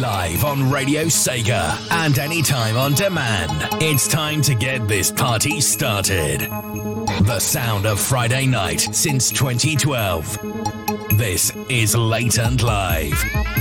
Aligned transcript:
Live 0.00 0.44
on 0.46 0.70
Radio 0.70 1.04
Sega 1.04 1.76
and 1.90 2.18
anytime 2.18 2.78
on 2.78 2.94
demand. 2.94 3.68
It's 3.82 4.08
time 4.08 4.40
to 4.42 4.54
get 4.54 4.88
this 4.88 5.12
party 5.12 5.60
started. 5.60 6.40
The 6.40 7.38
sound 7.38 7.84
of 7.84 8.00
Friday 8.00 8.46
night 8.46 8.80
since 8.80 9.28
2012. 9.28 11.18
This 11.18 11.52
is 11.68 11.94
Late 11.94 12.38
and 12.38 12.62
Live. 12.62 13.59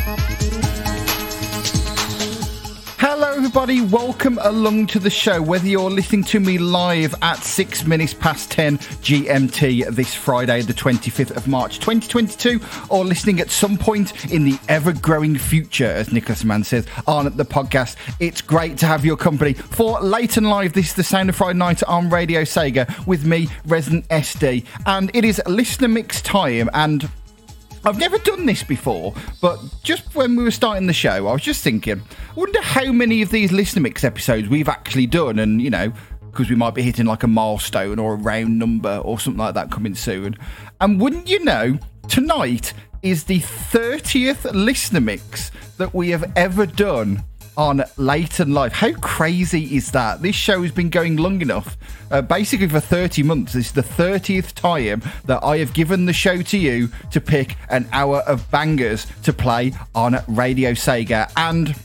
Everybody. 3.50 3.82
Welcome 3.82 4.38
along 4.44 4.86
to 4.88 5.00
the 5.00 5.10
show. 5.10 5.42
Whether 5.42 5.68
you're 5.68 5.90
listening 5.90 6.24
to 6.26 6.40
me 6.40 6.60
live 6.60 7.16
at 7.24 7.38
six 7.38 7.84
minutes 7.84 8.14
past 8.14 8.52
10 8.52 8.78
GMT 8.78 9.88
this 9.96 10.14
Friday, 10.14 10.62
the 10.62 10.74
25th 10.74 11.36
of 11.36 11.48
March 11.48 11.80
2022, 11.80 12.62
or 12.90 13.04
listening 13.04 13.40
at 13.40 13.50
some 13.50 13.76
point 13.76 14.32
in 14.32 14.44
the 14.44 14.60
ever 14.68 14.94
growing 14.94 15.36
future, 15.36 15.88
as 15.88 16.14
Nicholas 16.14 16.44
Mann 16.44 16.64
says 16.64 16.86
on 17.08 17.26
the 17.38 17.44
podcast, 17.44 17.96
it's 18.20 18.40
great 18.40 18.78
to 18.78 18.86
have 18.86 19.04
your 19.04 19.18
company 19.18 19.54
for 19.54 20.00
late 20.00 20.38
and 20.38 20.48
live. 20.48 20.74
This 20.74 20.90
is 20.90 20.94
the 20.94 21.04
Sound 21.04 21.30
of 21.30 21.36
Friday 21.36 21.58
night 21.58 21.82
on 21.82 22.12
Radio 22.12 22.44
Sega 22.44 23.08
with 23.08 23.26
me, 23.26 23.50
Resident 23.66 24.08
SD, 24.10 24.64
and 24.86 25.10
it 25.16 25.26
is 25.26 25.42
listener 25.48 25.88
mix 25.88 26.22
time. 26.22 26.70
And 26.76 27.10
I've 27.86 27.98
never 27.98 28.18
done 28.20 28.46
this 28.46 28.64
before, 28.64 29.14
but 29.42 29.60
just 29.84 30.14
when 30.16 30.36
we 30.36 30.44
were 30.44 30.52
starting 30.52 30.88
the 30.88 30.94
show, 30.94 31.28
I 31.28 31.34
was 31.34 31.42
just 31.42 31.64
thinking, 31.64 32.02
I 32.30 32.34
wonder 32.34 32.62
how 32.62 32.92
many 32.92 33.22
of 33.22 33.32
these 33.32 33.52
listener 33.52 33.82
mix 33.82 34.04
episodes 34.04 34.50
we've 34.50 34.68
actually 34.68 35.08
done, 35.08 35.40
and 35.40 35.62
you 35.62 35.70
know, 35.70 35.94
because 36.32 36.50
we 36.50 36.56
might 36.56 36.76
be 36.76 36.82
hitting 36.82 37.06
like 37.06 37.24
a 37.24 37.28
milestone 37.28 37.98
or 37.98 38.14
a 38.14 38.18
round 38.18 38.60
number 38.60 38.98
or 38.98 39.20
something 39.20 39.40
like 39.40 39.54
that 39.54 39.72
coming 39.72 39.96
soon. 39.96 40.36
And 40.82 41.00
wouldn't 41.00 41.30
you 41.30 41.44
know, 41.44 41.80
tonight 42.08 42.74
is 43.02 43.24
the 43.24 43.40
30th 43.40 44.54
listener 44.54 45.02
mix 45.02 45.52
that 45.78 45.94
we 45.94 46.10
have 46.10 46.32
ever 46.36 46.66
done 46.66 47.24
on 47.58 47.84
Late 47.98 48.40
and 48.40 48.54
Live. 48.54 48.74
How 48.74 48.94
crazy 48.94 49.76
is 49.76 49.92
that? 49.92 50.22
This 50.22 50.36
show 50.36 50.62
has 50.62 50.72
been 50.72 50.90
going 50.90 51.18
long 51.18 51.42
enough, 51.42 51.78
uh, 52.12 52.22
basically 52.22 52.68
for 52.68 52.80
30 52.80 53.24
months. 53.24 53.54
This 53.54 53.68
is 53.68 53.72
the 53.72 53.82
30th 53.82 54.54
time 54.54 55.02
that 55.26 55.44
I 55.44 55.58
have 55.58 55.74
given 55.74 56.06
the 56.06 56.14
show 56.14 56.42
to 56.42 56.58
you 56.58 56.90
to 57.12 57.22
pick 57.22 57.56
an 57.70 57.88
hour 57.92 58.20
of 58.20 58.50
bangers 58.52 59.08
to 59.24 59.34
play 59.34 59.74
on 59.96 60.18
Radio 60.28 60.72
Sega. 60.72 61.32
And 61.38 61.76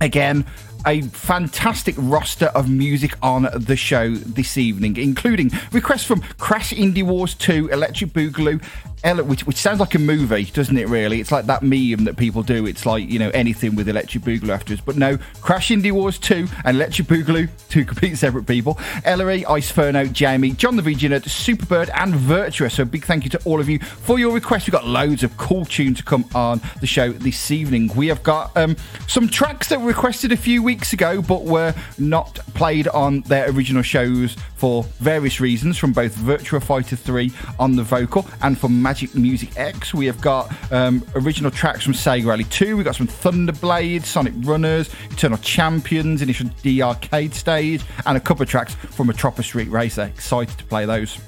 again, 0.00 0.44
a 0.86 1.02
fantastic 1.02 1.94
roster 1.98 2.46
of 2.46 2.70
music 2.70 3.14
on 3.22 3.48
the 3.54 3.76
show 3.76 4.14
this 4.14 4.56
evening, 4.56 4.96
including 4.96 5.50
requests 5.72 6.04
from 6.04 6.20
Crash 6.38 6.72
Indie 6.72 7.02
Wars 7.02 7.34
2, 7.34 7.68
Electric 7.68 8.10
Boogaloo, 8.10 8.62
Ella, 9.04 9.22
which, 9.22 9.46
which 9.46 9.56
sounds 9.56 9.80
like 9.80 9.94
a 9.94 9.98
movie, 9.98 10.44
doesn't 10.44 10.76
it? 10.76 10.88
Really, 10.88 11.20
it's 11.20 11.30
like 11.30 11.46
that 11.46 11.62
meme 11.62 12.04
that 12.04 12.16
people 12.16 12.42
do. 12.42 12.66
It's 12.66 12.84
like 12.84 13.08
you 13.08 13.18
know 13.18 13.30
anything 13.30 13.76
with 13.76 13.88
Electric 13.88 14.24
Boogaloo 14.24 14.50
afterwards. 14.50 14.82
But 14.84 14.96
no, 14.96 15.18
Crash 15.40 15.68
Indie 15.68 15.92
Wars 15.92 16.18
two 16.18 16.48
and 16.64 16.76
Electric 16.76 17.06
Boogaloo, 17.08 17.48
two 17.68 17.84
completely 17.84 18.16
separate 18.16 18.46
people. 18.46 18.78
Ellery, 19.04 19.42
Iceferno, 19.42 20.12
Jamie, 20.12 20.50
John 20.52 20.76
the 20.76 20.82
Virgin, 20.82 21.12
Superbird, 21.12 21.90
and 21.94 22.14
Virtua. 22.14 22.70
So 22.70 22.84
big 22.84 23.04
thank 23.04 23.24
you 23.24 23.30
to 23.30 23.40
all 23.44 23.60
of 23.60 23.68
you 23.68 23.78
for 23.78 24.18
your 24.18 24.32
requests. 24.32 24.66
We've 24.66 24.72
got 24.72 24.86
loads 24.86 25.22
of 25.22 25.36
cool 25.36 25.64
tunes 25.64 25.98
to 25.98 26.04
come 26.04 26.24
on 26.34 26.60
the 26.80 26.86
show 26.86 27.12
this 27.12 27.50
evening. 27.50 27.90
We 27.94 28.08
have 28.08 28.22
got 28.22 28.56
um, 28.56 28.76
some 29.06 29.28
tracks 29.28 29.68
that 29.68 29.80
were 29.80 29.86
requested 29.86 30.32
a 30.32 30.36
few 30.36 30.62
weeks 30.62 30.92
ago, 30.92 31.22
but 31.22 31.44
were 31.44 31.74
not 31.98 32.34
played 32.54 32.88
on 32.88 33.20
their 33.22 33.48
original 33.50 33.82
shows 33.82 34.36
for 34.56 34.82
various 34.98 35.40
reasons, 35.40 35.78
from 35.78 35.92
both 35.92 36.16
Virtua 36.16 36.62
Fighter 36.62 36.96
3 36.96 37.30
on 37.60 37.76
the 37.76 37.82
vocal 37.84 38.26
and 38.42 38.58
from 38.58 38.82
Magic 38.88 39.14
Music 39.14 39.50
X. 39.58 39.92
We 39.92 40.06
have 40.06 40.18
got 40.18 40.50
um, 40.72 41.04
original 41.14 41.50
tracks 41.50 41.84
from 41.84 41.92
Sega 41.92 42.24
Rally 42.24 42.44
2. 42.44 42.74
We've 42.74 42.86
got 42.86 42.96
some 42.96 43.06
Thunderblade, 43.06 44.02
Sonic 44.02 44.32
Runners, 44.38 44.88
Eternal 45.10 45.36
Champions, 45.36 46.22
Initial 46.22 46.48
D 46.62 46.80
Arcade 46.80 47.34
stage, 47.34 47.84
and 48.06 48.16
a 48.16 48.20
couple 48.20 48.44
of 48.44 48.48
tracks 48.48 48.76
from 48.76 49.08
Metropolis 49.08 49.46
Street 49.46 49.68
Racer. 49.68 50.04
Excited 50.04 50.56
to 50.56 50.64
play 50.64 50.86
those. 50.86 51.18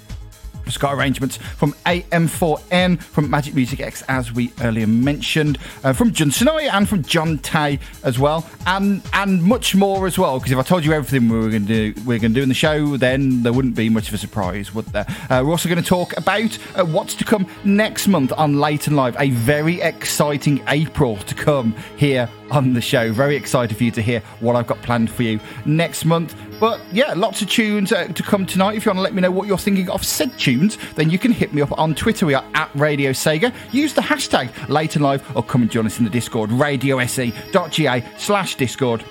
Got 0.79 0.95
arrangements 0.95 1.37
from 1.37 1.73
AM4N, 1.87 3.03
from 3.03 3.31
Magic 3.31 3.55
Music 3.55 3.81
X, 3.81 4.03
as 4.09 4.33
we 4.33 4.53
earlier 4.63 4.87
mentioned, 4.87 5.59
uh, 5.85 5.93
from 5.93 6.13
Jun 6.13 6.31
Senoue 6.31 6.71
and 6.73 6.89
from 6.89 7.03
John 7.03 7.39
Tay 7.39 7.79
as 8.03 8.19
well, 8.19 8.49
and 8.67 9.03
and 9.13 9.43
much 9.43 9.75
more 9.75 10.07
as 10.07 10.19
well. 10.19 10.39
Because 10.39 10.53
if 10.53 10.59
I 10.59 10.63
told 10.63 10.85
you 10.85 10.93
everything 10.93 11.29
we 11.29 11.39
were 11.39 11.51
going 11.51 11.67
to 11.67 11.93
do, 11.93 12.03
we 12.03 12.17
are 12.17 12.19
going 12.19 12.33
to 12.33 12.39
do 12.39 12.43
in 12.43 12.49
the 12.49 12.55
show, 12.55 12.97
then 12.97 13.43
there 13.43 13.53
wouldn't 13.53 13.75
be 13.75 13.89
much 13.89 14.09
of 14.09 14.15
a 14.15 14.19
surprise, 14.19 14.75
would 14.75 14.87
there? 14.87 15.07
Uh, 15.29 15.43
we're 15.45 15.51
also 15.51 15.69
going 15.69 15.83
to 15.83 15.89
talk 15.89 16.17
about 16.17 16.59
uh, 16.77 16.85
what's 16.85 17.15
to 17.15 17.25
come 17.25 17.47
next 17.65 18.09
month 18.09 18.33
on 18.33 18.59
Late 18.59 18.87
and 18.87 18.97
Live. 18.97 19.17
A 19.19 19.31
very 19.31 19.81
exciting 19.81 20.63
April 20.69 21.17
to 21.17 21.35
come 21.35 21.75
here 21.97 22.29
on 22.51 22.73
the 22.73 22.81
show. 22.81 23.13
Very 23.13 23.37
excited 23.37 23.77
for 23.77 23.85
you 23.85 23.91
to 23.93 24.03
hear 24.03 24.21
what 24.41 24.57
I've 24.57 24.67
got 24.67 24.81
planned 24.83 25.11
for 25.11 25.23
you 25.23 25.41
next 25.65 26.05
month. 26.05 26.35
But 26.61 26.81
yeah, 26.93 27.15
lots 27.15 27.41
of 27.41 27.49
tunes 27.49 27.91
uh, 27.91 28.09
to 28.09 28.23
come 28.23 28.45
tonight. 28.45 28.77
If 28.77 28.85
you 28.85 28.91
want 28.91 28.99
to 28.99 29.03
let 29.03 29.15
me 29.15 29.23
know 29.23 29.31
what 29.31 29.49
you're 29.49 29.57
thinking 29.57 29.89
of 29.89 30.05
said 30.05 30.39
tunes, 30.39 30.77
then 30.95 31.09
you 31.09 31.19
can 31.19 31.33
hit 31.33 31.55
me 31.55 31.63
up 31.63 31.77
on 31.79 31.95
Twitter. 31.95 32.27
We 32.27 32.35
are 32.35 32.45
at 32.53 32.71
Radio 32.75 33.13
Sega. 33.13 33.55
Use 33.73 33.95
the 33.95 34.03
hashtag 34.03 34.69
late 34.69 34.95
and 34.95 35.03
live 35.03 35.25
or 35.35 35.43
come 35.43 35.63
and 35.63 35.71
join 35.71 35.87
us 35.87 35.99
in 35.99 36.05
the 36.05 36.11
Discord, 36.11 36.51
radiose.ga 36.51 38.19
slash 38.19 38.57
Discord 38.57 39.03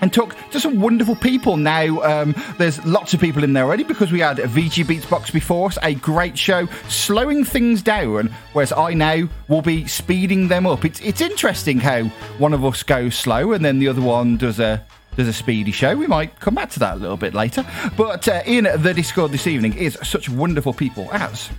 and 0.00 0.12
talk 0.12 0.36
to 0.50 0.60
some 0.60 0.80
wonderful 0.80 1.16
people. 1.16 1.56
Now, 1.56 2.00
um, 2.02 2.34
there's 2.58 2.84
lots 2.84 3.14
of 3.14 3.20
people 3.20 3.42
in 3.42 3.52
there 3.52 3.64
already 3.64 3.82
because 3.82 4.12
we 4.12 4.20
had 4.20 4.36
VG 4.36 4.86
Beats 4.86 5.06
Box 5.06 5.32
before 5.32 5.66
us, 5.66 5.78
a 5.82 5.94
great 5.94 6.38
show, 6.38 6.66
slowing 6.88 7.44
things 7.44 7.82
down, 7.82 8.32
whereas 8.52 8.72
I 8.72 8.94
now 8.94 9.28
will 9.48 9.62
be 9.62 9.88
speeding 9.88 10.46
them 10.46 10.66
up. 10.66 10.84
It's 10.84 11.00
it's 11.00 11.20
interesting 11.20 11.80
how 11.80 12.04
one 12.38 12.54
of 12.54 12.64
us 12.64 12.82
goes 12.84 13.16
slow 13.16 13.52
and 13.52 13.64
then 13.64 13.80
the 13.80 13.88
other 13.88 14.02
one 14.02 14.36
does 14.36 14.60
a 14.60 14.84
does 15.18 15.26
a 15.28 15.32
speedy 15.32 15.72
show. 15.72 15.96
We 15.96 16.06
might 16.06 16.38
come 16.38 16.54
back 16.54 16.70
to 16.70 16.78
that 16.78 16.94
a 16.94 17.00
little 17.00 17.16
bit 17.16 17.34
later. 17.34 17.66
But 17.96 18.28
uh, 18.28 18.42
in 18.46 18.64
the 18.64 18.94
Discord 18.94 19.32
this 19.32 19.48
evening 19.48 19.74
is 19.74 19.98
such 20.02 20.28
wonderful 20.28 20.72
people 20.72 21.08
as 21.12 21.50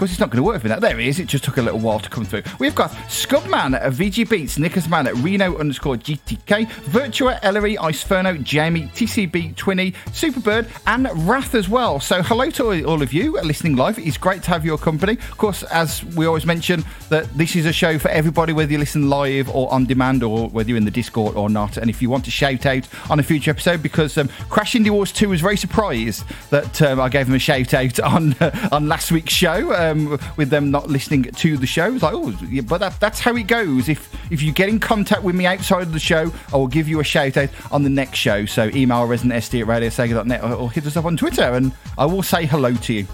course, 0.00 0.12
it's 0.12 0.20
not 0.20 0.30
going 0.30 0.42
to 0.42 0.42
work 0.42 0.62
for 0.62 0.68
that. 0.68 0.80
There 0.80 0.98
it 0.98 1.06
is. 1.06 1.20
It 1.20 1.28
just 1.28 1.44
took 1.44 1.58
a 1.58 1.62
little 1.62 1.78
while 1.78 2.00
to 2.00 2.08
come 2.08 2.24
through. 2.24 2.42
We've 2.58 2.74
got 2.74 2.90
Scubman, 3.08 3.78
at 3.78 3.92
VG 3.92 4.28
Beats, 4.30 4.58
Nickers 4.58 4.88
Man, 4.88 5.04
Reno 5.22 5.58
underscore 5.58 5.96
GTK, 5.96 6.66
Virtua, 6.66 7.38
Ellery, 7.42 7.76
Iceferno, 7.76 8.42
Jamie, 8.42 8.90
TCB, 8.94 9.54
Twinny, 9.56 9.92
Superbird, 10.06 10.70
and 10.86 11.06
Wrath 11.28 11.54
as 11.54 11.68
well. 11.68 12.00
So, 12.00 12.22
hello 12.22 12.48
to 12.50 12.84
all 12.84 13.02
of 13.02 13.12
you 13.12 13.38
listening 13.42 13.76
live. 13.76 13.98
It's 13.98 14.16
great 14.16 14.42
to 14.44 14.50
have 14.50 14.64
your 14.64 14.78
company. 14.78 15.12
Of 15.12 15.36
course, 15.36 15.64
as 15.64 16.02
we 16.16 16.24
always 16.24 16.46
mention, 16.46 16.82
that 17.10 17.28
this 17.36 17.54
is 17.54 17.66
a 17.66 17.72
show 17.72 17.98
for 17.98 18.08
everybody, 18.08 18.54
whether 18.54 18.72
you 18.72 18.78
listen 18.78 19.10
live 19.10 19.50
or 19.50 19.70
on 19.70 19.84
demand 19.84 20.22
or 20.22 20.48
whether 20.48 20.70
you're 20.70 20.78
in 20.78 20.86
the 20.86 20.90
Discord 20.90 21.36
or 21.36 21.50
not. 21.50 21.76
And 21.76 21.90
if 21.90 22.00
you 22.00 22.08
want 22.08 22.24
to 22.24 22.30
shout 22.30 22.64
out 22.64 22.88
on 23.10 23.20
a 23.20 23.22
future 23.22 23.50
episode, 23.50 23.82
because 23.82 24.16
um, 24.16 24.28
Crash 24.48 24.72
Indie 24.72 24.90
Wars 24.90 25.12
2 25.12 25.28
was 25.28 25.42
very 25.42 25.58
surprised 25.58 26.24
that 26.48 26.80
um, 26.80 27.00
I 27.00 27.10
gave 27.10 27.26
them 27.26 27.34
a 27.34 27.38
shout 27.38 27.74
out 27.74 28.00
on, 28.00 28.32
uh, 28.40 28.68
on 28.72 28.88
last 28.88 29.12
week's 29.12 29.34
show. 29.34 29.72
Uh, 29.74 29.89
um, 29.90 30.18
with 30.36 30.50
them 30.50 30.70
not 30.70 30.88
listening 30.88 31.24
to 31.24 31.56
the 31.56 31.66
show. 31.66 31.92
It's 31.92 32.02
like, 32.02 32.14
oh, 32.14 32.30
yeah, 32.48 32.62
but 32.62 32.78
that, 32.78 32.98
that's 33.00 33.20
how 33.20 33.36
it 33.36 33.46
goes. 33.46 33.88
If 33.88 34.14
if 34.30 34.42
you 34.42 34.52
get 34.52 34.68
in 34.68 34.78
contact 34.80 35.22
with 35.22 35.34
me 35.34 35.46
outside 35.46 35.82
of 35.82 35.92
the 35.92 35.98
show, 35.98 36.32
I 36.52 36.56
will 36.56 36.68
give 36.68 36.88
you 36.88 37.00
a 37.00 37.04
shout 37.04 37.36
out 37.36 37.50
on 37.70 37.82
the 37.82 37.90
next 37.90 38.18
show. 38.18 38.46
So 38.46 38.70
email 38.74 39.06
residentsd 39.06 39.60
at 39.60 39.66
radiosega.net 39.66 40.44
or 40.44 40.70
hit 40.70 40.86
us 40.86 40.96
up 40.96 41.04
on 41.04 41.16
Twitter 41.16 41.42
and 41.42 41.72
I 41.98 42.06
will 42.06 42.22
say 42.22 42.46
hello 42.46 42.74
to 42.74 42.92
you. 42.92 43.06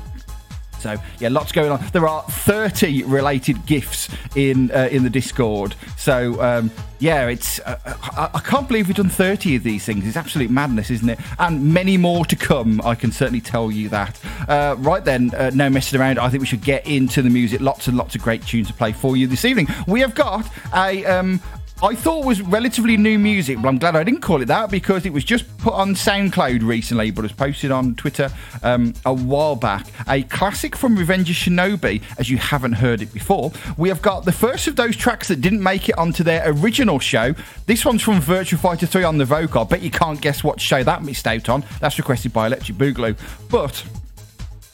So 0.81 0.97
yeah, 1.19 1.28
lots 1.28 1.53
going 1.53 1.70
on. 1.70 1.84
There 1.92 2.06
are 2.06 2.22
30 2.22 3.04
related 3.04 3.66
gifts 3.66 4.09
in 4.34 4.70
uh, 4.70 4.88
in 4.91 5.03
the 5.03 5.10
Discord. 5.10 5.75
So 5.97 6.41
um, 6.42 6.70
yeah, 6.98 7.26
it's 7.28 7.60
uh, 7.60 7.78
I, 7.84 8.31
I, 8.34 8.41
can't 8.41 8.66
believe 8.66 8.86
we've 8.86 8.97
done 8.97 9.09
30 9.09 9.56
of 9.56 9.62
these 9.62 9.84
things. 9.84 10.06
It's 10.06 10.16
absolute 10.16 10.50
madness, 10.50 10.91
isn't 10.91 11.09
it? 11.09 11.19
And 11.38 11.72
many 11.72 11.97
more 11.97 12.25
to 12.26 12.36
come. 12.36 12.81
I 12.82 12.94
can 12.94 13.12
certainly 13.12 13.41
tell 13.41 13.70
you 13.70 13.88
that. 13.91 14.20
Uh, 14.48 14.76
right 14.78 15.04
then, 15.04 15.34
uh, 15.34 15.50
no 15.54 15.69
messing 15.69 16.00
around. 16.00 16.19
I 16.19 16.28
think 16.28 16.41
we 16.41 16.47
should 16.47 16.62
get 16.62 16.86
into 16.86 17.22
the 17.22 17.31
music. 17.31 17.60
Lots 17.60 17.88
and 17.88 17.97
lots 17.97 18.15
of 18.15 18.22
great 18.22 18.44
tunes 18.44 18.69
to 18.69 18.75
play 18.75 18.92
for 18.92 19.16
you 19.16 19.26
this 19.26 19.44
evening. 19.44 19.69
We 19.86 20.00
have 20.00 20.15
got 20.15 20.48
a 20.75 21.04
um, 21.04 21.41
I 21.82 21.94
thought 21.94 22.25
was 22.25 22.41
relatively 22.41 22.97
new 22.97 23.18
music, 23.18 23.60
but 23.60 23.68
I'm 23.68 23.77
glad 23.77 23.97
I 23.97 24.03
didn't 24.03 24.22
call 24.22 24.41
it 24.41 24.47
that 24.47 24.71
because 24.71 25.04
it 25.04 25.12
was 25.12 25.24
just 25.24 25.45
put 25.59 25.74
on 25.74 25.91
SoundCloud 25.91 26.66
recently, 26.66 27.10
but 27.10 27.21
was 27.21 27.33
posted 27.33 27.71
on 27.71 27.95
Twitter 27.97 28.30
um, 28.62 28.95
a 29.04 29.12
while 29.12 29.56
back. 29.56 29.86
A 30.09 30.22
classic 30.22 30.74
from 30.74 30.97
Revenge 30.97 31.28
of 31.28 31.36
Shinobi, 31.36 32.03
as 32.18 32.30
you 32.30 32.39
haven't 32.39 32.72
heard 32.72 33.03
it 33.03 33.12
before. 33.12 33.53
We 33.77 33.91
have 33.91 34.00
got 34.00 34.24
the 34.24 34.33
first 34.33 34.68
of 34.68 34.77
those 34.77 34.97
tracks 34.97 35.28
that 35.28 35.42
didn't 35.42 35.62
make 35.62 35.91
it 35.91 35.98
onto 35.98 36.24
their 36.24 36.50
original 36.50 36.98
show. 36.98 37.34
This 37.66 37.84
one's 37.84 38.00
from 38.00 38.22
Virtua 38.22 38.59
Fighter 38.59 38.86
3 38.86 39.04
on 39.04 39.18
the 39.18 39.27
vocal. 39.27 39.60
I 39.60 39.65
bet 39.65 39.83
you 39.83 39.91
can't 39.91 40.18
guess 40.18 40.42
what 40.42 40.59
show 40.59 40.83
that 40.83 41.04
missed 41.04 41.27
out 41.27 41.50
on. 41.50 41.62
That's 41.80 41.98
requested 41.98 42.33
by 42.33 42.47
Electric 42.47 42.78
Boogaloo. 42.78 43.18
But 43.50 43.84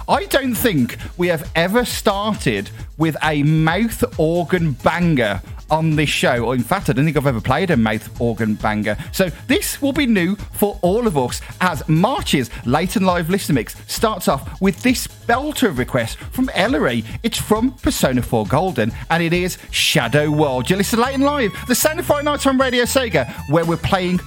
I 0.08 0.26
don't 0.26 0.54
think 0.54 0.98
we 1.16 1.26
have 1.28 1.50
ever 1.56 1.84
started 1.84 2.70
with 2.96 3.16
a 3.24 3.42
mouth 3.42 4.04
organ 4.20 4.72
banger 4.72 5.42
on 5.72 5.96
this 5.96 6.08
show. 6.08 6.44
Or 6.44 6.54
in 6.54 6.62
fact, 6.62 6.88
I 6.88 6.92
don't 6.92 7.04
think 7.04 7.16
I've 7.16 7.26
ever 7.26 7.40
played 7.40 7.70
a 7.70 7.76
mouth 7.76 8.20
organ 8.20 8.54
banger. 8.54 8.96
So 9.10 9.30
this 9.48 9.82
will 9.82 9.92
be 9.92 10.06
new 10.06 10.36
for 10.36 10.78
all 10.82 11.08
of 11.08 11.18
us 11.18 11.40
as 11.60 11.86
March's 11.88 12.50
late 12.64 12.94
and 12.94 13.04
live 13.04 13.28
listener 13.28 13.54
mix 13.54 13.74
starts 13.92 14.28
off 14.28 14.60
with 14.60 14.80
this 14.82 15.06
belter 15.06 15.76
request 15.76 16.18
from 16.18 16.48
Ellery. 16.54 17.04
It's 17.24 17.38
from 17.38 17.72
Persona 17.72 18.22
4 18.22 18.46
Golden 18.46 18.92
and 19.10 19.22
it 19.22 19.32
is 19.32 19.58
Shadow 19.70 20.30
World. 20.30 20.70
You 20.70 20.76
listen 20.76 21.00
late 21.00 21.14
and 21.14 21.24
live, 21.24 21.52
the 21.66 21.74
Sound 21.74 21.98
of 21.98 22.06
Friday 22.06 22.28
on 22.28 22.58
Radio 22.58 22.84
Sega, 22.84 23.32
where 23.48 23.64
we're 23.64 23.76
playing 23.78 24.20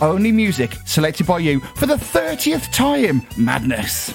only 0.00 0.30
music 0.30 0.76
selected 0.86 1.26
by 1.26 1.38
you 1.38 1.60
for 1.60 1.86
the 1.86 1.96
30th 1.96 2.70
time. 2.72 3.26
Madness. 3.36 4.12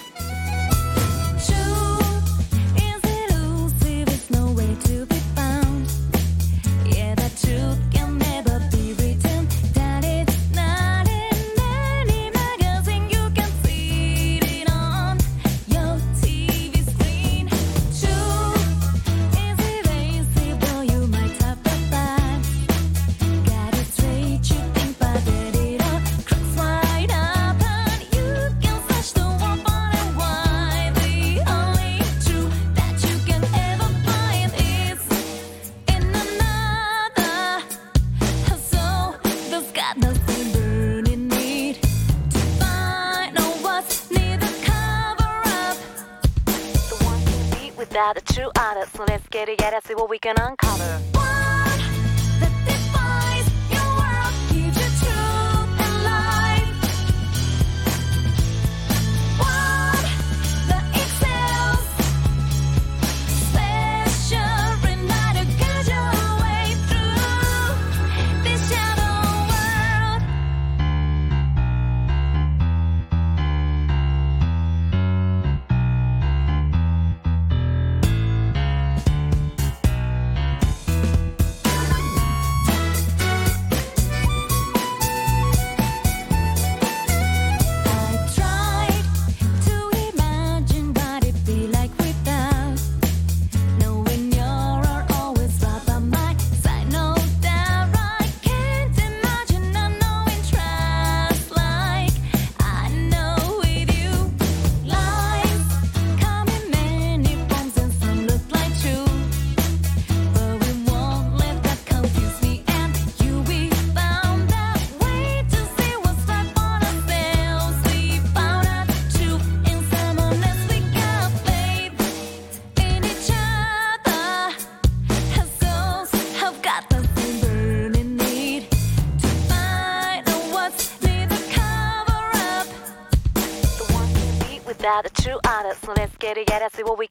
We 50.15 50.19
can 50.19 50.35
uncover. 50.39 51.14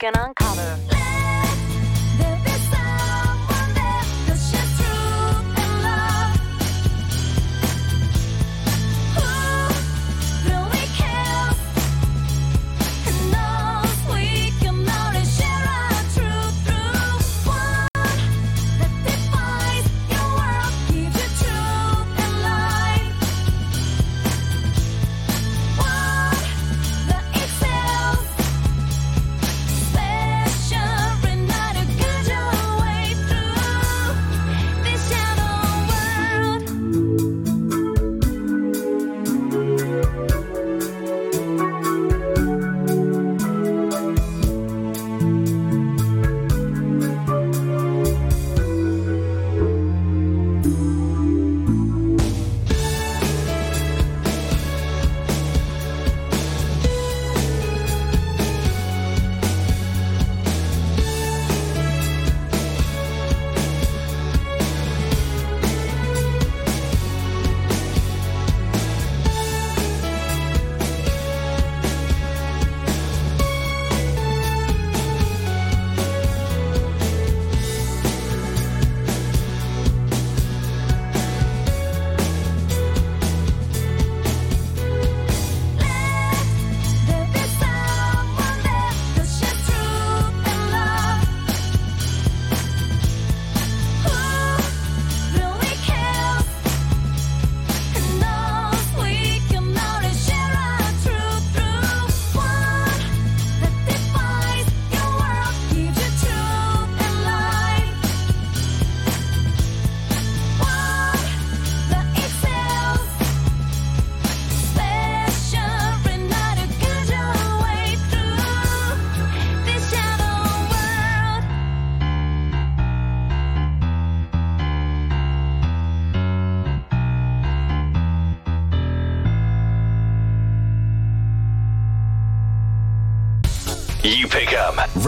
Yeah, 0.05 0.11
see 0.13 0.34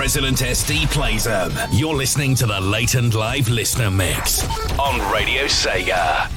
Resident 0.07 0.41
SD 0.41 0.87
plays 0.93 1.27
'em. 1.27 1.53
You're 1.73 1.97
listening 1.97 2.37
to 2.37 2.47
the 2.47 2.61
Late 2.61 2.95
and 2.95 3.13
Live 3.13 3.49
Listener 3.49 3.91
Mix 3.91 4.45
on 4.79 5.01
Radio 5.11 5.47
Sega. 5.47 6.36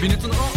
Binnen 0.00 0.24
een 0.24 0.47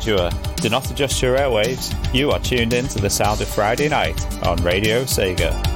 Do 0.00 0.68
not 0.68 0.90
adjust 0.90 1.20
your 1.22 1.36
airwaves. 1.36 1.94
You 2.14 2.30
are 2.30 2.38
tuned 2.40 2.72
in 2.72 2.88
to 2.88 3.00
the 3.00 3.10
sound 3.10 3.40
of 3.40 3.48
Friday 3.48 3.88
night 3.88 4.20
on 4.44 4.56
Radio 4.62 5.04
Sega. 5.04 5.69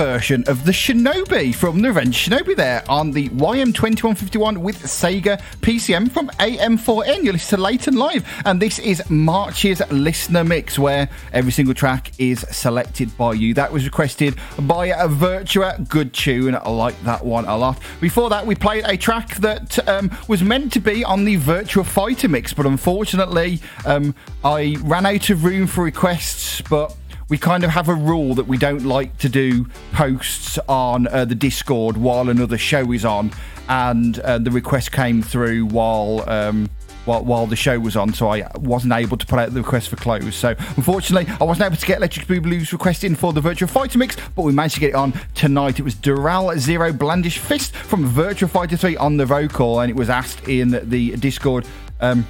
Version 0.00 0.42
of 0.46 0.64
the 0.64 0.72
Shinobi 0.72 1.54
from 1.54 1.82
the 1.82 1.88
Revenge 1.88 2.26
Shinobi 2.26 2.56
there 2.56 2.82
on 2.88 3.10
the 3.10 3.28
YM2151 3.28 4.56
with 4.56 4.78
Sega 4.78 5.38
PCM 5.60 6.10
from 6.10 6.28
AM4N. 6.38 7.22
You're 7.22 7.34
listening 7.34 7.76
to 7.80 7.90
Live, 7.90 8.42
and 8.46 8.62
this 8.62 8.78
is 8.78 9.02
March's 9.10 9.82
listener 9.90 10.42
mix 10.42 10.78
where 10.78 11.10
every 11.34 11.52
single 11.52 11.74
track 11.74 12.12
is 12.18 12.40
selected 12.50 13.14
by 13.18 13.34
you. 13.34 13.52
That 13.52 13.70
was 13.70 13.84
requested 13.84 14.36
by 14.60 14.86
a 14.86 15.06
Virtua. 15.06 15.86
Good 15.86 16.14
tune. 16.14 16.54
I 16.54 16.70
like 16.70 16.98
that 17.02 17.22
one 17.22 17.44
a 17.44 17.58
lot. 17.58 17.78
Before 18.00 18.30
that, 18.30 18.46
we 18.46 18.54
played 18.54 18.84
a 18.86 18.96
track 18.96 19.36
that 19.36 19.86
um, 19.86 20.10
was 20.28 20.42
meant 20.42 20.72
to 20.72 20.80
be 20.80 21.04
on 21.04 21.26
the 21.26 21.36
Virtua 21.36 21.84
Fighter 21.84 22.30
mix, 22.30 22.54
but 22.54 22.64
unfortunately, 22.64 23.60
um, 23.84 24.14
I 24.42 24.78
ran 24.80 25.04
out 25.04 25.28
of 25.28 25.44
room 25.44 25.66
for 25.66 25.84
requests, 25.84 26.62
but 26.62 26.96
we 27.30 27.38
kind 27.38 27.64
of 27.64 27.70
have 27.70 27.88
a 27.88 27.94
rule 27.94 28.34
that 28.34 28.46
we 28.46 28.58
don't 28.58 28.84
like 28.84 29.16
to 29.18 29.28
do 29.28 29.64
posts 29.92 30.58
on 30.68 31.06
uh, 31.06 31.24
the 31.24 31.36
Discord 31.36 31.96
while 31.96 32.28
another 32.28 32.58
show 32.58 32.92
is 32.92 33.04
on, 33.04 33.30
and 33.68 34.18
uh, 34.18 34.38
the 34.38 34.50
request 34.50 34.92
came 34.92 35.22
through 35.22 35.64
while. 35.66 36.28
Um, 36.28 36.68
while, 37.06 37.24
while 37.24 37.46
the 37.46 37.56
show 37.56 37.80
was 37.80 37.96
on, 37.96 38.12
so 38.12 38.28
I 38.28 38.46
wasn't 38.56 38.92
able 38.92 39.16
to 39.16 39.24
put 39.24 39.38
out 39.38 39.54
the 39.54 39.62
request 39.62 39.88
for 39.88 39.96
close. 39.96 40.36
So, 40.36 40.50
unfortunately, 40.76 41.32
I 41.40 41.44
wasn't 41.44 41.64
able 41.66 41.78
to 41.78 41.86
get 41.86 41.96
Electric 41.96 42.26
Boogaloo's 42.26 42.74
request 42.74 43.04
in 43.04 43.16
for 43.16 43.32
the 43.32 43.40
Virtua 43.40 43.70
Fighter 43.70 43.96
mix, 43.96 44.18
but 44.36 44.42
we 44.42 44.52
managed 44.52 44.74
to 44.74 44.80
get 44.80 44.90
it 44.90 44.96
on 44.96 45.18
tonight. 45.34 45.80
It 45.80 45.82
was 45.82 45.94
Dural 45.94 46.56
Zero 46.58 46.92
Blandish 46.92 47.38
Fist 47.38 47.74
from 47.74 48.06
Virtua 48.06 48.50
Fighter 48.50 48.76
3 48.76 48.98
on 48.98 49.16
the 49.16 49.24
vocal, 49.24 49.80
and 49.80 49.90
it 49.90 49.96
was 49.96 50.10
asked 50.10 50.46
in 50.46 50.68
the 50.90 51.16
Discord. 51.16 51.66
Um, 52.00 52.26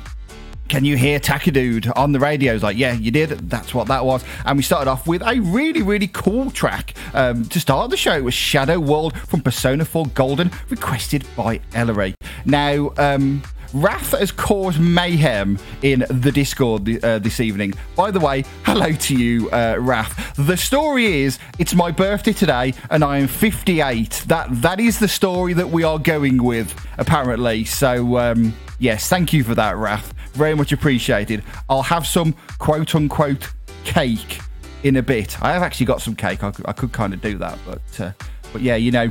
can 0.70 0.84
you 0.84 0.96
hear 0.96 1.18
Takadude 1.18 1.90
on 1.96 2.12
the 2.12 2.20
radio? 2.20 2.54
It's 2.54 2.62
like, 2.62 2.76
yeah, 2.76 2.92
you 2.92 3.10
did. 3.10 3.30
That's 3.50 3.74
what 3.74 3.88
that 3.88 4.04
was. 4.04 4.24
And 4.46 4.56
we 4.56 4.62
started 4.62 4.88
off 4.88 5.04
with 5.04 5.20
a 5.20 5.40
really, 5.40 5.82
really 5.82 6.06
cool 6.06 6.52
track 6.52 6.94
um, 7.12 7.44
to 7.46 7.58
start 7.58 7.90
the 7.90 7.96
show. 7.96 8.12
It 8.16 8.22
was 8.22 8.34
Shadow 8.34 8.78
World 8.78 9.18
from 9.18 9.40
Persona 9.40 9.84
4 9.84 10.06
Golden, 10.14 10.48
requested 10.68 11.26
by 11.36 11.60
Ellery. 11.74 12.14
Now, 12.44 12.92
um, 12.98 13.42
Wrath 13.74 14.12
has 14.12 14.30
caused 14.30 14.80
mayhem 14.80 15.58
in 15.82 16.04
the 16.08 16.30
Discord 16.30 17.04
uh, 17.04 17.18
this 17.18 17.40
evening. 17.40 17.74
By 17.96 18.12
the 18.12 18.20
way, 18.20 18.44
hello 18.64 18.92
to 18.92 19.16
you, 19.16 19.50
uh, 19.50 19.76
Wrath. 19.80 20.36
The 20.36 20.56
story 20.56 21.22
is 21.22 21.40
it's 21.58 21.74
my 21.74 21.90
birthday 21.90 22.32
today 22.32 22.74
and 22.90 23.02
I 23.02 23.18
am 23.18 23.26
58. 23.26 24.22
That 24.28 24.46
That 24.62 24.78
is 24.78 25.00
the 25.00 25.08
story 25.08 25.52
that 25.54 25.70
we 25.70 25.82
are 25.82 25.98
going 25.98 26.40
with, 26.44 26.72
apparently. 26.96 27.64
So, 27.64 28.18
um, 28.18 28.54
yes, 28.78 29.08
thank 29.08 29.32
you 29.32 29.42
for 29.42 29.56
that, 29.56 29.76
Wrath. 29.76 30.14
Very 30.32 30.54
much 30.54 30.72
appreciated. 30.72 31.42
I'll 31.68 31.82
have 31.82 32.06
some 32.06 32.34
quote 32.58 32.94
unquote 32.94 33.48
cake 33.84 34.40
in 34.82 34.96
a 34.96 35.02
bit. 35.02 35.40
I 35.42 35.52
have 35.52 35.62
actually 35.62 35.86
got 35.86 36.00
some 36.00 36.14
cake. 36.16 36.42
I 36.42 36.50
could, 36.50 36.66
I 36.68 36.72
could 36.72 36.92
kind 36.92 37.12
of 37.12 37.20
do 37.20 37.38
that, 37.38 37.58
but 37.66 38.00
uh, 38.00 38.12
but 38.52 38.62
yeah, 38.62 38.76
you 38.76 38.90
know, 38.90 39.10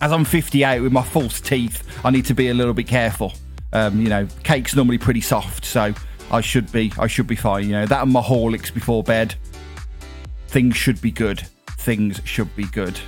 as 0.00 0.12
I'm 0.12 0.24
58 0.24 0.80
with 0.80 0.92
my 0.92 1.02
false 1.02 1.40
teeth, 1.40 1.82
I 2.04 2.10
need 2.10 2.26
to 2.26 2.34
be 2.34 2.48
a 2.48 2.54
little 2.54 2.74
bit 2.74 2.86
careful. 2.86 3.32
Um, 3.72 4.00
you 4.00 4.08
know, 4.08 4.28
cake's 4.44 4.76
normally 4.76 4.98
pretty 4.98 5.20
soft, 5.20 5.64
so 5.64 5.92
I 6.30 6.40
should 6.40 6.70
be 6.72 6.92
I 6.98 7.06
should 7.06 7.26
be 7.26 7.36
fine. 7.36 7.64
You 7.64 7.72
know, 7.72 7.86
that 7.86 8.02
and 8.02 8.12
my 8.12 8.22
Horlicks 8.22 8.72
before 8.72 9.02
bed. 9.02 9.34
Things 10.48 10.76
should 10.76 11.00
be 11.00 11.10
good. 11.10 11.40
Things 11.78 12.20
should 12.24 12.54
be 12.54 12.64
good. 12.66 12.98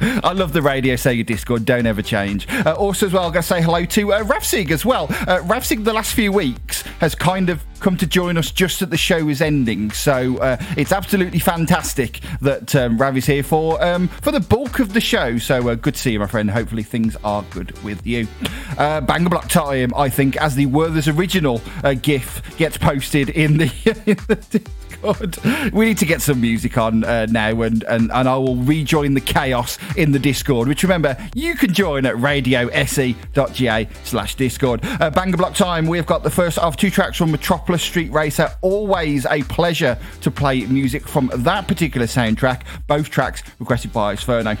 I 0.00 0.32
love 0.32 0.52
the 0.52 0.62
Radio 0.62 0.94
Sega 0.94 1.24
Discord. 1.24 1.64
Don't 1.64 1.86
ever 1.86 2.02
change. 2.02 2.48
Uh, 2.48 2.74
also, 2.74 3.06
as 3.06 3.12
well, 3.12 3.24
I'm 3.24 3.32
going 3.32 3.42
to 3.42 3.48
say 3.48 3.62
hello 3.62 3.84
to 3.84 4.12
uh, 4.12 4.24
Ravsig 4.24 4.70
as 4.70 4.84
well. 4.84 5.04
Uh, 5.04 5.40
Ravsig, 5.42 5.84
the 5.84 5.92
last 5.92 6.14
few 6.14 6.32
weeks, 6.32 6.82
has 7.00 7.14
kind 7.14 7.50
of 7.50 7.64
come 7.80 7.96
to 7.96 8.06
join 8.06 8.36
us 8.36 8.50
just 8.50 8.82
as 8.82 8.88
the 8.88 8.96
show 8.96 9.28
is 9.28 9.40
ending. 9.40 9.90
So 9.90 10.38
uh, 10.38 10.56
it's 10.76 10.92
absolutely 10.92 11.38
fantastic 11.38 12.20
that 12.40 12.74
um, 12.74 12.98
Rav 12.98 13.16
is 13.16 13.26
here 13.26 13.42
for 13.42 13.82
um, 13.82 14.08
for 14.08 14.32
the 14.32 14.40
bulk 14.40 14.80
of 14.80 14.92
the 14.92 15.00
show. 15.00 15.38
So 15.38 15.68
uh, 15.68 15.74
good 15.74 15.94
to 15.94 16.00
see 16.00 16.12
you, 16.12 16.20
my 16.20 16.26
friend. 16.26 16.50
Hopefully 16.50 16.82
things 16.82 17.16
are 17.22 17.44
good 17.50 17.80
with 17.82 18.06
you. 18.06 18.26
Uh, 18.76 19.00
Banger 19.00 19.30
Block 19.30 19.48
time, 19.48 19.92
I 19.96 20.08
think, 20.08 20.36
as 20.36 20.54
the 20.54 20.66
Werther's 20.66 21.08
original 21.08 21.60
uh, 21.84 21.94
GIF 21.94 22.56
gets 22.56 22.76
posted 22.76 23.30
in 23.30 23.58
the. 23.58 24.70
God. 25.02 25.36
We 25.72 25.86
need 25.86 25.98
to 25.98 26.06
get 26.06 26.22
some 26.22 26.40
music 26.40 26.76
on 26.78 27.04
uh, 27.04 27.26
now, 27.26 27.62
and, 27.62 27.82
and, 27.84 28.10
and 28.10 28.28
I 28.28 28.36
will 28.36 28.56
rejoin 28.56 29.14
the 29.14 29.20
chaos 29.20 29.78
in 29.96 30.12
the 30.12 30.18
Discord, 30.18 30.68
which 30.68 30.82
remember, 30.82 31.16
you 31.34 31.54
can 31.54 31.72
join 31.72 32.06
at 32.06 32.14
radiose.ga 32.16 33.88
slash 34.04 34.34
Discord. 34.34 34.80
Uh, 34.84 35.10
Banger 35.10 35.36
Block 35.36 35.54
time, 35.54 35.86
we've 35.86 36.06
got 36.06 36.22
the 36.22 36.30
first 36.30 36.58
of 36.58 36.76
two 36.76 36.90
tracks 36.90 37.16
from 37.16 37.30
Metropolis 37.30 37.82
Street 37.82 38.10
Racer. 38.12 38.50
Always 38.60 39.26
a 39.26 39.42
pleasure 39.44 39.98
to 40.20 40.30
play 40.30 40.66
music 40.66 41.06
from 41.06 41.30
that 41.34 41.68
particular 41.68 42.06
soundtrack. 42.06 42.62
Both 42.86 43.10
tracks 43.10 43.42
requested 43.58 43.92
by 43.92 44.14
Sferno. 44.14 44.56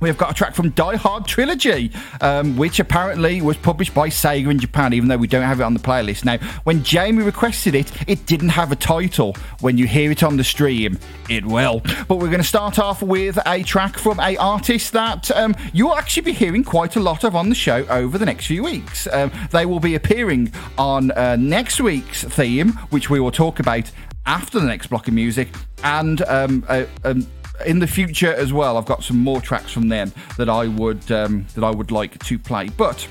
We've 0.00 0.16
got 0.16 0.30
a 0.30 0.34
track 0.34 0.54
from 0.54 0.70
Die 0.70 0.94
Hard 0.96 1.26
Trilogy, 1.26 1.90
um, 2.20 2.56
which 2.56 2.78
apparently 2.78 3.42
was 3.42 3.56
published 3.56 3.94
by 3.94 4.10
Sega 4.10 4.48
in 4.48 4.60
Japan, 4.60 4.92
even 4.92 5.08
though 5.08 5.16
we 5.16 5.26
don't 5.26 5.42
have 5.42 5.58
it 5.58 5.64
on 5.64 5.74
the 5.74 5.80
playlist. 5.80 6.24
Now, 6.24 6.38
when 6.62 6.84
Jamie 6.84 7.24
requested 7.24 7.74
it, 7.74 7.90
it 8.08 8.24
didn't 8.24 8.50
have 8.50 8.70
a 8.70 8.76
title. 8.76 9.34
When 9.60 9.76
you 9.76 9.88
hear 9.88 10.12
it 10.12 10.22
on 10.22 10.36
the 10.36 10.44
stream, 10.44 11.00
it 11.28 11.44
will. 11.44 11.80
But 12.06 12.16
we're 12.16 12.28
going 12.28 12.38
to 12.38 12.44
start 12.44 12.78
off 12.78 13.02
with 13.02 13.40
a 13.44 13.64
track 13.64 13.98
from 13.98 14.20
a 14.20 14.36
artist 14.36 14.92
that 14.92 15.32
um, 15.32 15.56
you'll 15.72 15.96
actually 15.96 16.22
be 16.22 16.32
hearing 16.32 16.62
quite 16.62 16.94
a 16.94 17.00
lot 17.00 17.24
of 17.24 17.34
on 17.34 17.48
the 17.48 17.56
show 17.56 17.84
over 17.88 18.18
the 18.18 18.26
next 18.26 18.46
few 18.46 18.62
weeks. 18.62 19.08
Um, 19.08 19.32
they 19.50 19.66
will 19.66 19.80
be 19.80 19.96
appearing 19.96 20.52
on 20.76 21.10
uh, 21.10 21.34
next 21.34 21.80
week's 21.80 22.22
theme, 22.22 22.72
which 22.90 23.10
we 23.10 23.18
will 23.18 23.32
talk 23.32 23.58
about 23.58 23.90
after 24.26 24.60
the 24.60 24.66
next 24.66 24.88
block 24.88 25.08
of 25.08 25.14
music, 25.14 25.48
and 25.82 26.20
um, 26.22 26.62
uh, 26.68 26.84
um, 27.04 27.26
in 27.66 27.78
the 27.78 27.86
future 27.86 28.32
as 28.32 28.52
well, 28.52 28.76
I've 28.76 28.86
got 28.86 29.02
some 29.02 29.18
more 29.18 29.40
tracks 29.40 29.72
from 29.72 29.88
them 29.88 30.12
that 30.36 30.48
I 30.48 30.68
would 30.68 31.10
um, 31.10 31.46
that 31.54 31.64
I 31.64 31.70
would 31.70 31.90
like 31.90 32.18
to 32.24 32.38
play. 32.38 32.68
But 32.68 33.06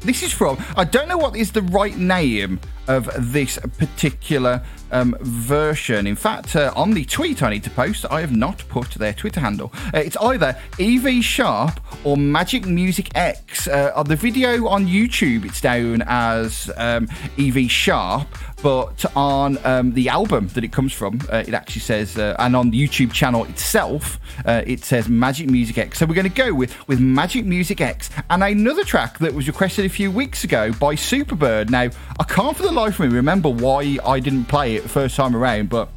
this 0.00 0.22
is 0.22 0.32
from 0.32 0.62
I 0.76 0.84
don't 0.84 1.08
know 1.08 1.18
what 1.18 1.36
is 1.36 1.52
the 1.52 1.62
right 1.62 1.96
name 1.96 2.60
of 2.88 3.08
this 3.32 3.58
particular 3.78 4.62
um, 4.92 5.16
version. 5.20 6.06
In 6.06 6.16
fact, 6.16 6.54
uh, 6.54 6.72
on 6.76 6.92
the 6.92 7.04
tweet 7.04 7.42
I 7.42 7.50
need 7.50 7.64
to 7.64 7.70
post, 7.70 8.06
I 8.10 8.20
have 8.20 8.34
not 8.34 8.62
put 8.68 8.90
their 8.92 9.12
Twitter 9.12 9.40
handle. 9.40 9.72
Uh, 9.92 9.98
it's 9.98 10.16
either 10.18 10.56
EV 10.78 11.24
Sharp 11.24 11.80
or 12.04 12.16
Magic 12.16 12.66
Music 12.66 13.10
X. 13.14 13.66
Uh, 13.66 13.92
on 13.94 14.06
the 14.06 14.16
video 14.16 14.68
on 14.68 14.86
YouTube, 14.86 15.44
it's 15.44 15.60
down 15.60 16.02
as 16.06 16.70
um, 16.76 17.08
EV 17.38 17.70
Sharp, 17.70 18.28
but 18.62 19.04
on 19.16 19.58
um, 19.64 19.92
the 19.92 20.08
album 20.08 20.48
that 20.48 20.62
it 20.62 20.72
comes 20.72 20.92
from, 20.92 21.20
uh, 21.32 21.42
it 21.46 21.54
actually 21.54 21.80
says, 21.80 22.16
uh, 22.16 22.36
and 22.38 22.54
on 22.54 22.70
the 22.70 22.88
YouTube 22.88 23.12
channel 23.12 23.44
itself, 23.46 24.20
uh, 24.46 24.62
it 24.66 24.84
says 24.84 25.08
Magic 25.08 25.50
Music 25.50 25.78
X. 25.78 25.98
So 25.98 26.06
we're 26.06 26.14
going 26.14 26.28
to 26.28 26.34
go 26.34 26.54
with 26.54 26.72
with 26.88 27.00
Magic 27.00 27.44
Music 27.44 27.80
X 27.80 28.10
and 28.30 28.42
another 28.42 28.84
track 28.84 29.18
that 29.18 29.34
was 29.34 29.46
requested 29.46 29.84
a 29.84 29.88
few 29.88 30.10
weeks 30.10 30.44
ago 30.44 30.72
by 30.72 30.94
Superbird. 30.94 31.70
Now 31.70 31.88
I 32.20 32.24
can't 32.24 32.56
for 32.56 32.62
the 32.62 32.72
life 32.72 33.00
of 33.00 33.10
me 33.10 33.16
remember 33.16 33.48
why 33.48 33.98
I 34.04 34.20
didn't 34.20 34.44
play 34.44 34.76
it 34.76 34.81
the 34.82 34.88
first 34.88 35.16
time 35.16 35.34
around, 35.34 35.68
but 35.68 35.88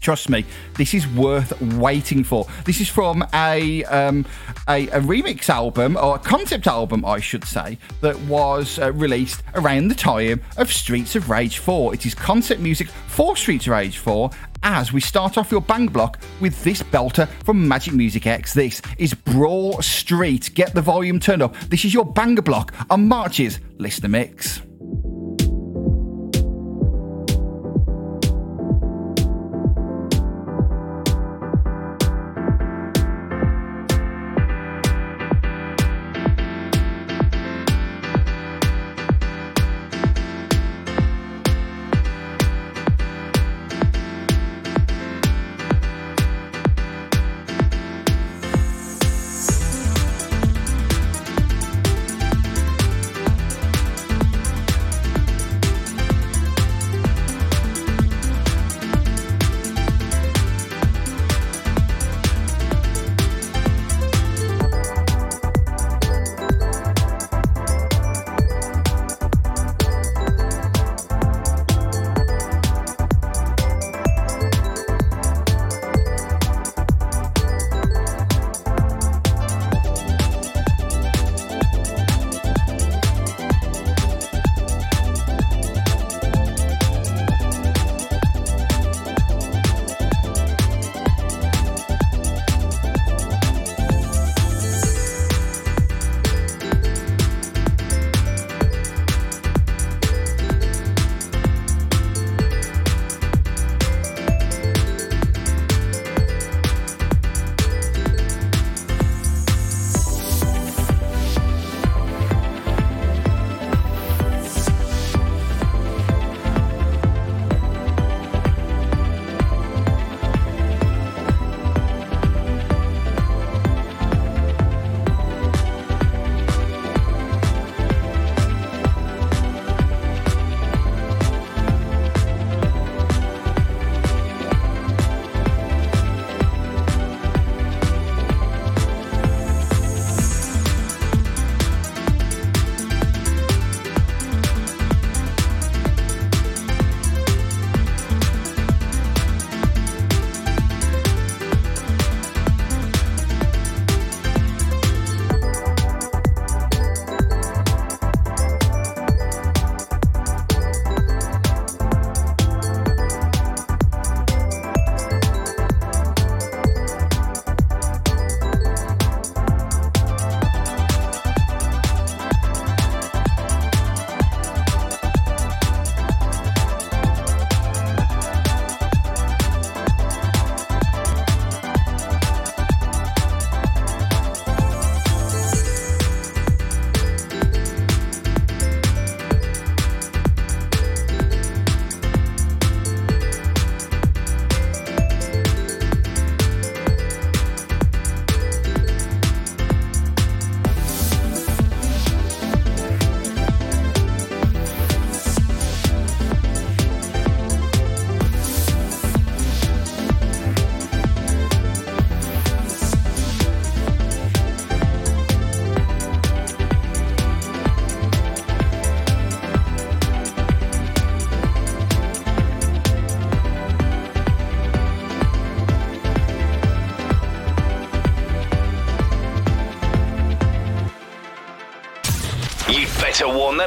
Trust 0.00 0.28
me, 0.28 0.44
this 0.76 0.94
is 0.94 1.08
worth 1.08 1.60
waiting 1.60 2.22
for. 2.22 2.46
This 2.64 2.80
is 2.80 2.88
from 2.88 3.24
a, 3.34 3.84
um, 3.84 4.24
a, 4.68 4.86
a 4.88 5.00
remix 5.00 5.48
album, 5.48 5.96
or 5.96 6.16
a 6.16 6.18
concept 6.20 6.68
album, 6.68 7.04
I 7.04 7.18
should 7.18 7.44
say, 7.44 7.78
that 8.00 8.18
was 8.20 8.78
uh, 8.78 8.92
released 8.92 9.42
around 9.56 9.88
the 9.88 9.96
time 9.96 10.40
of 10.56 10.72
Streets 10.72 11.16
of 11.16 11.30
Rage 11.30 11.58
4. 11.58 11.94
It 11.94 12.06
is 12.06 12.14
concept 12.14 12.60
music 12.60 12.88
for 13.08 13.36
Streets 13.36 13.66
of 13.66 13.72
Rage 13.72 13.98
4, 13.98 14.30
as 14.62 14.92
we 14.92 15.00
start 15.00 15.36
off 15.36 15.50
your 15.50 15.60
bang 15.60 15.88
block 15.88 16.20
with 16.40 16.62
this 16.62 16.82
belter 16.82 17.28
from 17.44 17.66
Magic 17.66 17.94
Music 17.94 18.26
X. 18.26 18.54
This 18.54 18.80
is 18.98 19.14
Brawl 19.14 19.82
Street. 19.82 20.54
Get 20.54 20.74
the 20.74 20.82
volume 20.82 21.18
turned 21.18 21.42
up. 21.42 21.56
This 21.68 21.84
is 21.84 21.92
your 21.92 22.04
banger 22.04 22.42
block 22.42 22.72
on 22.88 23.08
March's 23.08 23.58
Listener 23.78 24.08
Mix. 24.08 24.62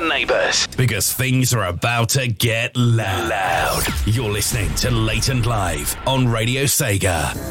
The 0.02 0.08
neighbors 0.08 0.66
because 0.78 1.14
things 1.14 1.54
are 1.54 1.66
about 1.66 2.10
to 2.10 2.28
get 2.28 2.76
loud. 2.76 3.84
You're 4.06 4.32
listening 4.32 4.74
to 4.76 4.90
Late 4.90 5.30
and 5.30 5.46
Live 5.46 5.96
on 6.08 6.28
Radio 6.28 6.64
Sega. 6.64 7.51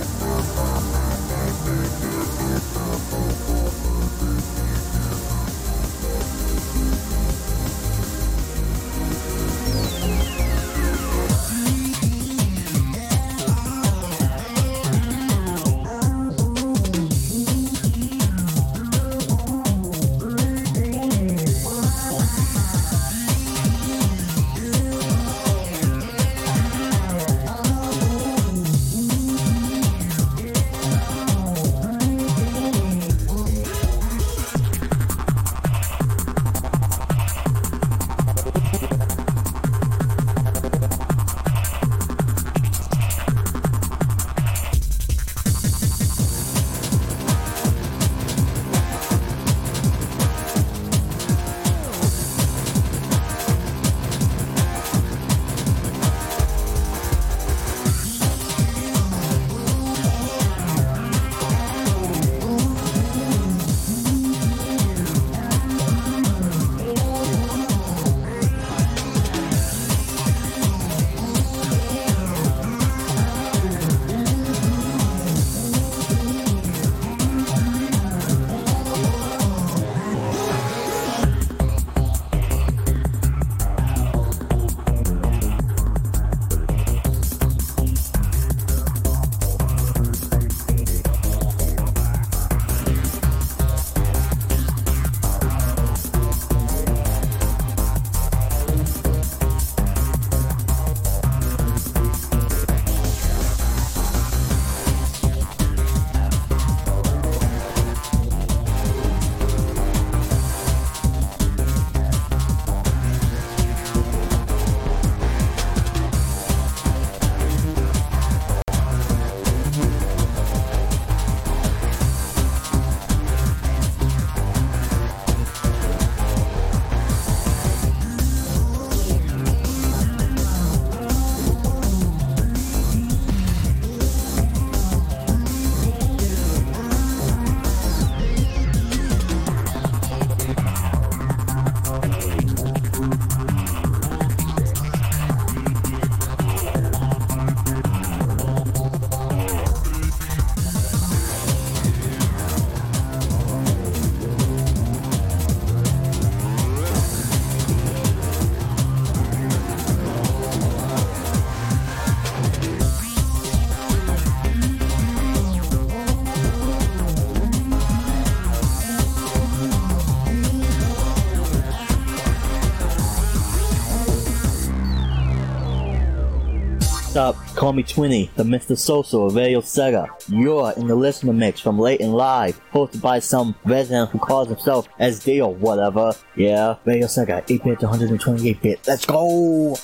Call 177.61 177.75
me 177.75 177.83
Twinny, 177.83 178.31
the 178.37 178.43
Mr. 178.43 178.73
Soso 178.73 179.27
of 179.27 179.35
Radio 179.35 179.61
Sega. 179.61 180.09
You're 180.29 180.73
in 180.79 180.87
the 180.87 180.95
listener 180.95 181.35
mix 181.35 181.61
from 181.61 181.79
Late 181.79 182.01
and 182.01 182.15
Live, 182.15 182.59
hosted 182.73 183.03
by 183.03 183.19
some 183.19 183.55
resident 183.67 184.09
who 184.09 184.19
calls 184.19 184.49
himself 184.49 184.89
SD 184.99 185.45
or 185.45 185.53
whatever. 185.53 186.15
Yeah, 186.37 186.77
Radio 186.87 187.07
Sega, 187.07 187.47
8-bit 187.47 187.81
to 187.81 187.87
128-bit. 187.87 188.89
Let's 188.89 189.05
go! 189.05 189.77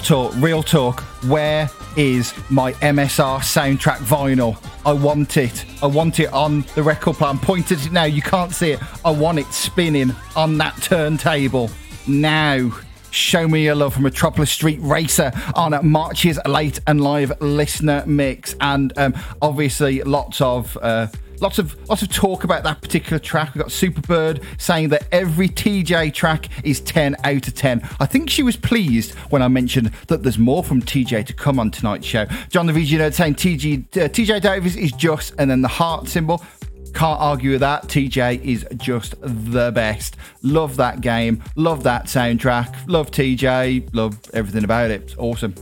Talk, 0.00 0.32
real 0.36 0.62
talk. 0.62 1.00
Where 1.24 1.68
is 1.96 2.34
my 2.50 2.72
MSR 2.74 3.38
soundtrack 3.40 3.98
vinyl? 3.98 4.56
I 4.84 4.92
want 4.92 5.36
it. 5.36 5.64
I 5.82 5.86
want 5.86 6.20
it 6.20 6.32
on 6.32 6.64
the 6.74 6.82
record 6.82 7.16
player. 7.16 7.30
I'm 7.30 7.38
pointing 7.38 7.78
it 7.78 7.92
now. 7.92 8.04
You 8.04 8.22
can't 8.22 8.52
see 8.52 8.72
it. 8.72 8.80
I 9.04 9.10
want 9.10 9.38
it 9.38 9.46
spinning 9.52 10.12
on 10.34 10.58
that 10.58 10.76
turntable 10.82 11.70
now. 12.06 12.70
Show 13.10 13.48
Me 13.48 13.64
Your 13.64 13.74
Love 13.74 13.94
from 13.94 14.04
Metropolis 14.04 14.50
Street 14.50 14.78
Racer 14.82 15.32
on 15.54 15.78
March's 15.88 16.38
late 16.46 16.80
and 16.86 17.00
live 17.00 17.40
listener 17.40 18.04
mix. 18.06 18.54
And 18.60 18.92
um, 18.96 19.14
obviously, 19.42 20.02
lots 20.02 20.40
of. 20.40 20.76
Uh, 20.80 21.08
lots 21.40 21.58
of 21.58 21.76
lots 21.88 22.02
of 22.02 22.12
talk 22.12 22.44
about 22.44 22.62
that 22.64 22.80
particular 22.80 23.18
track. 23.18 23.54
We've 23.54 23.62
got 23.62 23.70
Superbird 23.70 24.44
saying 24.60 24.90
that 24.90 25.08
every 25.12 25.48
TJ 25.48 26.14
track 26.14 26.48
is 26.64 26.80
10 26.80 27.16
out 27.24 27.48
of 27.48 27.54
10. 27.54 27.88
I 27.98 28.06
think 28.06 28.30
she 28.30 28.42
was 28.42 28.56
pleased 28.56 29.14
when 29.30 29.42
I 29.42 29.48
mentioned 29.48 29.92
that 30.08 30.22
there's 30.22 30.38
more 30.38 30.62
from 30.62 30.82
TJ 30.82 31.26
to 31.26 31.32
come 31.32 31.58
on 31.58 31.70
tonight's 31.70 32.06
show. 32.06 32.26
John 32.48 32.66
the 32.66 32.72
VG 32.72 32.98
Nerd 32.98 33.14
saying 33.14 33.34
TG, 33.34 33.96
uh, 33.96 34.08
TJ 34.08 34.40
Davis 34.40 34.76
is 34.76 34.92
just, 34.92 35.34
and 35.38 35.50
then 35.50 35.62
the 35.62 35.68
heart 35.68 36.08
symbol. 36.08 36.44
Can't 36.92 37.20
argue 37.20 37.52
with 37.52 37.60
that. 37.60 37.84
TJ 37.84 38.42
is 38.42 38.66
just 38.76 39.14
the 39.20 39.70
best. 39.70 40.16
Love 40.42 40.76
that 40.76 41.00
game. 41.00 41.42
Love 41.54 41.84
that 41.84 42.06
soundtrack. 42.06 42.88
Love 42.88 43.12
TJ. 43.12 43.94
Love 43.94 44.18
everything 44.34 44.64
about 44.64 44.90
it. 44.90 45.02
It's 45.02 45.16
awesome. 45.16 45.54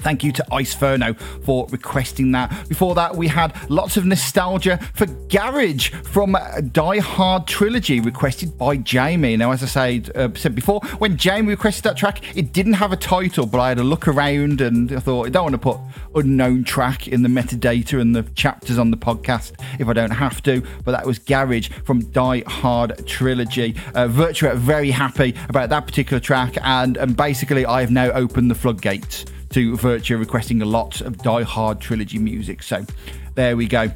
Thank 0.00 0.24
you 0.24 0.32
to 0.32 0.44
Iceferno 0.50 1.18
for 1.44 1.66
requesting 1.70 2.32
that. 2.32 2.68
Before 2.68 2.94
that, 2.94 3.16
we 3.16 3.28
had 3.28 3.54
lots 3.70 3.96
of 3.96 4.04
nostalgia 4.04 4.78
for 4.94 5.06
Garage 5.06 5.90
from 5.90 6.36
Die 6.72 6.98
Hard 6.98 7.46
Trilogy, 7.46 8.00
requested 8.00 8.56
by 8.56 8.76
Jamie. 8.76 9.36
Now, 9.36 9.52
as 9.52 9.62
I 9.62 9.66
said, 9.66 10.10
uh, 10.16 10.28
said 10.34 10.54
before, 10.54 10.80
when 10.98 11.16
Jamie 11.16 11.48
requested 11.48 11.84
that 11.84 11.96
track, 11.96 12.36
it 12.36 12.52
didn't 12.52 12.74
have 12.74 12.92
a 12.92 12.96
title, 12.96 13.46
but 13.46 13.60
I 13.60 13.68
had 13.68 13.78
a 13.78 13.84
look 13.84 14.08
around 14.08 14.60
and 14.60 14.92
I 14.92 15.00
thought, 15.00 15.26
I 15.26 15.30
don't 15.30 15.44
want 15.44 15.54
to 15.54 15.58
put 15.58 15.78
unknown 16.14 16.64
track 16.64 17.08
in 17.08 17.22
the 17.22 17.28
metadata 17.28 18.00
and 18.00 18.14
the 18.14 18.22
chapters 18.34 18.78
on 18.78 18.90
the 18.90 18.96
podcast 18.96 19.52
if 19.78 19.88
I 19.88 19.92
don't 19.92 20.10
have 20.10 20.42
to. 20.44 20.62
But 20.84 20.92
that 20.92 21.06
was 21.06 21.18
Garage 21.18 21.68
from 21.84 22.10
Die 22.10 22.42
Hard 22.46 23.06
Trilogy. 23.06 23.74
Uh, 23.94 24.08
Virtua 24.08 24.56
very 24.56 24.90
happy 24.90 25.34
about 25.48 25.68
that 25.70 25.86
particular 25.86 26.20
track, 26.20 26.56
and, 26.62 26.96
and 26.96 27.16
basically, 27.16 27.66
I 27.66 27.80
have 27.80 27.90
now 27.90 28.10
opened 28.12 28.50
the 28.50 28.54
floodgates 28.54 29.24
to 29.50 29.76
Virtua 29.76 30.18
requesting 30.18 30.62
a 30.62 30.66
lot 30.66 31.00
of 31.00 31.18
Die 31.18 31.42
Hard 31.42 31.80
trilogy 31.80 32.18
music. 32.18 32.62
So 32.62 32.84
there 33.34 33.56
we 33.56 33.66
go. 33.66 33.90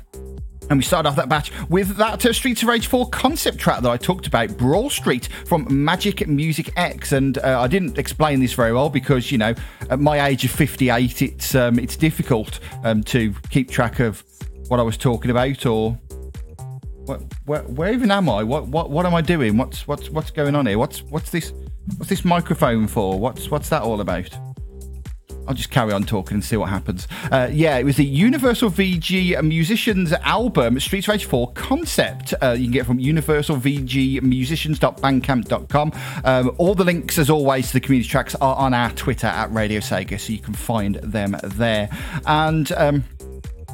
And 0.71 0.79
we 0.79 0.83
started 0.83 1.09
off 1.09 1.17
that 1.17 1.29
batch 1.29 1.53
with 1.69 1.97
that 1.97 2.25
uh, 2.25 2.33
Streets 2.33 2.63
of 2.63 2.69
Rage 2.69 2.87
4 2.87 3.11
concept 3.11 3.59
track 3.59 3.83
that 3.83 3.91
I 3.91 3.99
talked 3.99 4.27
about, 4.27 4.57
Brawl 4.57 4.89
Street 4.89 5.29
from 5.47 5.67
Magic 5.85 6.27
Music 6.27 6.73
X. 6.77 7.13
And 7.13 7.37
uh, 7.39 7.61
I 7.61 7.67
didn't 7.67 7.99
explain 7.99 8.41
this 8.41 8.55
very 8.55 8.73
well 8.73 8.89
because, 8.89 9.31
you 9.31 9.37
know, 9.37 9.55
at 9.91 10.01
my 10.01 10.27
age 10.27 10.45
of 10.45 10.51
58, 10.51 11.21
it's 11.21 11.55
um, 11.55 11.79
it's 11.79 11.97
difficult 11.97 12.61
um, 12.83 13.03
to 13.05 13.35
keep 13.51 13.71
track 13.71 14.01
of 14.01 14.25
what 14.69 14.81
I 14.81 14.83
was 14.83 14.97
talking 14.97 15.31
about 15.31 15.67
or 15.67 15.99
what, 17.05 17.21
where, 17.45 17.63
where 17.65 17.93
even 17.93 18.11
am 18.11 18.31
I? 18.31 18.43
What 18.43 18.67
what 18.69 18.91
what 18.91 19.05
am 19.05 19.15
I 19.15 19.21
doing? 19.21 19.59
What's 19.59 19.87
what's 19.87 20.09
what's 20.09 20.31
going 20.31 20.55
on 20.55 20.67
here? 20.67 20.79
What's 20.79 21.03
what's 21.03 21.31
this 21.31 21.53
what's 21.99 22.09
this 22.09 22.25
microphone 22.25 22.87
for? 22.87 23.19
What's 23.19 23.51
what's 23.51 23.69
that 23.69 23.83
all 23.83 24.01
about? 24.01 24.31
I'll 25.47 25.55
just 25.55 25.71
carry 25.71 25.93
on 25.93 26.03
talking 26.05 26.35
and 26.35 26.45
see 26.45 26.57
what 26.57 26.71
happens. 26.71 27.07
Uh, 27.31 27.49
yeah, 27.53 27.79
it 27.79 27.85
was 27.85 27.97
the 27.97 28.05
Universal 28.05 28.71
VG 28.71 29.41
Musicians 29.43 30.13
album, 30.13 30.79
Streets 30.81 31.07
of 31.09 31.13
Rage 31.13 31.27
4 31.27 31.53
concept. 31.53 32.35
Uh, 32.43 32.57
you 32.59 32.65
can 32.65 32.73
get 32.73 32.87
from 32.87 32.99
universalvgmusicians.bandcamp.com. 32.99 35.93
Um, 36.25 36.55
all 36.59 36.75
the 36.75 36.85
links, 36.85 37.19
as 37.19 37.31
always, 37.31 37.69
to 37.69 37.75
the 37.75 37.81
community 37.81 38.09
tracks 38.09 38.35
are 38.37 38.57
on 38.57 38.73
our 38.75 38.91
Twitter 38.93 39.27
at 39.27 39.53
Radio 39.53 39.81
Sega, 39.81 40.19
so 40.19 40.33
you 40.33 40.39
can 40.39 40.55
find 40.55 40.95
them 40.97 41.37
there. 41.43 41.91
And 42.27 42.73
um, 42.73 43.05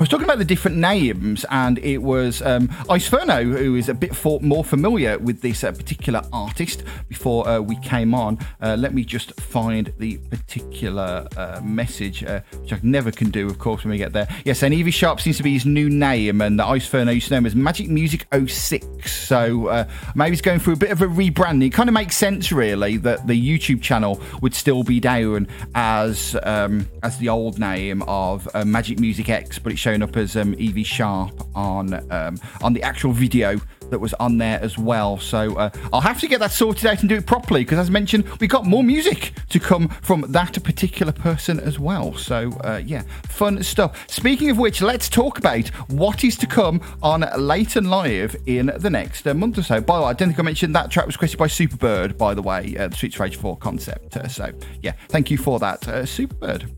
I 0.01 0.03
was 0.03 0.09
talking 0.09 0.25
about 0.25 0.39
the 0.39 0.47
different 0.47 0.79
names, 0.79 1.45
and 1.51 1.79
it 1.81 1.99
was 1.99 2.41
um, 2.41 2.69
Iceferno, 2.89 3.43
who 3.43 3.75
is 3.75 3.91
a 3.91 3.93
bit 3.93 4.17
for, 4.17 4.41
more 4.41 4.65
familiar 4.65 5.19
with 5.19 5.43
this 5.43 5.63
uh, 5.63 5.73
particular 5.73 6.23
artist 6.33 6.85
before 7.11 7.47
uh, 7.47 7.61
we 7.61 7.77
came 7.81 8.15
on. 8.15 8.39
Uh, 8.63 8.77
let 8.79 8.95
me 8.95 9.05
just 9.05 9.39
find 9.39 9.93
the 9.99 10.17
particular 10.31 11.29
uh, 11.37 11.61
message, 11.63 12.25
uh, 12.25 12.41
which 12.63 12.73
I 12.73 12.81
never 12.83 13.11
can 13.11 13.29
do, 13.29 13.47
of 13.47 13.59
course, 13.59 13.85
when 13.85 13.91
we 13.91 13.99
get 13.99 14.15
there. 14.15 14.27
Yes, 14.47 14.63
and 14.63 14.73
Evie 14.73 14.91
Sharp 14.91 15.21
seems 15.21 15.37
to 15.37 15.43
be 15.43 15.53
his 15.53 15.67
new 15.67 15.91
name, 15.91 16.41
and 16.41 16.59
the 16.59 16.65
Iceferno 16.65 17.13
used 17.13 17.29
to 17.29 17.35
know 17.35 17.39
him 17.39 17.47
as 17.47 17.55
Magic 17.55 17.91
Music 17.91 18.27
06. 18.33 19.13
So 19.13 19.67
uh, 19.67 19.85
maybe 20.15 20.31
he's 20.31 20.41
going 20.41 20.61
through 20.61 20.73
a 20.73 20.79
bit 20.79 20.93
of 20.93 21.03
a 21.03 21.09
rebranding. 21.09 21.67
It 21.67 21.75
kind 21.75 21.91
of 21.91 21.93
makes 21.93 22.17
sense, 22.17 22.51
really, 22.51 22.97
that 22.97 23.27
the 23.27 23.39
YouTube 23.39 23.83
channel 23.83 24.19
would 24.41 24.55
still 24.55 24.83
be 24.83 24.99
down 24.99 25.47
as 25.75 26.39
um, 26.43 26.89
as 27.03 27.19
the 27.19 27.29
old 27.29 27.59
name 27.59 28.01
of 28.05 28.49
Magic 28.65 28.99
Music 28.99 29.29
X, 29.29 29.59
but 29.59 29.73
it's 29.73 29.90
showing 29.91 30.03
up 30.03 30.17
as 30.17 30.37
um, 30.37 30.55
Evie 30.57 30.85
Sharp 30.85 31.35
on 31.57 31.95
um, 32.13 32.39
on 32.63 32.73
the 32.75 32.83
actual 32.85 33.11
video 33.11 33.59
that 33.91 33.99
was 33.99 34.15
on 34.15 34.39
there 34.39 34.61
as 34.63 34.79
well. 34.79 35.19
So 35.19 35.57
uh, 35.57 35.71
I'll 35.93 36.01
have 36.01 36.21
to 36.21 36.29
get 36.29 36.39
that 36.39 36.53
sorted 36.53 36.87
out 36.87 37.01
and 37.01 37.09
do 37.09 37.17
it 37.17 37.27
properly 37.27 37.63
because, 37.63 37.81
as 37.81 37.91
mentioned, 37.91 38.25
we 38.39 38.47
got 38.47 38.67
more 38.67 38.85
music 38.85 39.33
to 39.49 39.59
come 39.59 39.89
from 39.89 40.27
that 40.29 40.63
particular 40.63 41.11
person 41.11 41.59
as 41.59 41.81
well. 41.81 42.15
So 42.15 42.53
uh, 42.63 42.81
yeah, 42.85 43.03
fun 43.25 43.61
stuff. 43.65 44.09
Speaking 44.09 44.49
of 44.49 44.59
which, 44.59 44.81
let's 44.81 45.09
talk 45.09 45.39
about 45.39 45.67
what 45.91 46.23
is 46.23 46.37
to 46.37 46.47
come 46.47 46.81
on 47.03 47.29
Late 47.37 47.75
and 47.75 47.91
Live 47.91 48.37
in 48.47 48.71
the 48.77 48.91
next 48.91 49.27
uh, 49.27 49.35
month 49.35 49.59
or 49.59 49.65
so. 49.65 49.81
By 49.81 49.97
the 49.97 50.05
way, 50.05 50.11
I 50.11 50.13
don't 50.13 50.29
think 50.29 50.39
I 50.39 50.43
mentioned 50.43 50.73
that 50.77 50.93
track 50.93 51.07
was 51.07 51.17
created 51.17 51.39
by 51.39 51.49
Superbird. 51.49 52.17
By 52.17 52.35
the 52.35 52.43
way, 52.43 52.77
uh, 52.79 52.87
the 52.87 52.95
Streets 52.95 53.19
Rage 53.19 53.35
4 53.35 53.57
concept. 53.57 54.17
Uh, 54.17 54.29
so 54.29 54.53
yeah, 54.83 54.93
thank 55.09 55.33
you 55.33 55.37
for 55.37 55.59
that, 55.59 55.89
uh, 55.89 56.03
Superbird 56.03 56.71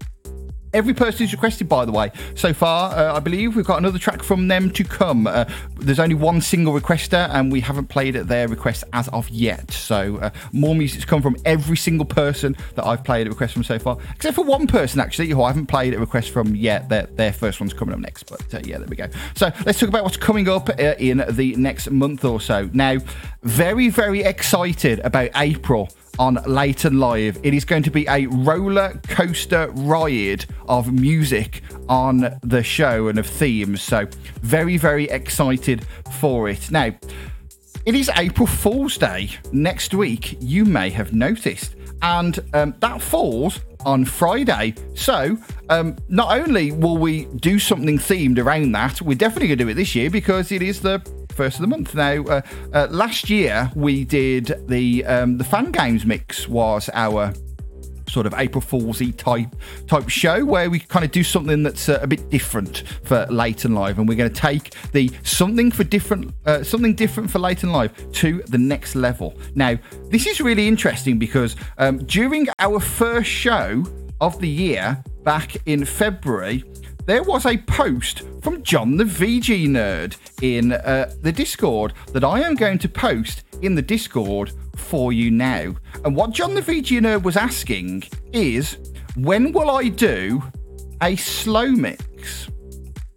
every 0.73 0.95
person 0.95 1.21
who's 1.21 1.33
requested, 1.33 1.69
by 1.69 1.85
the 1.85 1.93
way, 1.93 2.11
so 2.35 2.53
far. 2.53 2.97
Uh, 2.97 3.15
I 3.15 3.21
believe 3.21 3.57
we've 3.57 3.67
got 3.67 3.79
another 3.79 3.99
track 3.99 4.23
from 4.23 4.49
them 4.49 4.71
to 4.71 4.85
come. 4.85 5.27
Uh, 5.27 5.45
there's 5.77 5.99
only 5.99 6.15
one 6.15 6.41
single 6.41 6.73
requester, 6.73 7.29
and 7.31 7.53
we 7.53 7.61
haven't 7.61 7.89
played 7.89 8.17
at 8.17 8.29
their 8.29 8.49
request 8.49 8.85
as 8.93 9.09
of 9.09 9.29
yet. 9.29 9.71
So 9.71 10.17
uh, 10.17 10.31
more 10.53 10.75
music's 10.75 11.05
come 11.05 11.23
from 11.23 11.37
every 11.45 11.77
single 11.77 12.07
person 12.07 12.57
that 12.75 12.87
I've 12.87 13.05
played 13.05 13.27
a 13.27 13.31
request 13.31 13.55
from 13.55 13.65
so 13.65 13.79
far, 13.79 13.99
except 14.15 14.35
for 14.35 14.45
one 14.45 14.67
person 14.67 15.01
actually 15.01 15.29
who 15.29 15.43
I 15.43 15.49
haven't 15.49 15.67
played 15.67 15.95
a 15.95 15.99
request 15.99 16.31
from 16.31 16.55
yet. 16.55 16.89
Their, 16.89 17.07
their 17.07 17.33
first 17.33 17.61
one's 17.61 17.73
coming 17.73 17.95
up 17.95 18.01
next. 18.01 18.25
But 18.25 18.55
uh, 18.55 18.61
yeah, 18.65 18.79
there 18.79 18.89
we 18.89 18.97
go. 18.97 19.09
So 19.35 19.53
let's 19.67 19.79
talk 19.79 19.89
about 19.89 20.05
what's 20.05 20.17
coming 20.17 20.49
up 20.49 20.69
uh, 20.69 20.95
in 20.99 21.25
the 21.31 21.55
next 21.57 21.91
month 21.91 22.25
or 22.25 22.41
so. 22.41 22.71
Now, 22.73 22.99
very 23.43 23.89
very 23.89 24.23
excited 24.23 25.01
about 25.01 25.31
April 25.35 25.91
on 26.19 26.37
and 26.37 27.01
Live. 27.01 27.39
It 27.43 27.55
is 27.55 27.65
going 27.65 27.83
to 27.85 27.91
be 27.91 28.07
a 28.09 28.27
roller 28.27 29.01
coaster 29.09 29.71
ride 29.75 30.47
of 30.69 30.93
music 30.93 31.63
on 31.89 32.39
the 32.43 32.63
show 32.63 33.09
and 33.09 33.19
of 33.19 33.27
themes. 33.27 33.83
So, 33.83 34.07
very, 34.43 34.77
very 34.77 35.05
excited 35.05 35.87
for 36.19 36.49
it. 36.49 36.71
Now, 36.71 36.95
it 37.85 37.95
is 37.95 38.11
April 38.17 38.47
Fool's 38.47 38.97
Day 38.97 39.31
next 39.53 39.95
week, 39.95 40.37
you 40.41 40.65
may 40.65 40.91
have 40.91 41.13
noticed. 41.13 41.75
And 42.03 42.39
um, 42.53 42.75
that 42.81 43.01
falls 43.01 43.61
on 43.85 44.05
Friday. 44.05 44.75
So, 44.95 45.37
um, 45.69 45.97
not 46.09 46.37
only 46.37 46.73
will 46.73 46.99
we 46.99 47.27
do 47.37 47.59
something 47.59 47.99
themed 47.99 48.39
around 48.39 48.73
that, 48.73 49.01
we're 49.03 49.17
definitely 49.17 49.49
going 49.49 49.59
to 49.59 49.65
do 49.65 49.71
it 49.71 49.75
this 49.75 49.95
year 49.95 50.11
because 50.11 50.53
it 50.53 50.63
is 50.63 50.81
the 50.81 51.01
first 51.33 51.57
of 51.57 51.63
the 51.63 51.69
month. 51.69 51.95
Now, 51.95 52.23
uh, 52.25 52.41
uh, 52.73 52.89
last 52.91 53.31
year 53.31 53.71
we 53.75 54.05
did 54.05 54.55
the 54.69 55.05
um, 55.07 55.39
the 55.39 55.45
fan 55.45 55.73
games 55.73 56.05
mix 56.07 56.49
was 56.49 56.89
our 56.93 57.33
sort 58.13 58.27
of 58.27 58.35
April 58.37 58.61
Fool's 58.61 59.03
type 59.17 59.49
type 59.87 60.09
show 60.09 60.45
where 60.45 60.69
we 60.69 60.79
kind 60.79 61.05
of 61.05 61.11
do 61.11 61.25
something 61.25 61.63
that's 61.63 61.89
uh, 61.89 61.99
a 62.03 62.07
bit 62.07 62.31
different 62.31 62.85
for 63.05 63.27
Late 63.31 63.65
and 63.65 63.75
Live, 63.75 63.99
and 63.99 64.09
we're 64.09 64.17
going 64.17 64.33
to 64.33 64.41
take 64.41 64.75
the 64.93 65.11
something 65.23 65.71
for 65.71 65.85
different 65.85 66.35
uh, 66.47 66.63
something 66.63 66.95
different 66.95 67.31
for 67.31 67.39
Late 67.39 67.63
and 67.63 67.73
Live 67.73 68.13
to 68.13 68.43
the 68.49 68.59
next 68.59 68.95
level. 68.95 69.35
Now, 69.55 69.77
this 70.11 70.27
is 70.27 70.41
really 70.41 70.69
interesting 70.69 71.19
because 71.19 71.57
um, 71.79 71.99
during 72.05 72.49
our 72.59 72.79
first 72.79 73.31
show 73.31 73.85
of 74.21 74.39
the 74.41 74.49
year 74.49 75.03
back 75.25 75.57
in 75.67 75.85
February. 75.85 76.65
There 77.05 77.25
was 77.25 77.47
a 77.47 77.59
post 77.59 78.23
from 78.43 78.63
John 78.63 78.97
the 78.97 79.03
VG 79.03 79.67
Nerd 79.67 80.17
in 80.41 80.71
uh, 80.71 81.13
the 81.21 81.33
Discord 81.33 81.95
that 82.13 82.23
I 82.23 82.41
am 82.41 82.55
going 82.55 82.79
to 82.79 82.89
post 82.89 83.43
in 83.61 83.75
the 83.75 83.83
Discord 83.83 84.53
for 84.77 85.13
you 85.13 85.29
now. 85.33 85.75
And 86.05 86.15
what 86.15 86.31
John 86.31 86.55
the 86.55 86.61
VG 86.61 87.01
Nerd 87.01 87.25
was 87.25 87.37
asking 87.37 88.05
is 88.33 88.79
when 89.17 89.51
will 89.51 89.69
I 89.69 89.89
do 89.89 90.45
a 91.03 91.17
slow 91.17 91.67
mix? 91.67 92.49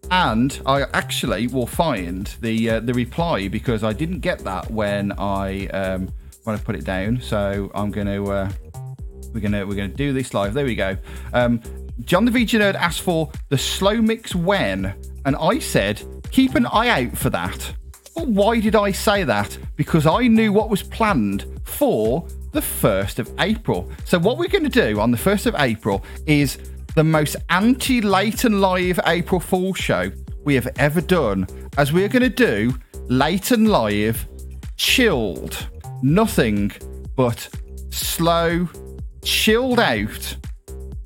And 0.09 0.59
I 0.65 0.86
actually 0.93 1.45
will 1.45 1.67
find 1.67 2.25
the 2.41 2.71
uh, 2.71 2.79
the 2.79 2.93
reply 2.93 3.47
because 3.49 3.83
I 3.83 3.93
didn't 3.93 4.21
get 4.21 4.39
that 4.39 4.69
when 4.71 5.11
I 5.11 5.67
um, 5.67 6.09
when 6.43 6.55
I 6.55 6.59
put 6.59 6.75
it 6.75 6.86
down. 6.86 7.21
So 7.21 7.69
I'm 7.75 7.91
going 7.91 8.07
to 8.07 8.31
uh, 8.31 8.51
we're 9.31 9.41
gonna 9.41 9.65
we're 9.67 9.75
gonna 9.75 9.89
do 9.89 10.11
this 10.11 10.33
live. 10.33 10.55
There 10.55 10.65
we 10.65 10.75
go. 10.75 10.97
Um, 11.33 11.61
John 12.02 12.26
the 12.26 12.32
VG 12.32 12.60
Nerd 12.60 12.76
asked 12.76 13.02
for 13.02 13.32
the 13.50 13.58
slow 13.58 14.02
mix 14.02 14.36
when, 14.36 14.93
and 15.26 15.36
I 15.38 15.60
said 15.60 16.02
keep 16.32 16.56
an 16.56 16.66
eye 16.66 17.06
out 17.06 17.18
for 17.18 17.30
that. 17.30 17.74
Well, 18.16 18.26
why 18.26 18.60
did 18.60 18.76
I 18.76 18.91
say 18.91 19.24
that? 19.24 19.58
Because 19.78 20.06
I 20.06 20.28
knew 20.28 20.52
what 20.52 20.70
was 20.70 20.84
planned 20.84 21.46
for 21.64 22.28
the 22.52 22.60
1st 22.62 23.20
of 23.20 23.34
April. 23.39 23.89
So, 24.04 24.20
what 24.20 24.38
we're 24.38 24.50
going 24.50 24.70
to 24.70 24.70
do 24.70 25.00
on 25.00 25.12
the 25.12 25.18
1st 25.18 25.46
of 25.48 25.56
April 25.58 26.04
is 26.26 26.58
the 26.96 27.04
most 27.04 27.36
anti 27.50 28.02
Late 28.02 28.43
and 28.43 28.62
Live 28.62 29.00
April 29.06 29.39
Fool 29.39 29.74
show 29.74 30.12
we 30.43 30.56
have 30.56 30.68
ever 30.78 31.02
done, 31.02 31.48
as 31.78 31.91
we're 31.91 32.10
going 32.10 32.24
to 32.24 32.30
do 32.30 32.78
Late 33.08 33.52
and 33.52 33.70
Live 33.70 34.28
chilled. 34.78 35.68
Nothing 36.02 36.72
but 37.16 37.50
slow, 37.89 38.70
chilled 39.24 39.80
out 39.80 40.38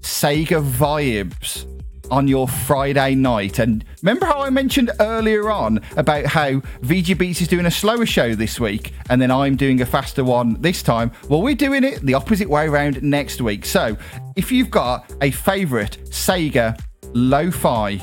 Sega 0.02 0.64
vibes 0.64 1.66
on 2.12 2.28
your 2.28 2.48
Friday 2.48 3.16
night. 3.16 3.60
And 3.60 3.86
remember 4.02 4.26
how 4.26 4.42
I 4.42 4.50
mentioned 4.50 4.92
earlier 5.00 5.52
on 5.52 5.80
about 5.98 6.26
how 6.26 6.54
VG 6.82 7.18
Beats 7.18 7.42
is 7.42 7.48
doing 7.48 7.66
a 7.66 7.72
slower 7.72 8.06
show 8.06 8.36
this 8.36 8.60
week 8.60 8.94
and 9.10 9.22
then 9.22 9.32
I'm 9.32 9.56
doing 9.56 9.82
a 9.82 9.86
faster 9.86 10.24
one 10.24 10.60
this 10.62 10.82
time? 10.84 11.12
Well, 11.28 11.42
we're 11.42 11.56
doing 11.56 11.84
it 11.84 12.02
the 12.02 12.14
opposite 12.14 12.50
way 12.50 12.68
around 12.68 13.02
next 13.04 13.42
week. 13.42 13.66
So 13.66 13.98
if 14.36 14.52
you've 14.52 14.72
got 14.72 15.12
a 15.22 15.32
favourite 15.32 15.98
Sega 16.06 16.80
lo 17.14 17.52
fi, 17.52 18.00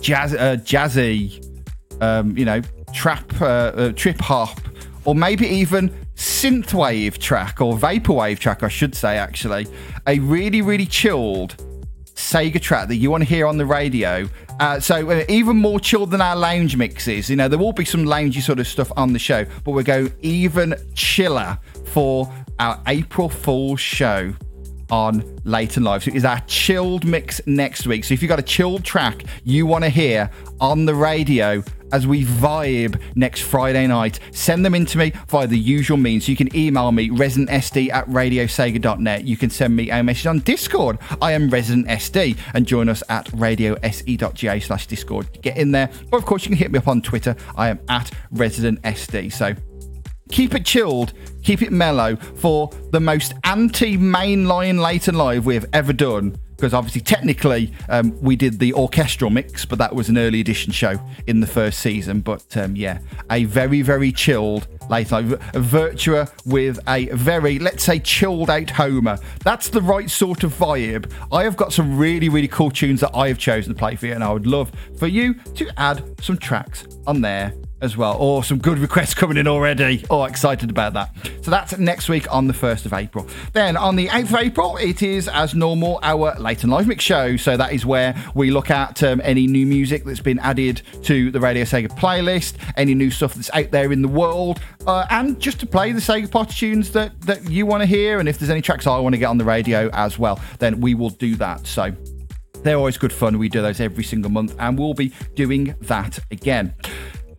jazz, 0.00 0.34
uh, 0.34 0.56
jazzy, 0.62 1.44
um, 2.00 2.36
you 2.36 2.44
know, 2.44 2.62
trap, 2.92 3.40
uh, 3.40 3.44
uh, 3.44 3.92
trip 3.92 4.20
hop, 4.20 4.60
or 5.04 5.14
maybe 5.14 5.46
even 5.46 5.94
synthwave 6.20 7.16
track 7.16 7.62
or 7.62 7.74
vaporwave 7.74 8.38
track, 8.38 8.62
I 8.62 8.68
should 8.68 8.94
say, 8.94 9.16
actually, 9.16 9.66
a 10.06 10.18
really, 10.18 10.60
really 10.60 10.84
chilled 10.84 11.56
Sega 12.14 12.60
track 12.60 12.88
that 12.88 12.96
you 12.96 13.10
want 13.10 13.22
to 13.22 13.28
hear 13.28 13.46
on 13.46 13.56
the 13.56 13.64
radio. 13.64 14.28
Uh, 14.60 14.78
so 14.78 15.10
uh, 15.10 15.24
even 15.30 15.56
more 15.56 15.80
chilled 15.80 16.10
than 16.10 16.20
our 16.20 16.36
lounge 16.36 16.76
mixes. 16.76 17.30
You 17.30 17.36
know, 17.36 17.48
there 17.48 17.58
will 17.58 17.72
be 17.72 17.86
some 17.86 18.04
loungy 18.04 18.42
sort 18.42 18.58
of 18.58 18.66
stuff 18.66 18.92
on 18.98 19.14
the 19.14 19.18
show, 19.18 19.46
but 19.64 19.70
we're 19.70 19.82
going 19.82 20.12
even 20.20 20.74
chiller 20.94 21.58
for 21.86 22.30
our 22.58 22.78
April 22.86 23.30
Fool's 23.30 23.80
show 23.80 24.34
on 24.90 25.38
Late 25.44 25.76
and 25.76 25.84
Live. 25.84 26.04
So 26.04 26.10
it 26.10 26.16
is 26.16 26.24
our 26.24 26.40
chilled 26.46 27.04
mix 27.04 27.40
next 27.46 27.86
week. 27.86 28.04
So 28.04 28.14
if 28.14 28.22
you've 28.22 28.28
got 28.28 28.38
a 28.38 28.42
chilled 28.42 28.84
track 28.84 29.24
you 29.44 29.66
want 29.66 29.84
to 29.84 29.90
hear 29.90 30.30
on 30.60 30.84
the 30.84 30.94
radio 30.94 31.62
as 31.92 32.06
we 32.06 32.24
vibe 32.24 33.00
next 33.16 33.40
Friday 33.40 33.86
night, 33.86 34.20
send 34.32 34.64
them 34.64 34.74
in 34.74 34.86
to 34.86 34.98
me 34.98 35.12
via 35.28 35.46
the 35.46 35.58
usual 35.58 35.96
means. 35.96 36.28
You 36.28 36.36
can 36.36 36.54
email 36.56 36.92
me, 36.92 37.10
residentsd 37.10 37.90
at 37.90 38.06
radiosega.net. 38.06 39.24
You 39.24 39.36
can 39.36 39.50
send 39.50 39.74
me 39.74 39.90
a 39.90 40.02
message 40.02 40.26
on 40.26 40.38
Discord. 40.40 40.98
I 41.20 41.32
am 41.32 41.50
residentsd 41.50 42.38
and 42.54 42.66
join 42.66 42.88
us 42.88 43.02
at 43.08 43.26
radiose.ga 43.32 44.60
slash 44.60 44.86
Discord. 44.86 45.42
Get 45.42 45.56
in 45.56 45.72
there. 45.72 45.90
Or, 46.12 46.18
of 46.18 46.26
course, 46.26 46.44
you 46.44 46.50
can 46.50 46.58
hit 46.58 46.70
me 46.70 46.78
up 46.78 46.88
on 46.88 47.02
Twitter. 47.02 47.34
I 47.56 47.68
am 47.68 47.80
at 47.88 48.10
residentsd. 48.32 49.32
So 49.32 49.54
keep 50.30 50.54
it 50.54 50.64
chilled, 50.64 51.12
keep 51.42 51.62
it 51.62 51.72
mellow 51.72 52.16
for 52.16 52.70
the 52.90 53.00
most 53.00 53.34
anti 53.44 53.96
mainline 53.96 54.82
Late 54.82 55.08
and 55.08 55.18
Live 55.18 55.46
we 55.46 55.54
have 55.54 55.66
ever 55.72 55.92
done. 55.92 56.36
Because 56.56 56.74
obviously, 56.74 57.00
technically, 57.00 57.72
um, 57.88 58.20
we 58.20 58.36
did 58.36 58.58
the 58.58 58.74
orchestral 58.74 59.30
mix, 59.30 59.64
but 59.64 59.78
that 59.78 59.94
was 59.94 60.10
an 60.10 60.18
early 60.18 60.40
edition 60.40 60.70
show 60.70 61.00
in 61.26 61.40
the 61.40 61.46
first 61.46 61.80
season. 61.80 62.20
But 62.20 62.54
um, 62.54 62.76
yeah, 62.76 62.98
a 63.30 63.44
very, 63.44 63.80
very 63.80 64.12
chilled 64.12 64.68
late 64.90 65.10
Live. 65.10 65.32
A 65.32 65.36
Virtua 65.58 66.30
with 66.44 66.78
a 66.86 67.06
very, 67.14 67.58
let's 67.58 67.82
say, 67.82 67.98
chilled 67.98 68.50
out 68.50 68.68
Homer. 68.68 69.16
That's 69.42 69.70
the 69.70 69.80
right 69.80 70.10
sort 70.10 70.44
of 70.44 70.52
vibe. 70.52 71.10
I 71.32 71.44
have 71.44 71.56
got 71.56 71.72
some 71.72 71.96
really, 71.96 72.28
really 72.28 72.48
cool 72.48 72.70
tunes 72.70 73.00
that 73.00 73.16
I 73.16 73.28
have 73.28 73.38
chosen 73.38 73.72
to 73.72 73.78
play 73.78 73.96
for 73.96 74.08
you, 74.08 74.12
and 74.12 74.22
I 74.22 74.30
would 74.30 74.46
love 74.46 74.70
for 74.98 75.06
you 75.06 75.32
to 75.54 75.70
add 75.78 76.04
some 76.22 76.36
tracks 76.36 76.86
on 77.06 77.22
there 77.22 77.54
as 77.80 77.96
well. 77.96 78.16
Or 78.18 78.44
some 78.44 78.58
good 78.58 78.78
requests 78.78 79.14
coming 79.14 79.36
in 79.36 79.46
already. 79.46 80.04
Oh, 80.10 80.24
excited 80.24 80.70
about 80.70 80.92
that. 80.94 81.14
So 81.42 81.50
that's 81.50 81.76
next 81.78 82.08
week 82.08 82.32
on 82.32 82.46
the 82.46 82.52
1st 82.52 82.86
of 82.86 82.92
April. 82.92 83.26
Then 83.52 83.76
on 83.76 83.96
the 83.96 84.08
8th 84.08 84.24
of 84.24 84.34
April, 84.34 84.76
it 84.76 85.02
is 85.02 85.28
as 85.28 85.54
normal 85.54 85.98
our 86.02 86.38
Late 86.38 86.62
and 86.62 86.72
Live 86.72 86.86
Mix 86.86 87.04
show. 87.04 87.36
So 87.36 87.56
that 87.56 87.72
is 87.72 87.86
where 87.86 88.14
we 88.34 88.50
look 88.50 88.70
at 88.70 89.02
um, 89.02 89.20
any 89.24 89.46
new 89.46 89.66
music 89.66 90.04
that's 90.04 90.20
been 90.20 90.38
added 90.38 90.82
to 91.04 91.30
the 91.30 91.40
Radio 91.40 91.64
Sega 91.64 91.88
playlist, 91.88 92.54
any 92.76 92.94
new 92.94 93.10
stuff 93.10 93.34
that's 93.34 93.50
out 93.52 93.70
there 93.70 93.92
in 93.92 94.02
the 94.02 94.08
world, 94.08 94.60
uh, 94.86 95.06
and 95.10 95.40
just 95.40 95.60
to 95.60 95.66
play 95.66 95.92
the 95.92 96.00
Sega 96.00 96.30
Party 96.30 96.54
tunes 96.54 96.90
that, 96.92 97.20
that 97.22 97.50
you 97.50 97.66
want 97.66 97.82
to 97.82 97.86
hear. 97.86 98.18
And 98.18 98.28
if 98.28 98.38
there's 98.38 98.50
any 98.50 98.62
tracks 98.62 98.86
I 98.86 98.98
want 98.98 99.14
to 99.14 99.18
get 99.18 99.26
on 99.26 99.38
the 99.38 99.44
radio 99.44 99.88
as 99.92 100.18
well, 100.18 100.40
then 100.58 100.80
we 100.80 100.94
will 100.94 101.10
do 101.10 101.36
that. 101.36 101.66
So 101.66 101.94
they're 102.62 102.76
always 102.76 102.98
good 102.98 103.12
fun. 103.12 103.38
We 103.38 103.48
do 103.48 103.62
those 103.62 103.80
every 103.80 104.04
single 104.04 104.30
month, 104.30 104.54
and 104.58 104.78
we'll 104.78 104.94
be 104.94 105.12
doing 105.34 105.74
that 105.82 106.18
again. 106.30 106.74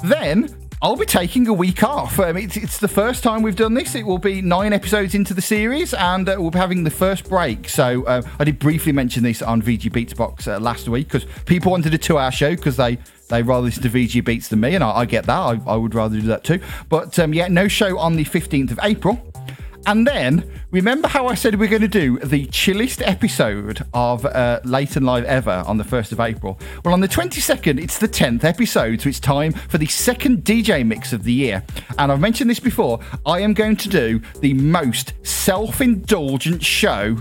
Then 0.04 0.50
I'll 0.84 0.96
be 0.96 1.06
taking 1.06 1.48
a 1.48 1.54
week 1.54 1.84
off. 1.84 2.20
Um, 2.20 2.38
it's, 2.38 2.58
it's, 2.58 2.80
the 2.80 2.88
first 2.88 3.22
time 3.22 3.44
we've 3.44 3.56
done 3.56 3.76
this. 3.76 3.94
It 3.94 4.04
will 4.04 4.18
be 4.18 4.42
nine 4.42 4.74
episodes 4.74 5.14
into 5.14 5.36
the 5.36 5.42
series, 5.42 5.94
and 5.94 6.28
uh, 6.28 6.38
we'll 6.40 6.50
be 6.50 6.58
having 6.58 6.84
the 6.84 6.90
first 6.90 7.30
break. 7.30 7.70
So 7.70 8.04
uh, 8.06 8.24
I 8.40 8.44
did 8.46 8.58
briefly 8.58 8.92
mention 8.92 9.22
this 9.22 9.44
on 9.44 9.62
VG 9.62 9.94
Beats 9.94 10.16
Box 10.16 10.48
uh, 10.48 10.60
last 10.60 10.90
week 10.90 11.08
because 11.08 11.26
people 11.46 11.72
wanted 11.72 11.94
a 11.94 12.00
two-hour 12.00 12.32
show 12.32 12.56
because 12.56 12.78
they 12.78 12.98
they 13.30 13.44
rather 13.44 13.66
listen 13.66 13.84
to 13.84 13.90
VG 13.90 14.26
Beats 14.26 14.48
than 14.48 14.60
me, 14.60 14.74
and 14.74 14.84
I, 14.84 14.90
I 14.90 15.06
get 15.06 15.26
that. 15.26 15.38
I, 15.38 15.60
I, 15.68 15.76
would 15.76 15.94
rather 15.94 16.20
do 16.20 16.28
that 16.28 16.44
too. 16.44 16.60
But 16.90 17.18
um, 17.20 17.32
yeah, 17.32 17.48
no 17.48 17.68
show 17.68 18.00
on 18.00 18.16
the 18.16 18.24
fifteenth 18.24 18.72
of 18.72 18.80
April. 18.82 19.31
And 19.88 20.06
then, 20.06 20.62
remember 20.70 21.08
how 21.08 21.28
I 21.28 21.34
said 21.34 21.60
we're 21.60 21.68
going 21.68 21.82
to 21.82 21.88
do 21.88 22.20
the 22.20 22.46
chillest 22.48 23.02
episode 23.02 23.84
of 23.94 24.26
uh, 24.26 24.60
and 24.64 25.06
Live 25.06 25.26
ever 25.26 25.64
on 25.66 25.78
the 25.78 25.84
1st 25.84 26.12
of 26.12 26.20
April? 26.20 26.60
Well, 26.86 26.94
on 26.94 27.00
the 27.00 27.08
22nd, 27.08 27.82
it's 27.82 27.98
the 27.98 28.08
10th 28.08 28.44
episode, 28.44 29.02
so 29.02 29.10
it's 29.10 29.20
time 29.20 29.54
for 29.54 29.80
the 29.80 29.88
second 29.88 30.44
DJ 30.44 30.86
mix 30.86 31.14
of 31.14 31.24
the 31.24 31.34
year. 31.34 31.64
And 31.98 32.12
I've 32.12 32.20
mentioned 32.20 32.50
this 32.50 32.60
before, 32.60 33.00
I 33.26 33.40
am 33.40 33.54
going 33.54 33.76
to 33.78 33.90
do 33.90 34.22
the 34.40 34.54
most 34.54 35.14
self 35.26 35.82
indulgent 35.82 36.64
show 36.64 37.18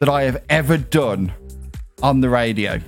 that 0.00 0.08
I 0.08 0.24
have 0.24 0.44
ever 0.50 0.76
done 0.76 1.32
on 2.02 2.20
the 2.20 2.28
radio. 2.28 2.78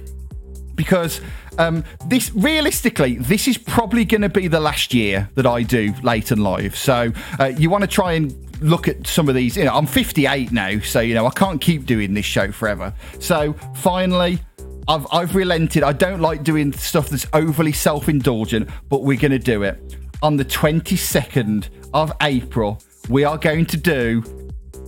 Because 0.75 1.21
um, 1.59 1.85
this 2.07 2.35
realistically, 2.35 3.17
this 3.17 3.49
is 3.49 3.57
probably 3.57 4.05
going 4.05 4.23
to 4.23 4.29
be 4.29 4.49
the 4.49 4.61
last 4.61 4.93
year 4.93 5.31
that 5.35 5.47
I 5.47 5.63
do 5.63 5.95
late 6.03 6.31
and 6.31 6.43
Live. 6.43 6.77
So 6.77 7.13
uh, 7.39 7.53
you 7.57 7.71
want 7.71 7.83
to 7.83 7.89
try 7.89 8.13
and 8.13 8.35
look 8.65 8.89
at 8.89 9.07
some 9.07 9.29
of 9.29 9.35
these. 9.35 9.57
You 9.57 9.65
know, 9.65 9.75
I'm 9.75 9.87
58 9.87 10.51
now, 10.51 10.81
so 10.81 11.01
you 11.01 11.15
know 11.15 11.27
I 11.27 11.31
can't 11.31 11.61
keep 11.61 11.87
doing 11.87 12.15
this 12.15 12.25
show 12.25 12.51
forever. 12.51 12.93
So 13.21 13.53
finally. 13.77 14.41
I've, 14.87 15.07
I've 15.11 15.35
relented. 15.35 15.83
I 15.83 15.95
don't 15.95 16.21
like 16.21 16.45
doing 16.45 16.71
stuff 16.75 17.09
that's 17.09 17.27
overly 17.33 17.73
self 17.73 18.07
indulgent, 18.07 18.69
but 18.91 19.03
we're 19.03 19.19
going 19.19 19.31
to 19.31 19.39
do 19.39 19.63
it. 19.63 19.97
On 20.23 20.37
the 20.37 20.45
22nd 20.45 21.71
of 21.95 22.13
April, 22.21 22.83
we 23.09 23.25
are 23.25 23.39
going 23.39 23.65
to 23.65 23.79
do 23.79 24.23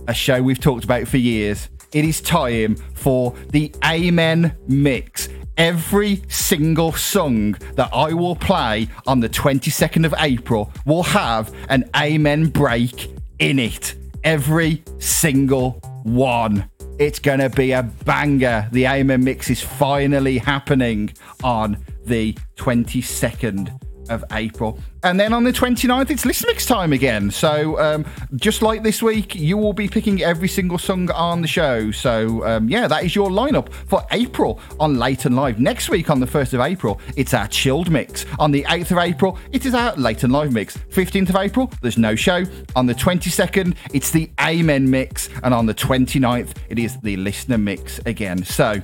a 0.07 0.13
show 0.13 0.39
we've 0.39 0.59
talked 0.59 0.83
about 0.83 1.07
for 1.07 1.17
years. 1.17 1.69
It 1.93 2.05
is 2.05 2.21
time 2.21 2.75
for 2.93 3.33
the 3.49 3.73
Amen 3.83 4.55
Mix 4.67 5.29
every 5.57 6.21
single 6.27 6.93
song 6.93 7.53
that 7.73 7.89
I 7.91 8.13
will 8.13 8.35
play 8.35 8.87
on 9.07 9.19
the 9.19 9.29
22nd 9.29 10.05
of 10.05 10.13
April 10.19 10.71
will 10.85 11.03
have 11.03 11.53
an 11.69 11.89
Amen 11.95 12.49
break 12.49 13.16
in 13.39 13.59
it 13.59 13.95
every 14.23 14.83
single 14.99 15.79
one. 16.03 16.69
It's 16.99 17.19
going 17.19 17.39
to 17.39 17.49
be 17.49 17.71
a 17.71 17.83
banger. 17.83 18.67
The 18.71 18.87
Amen 18.87 19.23
mix 19.23 19.49
is 19.49 19.61
finally 19.61 20.37
happening 20.39 21.13
on 21.43 21.77
the 22.05 22.33
22nd 22.55 23.79
of 24.09 24.23
April. 24.31 24.79
And 25.03 25.19
then 25.19 25.31
on 25.31 25.43
the 25.43 25.53
29th, 25.53 26.09
it's 26.09 26.25
Listen 26.25 26.47
Mix 26.47 26.65
time 26.65 26.91
again. 26.91 27.31
So, 27.31 27.79
um, 27.79 28.05
just 28.35 28.61
like 28.61 28.83
this 28.83 29.01
week, 29.01 29.35
you 29.35 29.55
will 29.55 29.73
be 29.73 29.87
picking 29.87 30.21
every 30.21 30.47
single 30.47 30.77
song 30.77 31.09
on 31.11 31.41
the 31.41 31.47
show. 31.47 31.91
So, 31.91 32.45
um, 32.45 32.67
yeah, 32.67 32.87
that 32.87 33.03
is 33.03 33.15
your 33.15 33.29
lineup 33.29 33.71
for 33.71 34.05
April 34.11 34.59
on 34.79 34.97
Late 34.97 35.25
and 35.25 35.35
Live. 35.35 35.59
Next 35.59 35.89
week, 35.89 36.09
on 36.09 36.19
the 36.19 36.25
1st 36.25 36.53
of 36.53 36.61
April, 36.61 36.99
it's 37.15 37.33
our 37.33 37.47
chilled 37.47 37.89
mix. 37.89 38.25
On 38.39 38.51
the 38.51 38.63
8th 38.63 38.91
of 38.91 38.97
April, 38.97 39.37
it 39.51 39.65
is 39.65 39.73
our 39.73 39.95
Late 39.95 40.23
and 40.23 40.33
Live 40.33 40.51
mix. 40.51 40.77
15th 40.77 41.29
of 41.29 41.35
April, 41.35 41.71
there's 41.81 41.97
no 41.97 42.15
show. 42.15 42.43
On 42.75 42.85
the 42.85 42.95
22nd, 42.95 43.75
it's 43.93 44.11
the 44.11 44.29
Amen 44.41 44.89
mix. 44.89 45.29
And 45.43 45.53
on 45.53 45.65
the 45.67 45.75
29th, 45.75 46.57
it 46.69 46.79
is 46.79 46.99
the 47.01 47.17
Listener 47.17 47.57
mix 47.57 47.99
again. 48.05 48.43
So, 48.43 48.81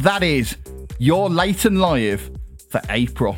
that 0.00 0.22
is 0.22 0.56
your 0.98 1.28
Late 1.28 1.64
and 1.64 1.80
Live 1.80 2.30
for 2.70 2.80
April 2.88 3.36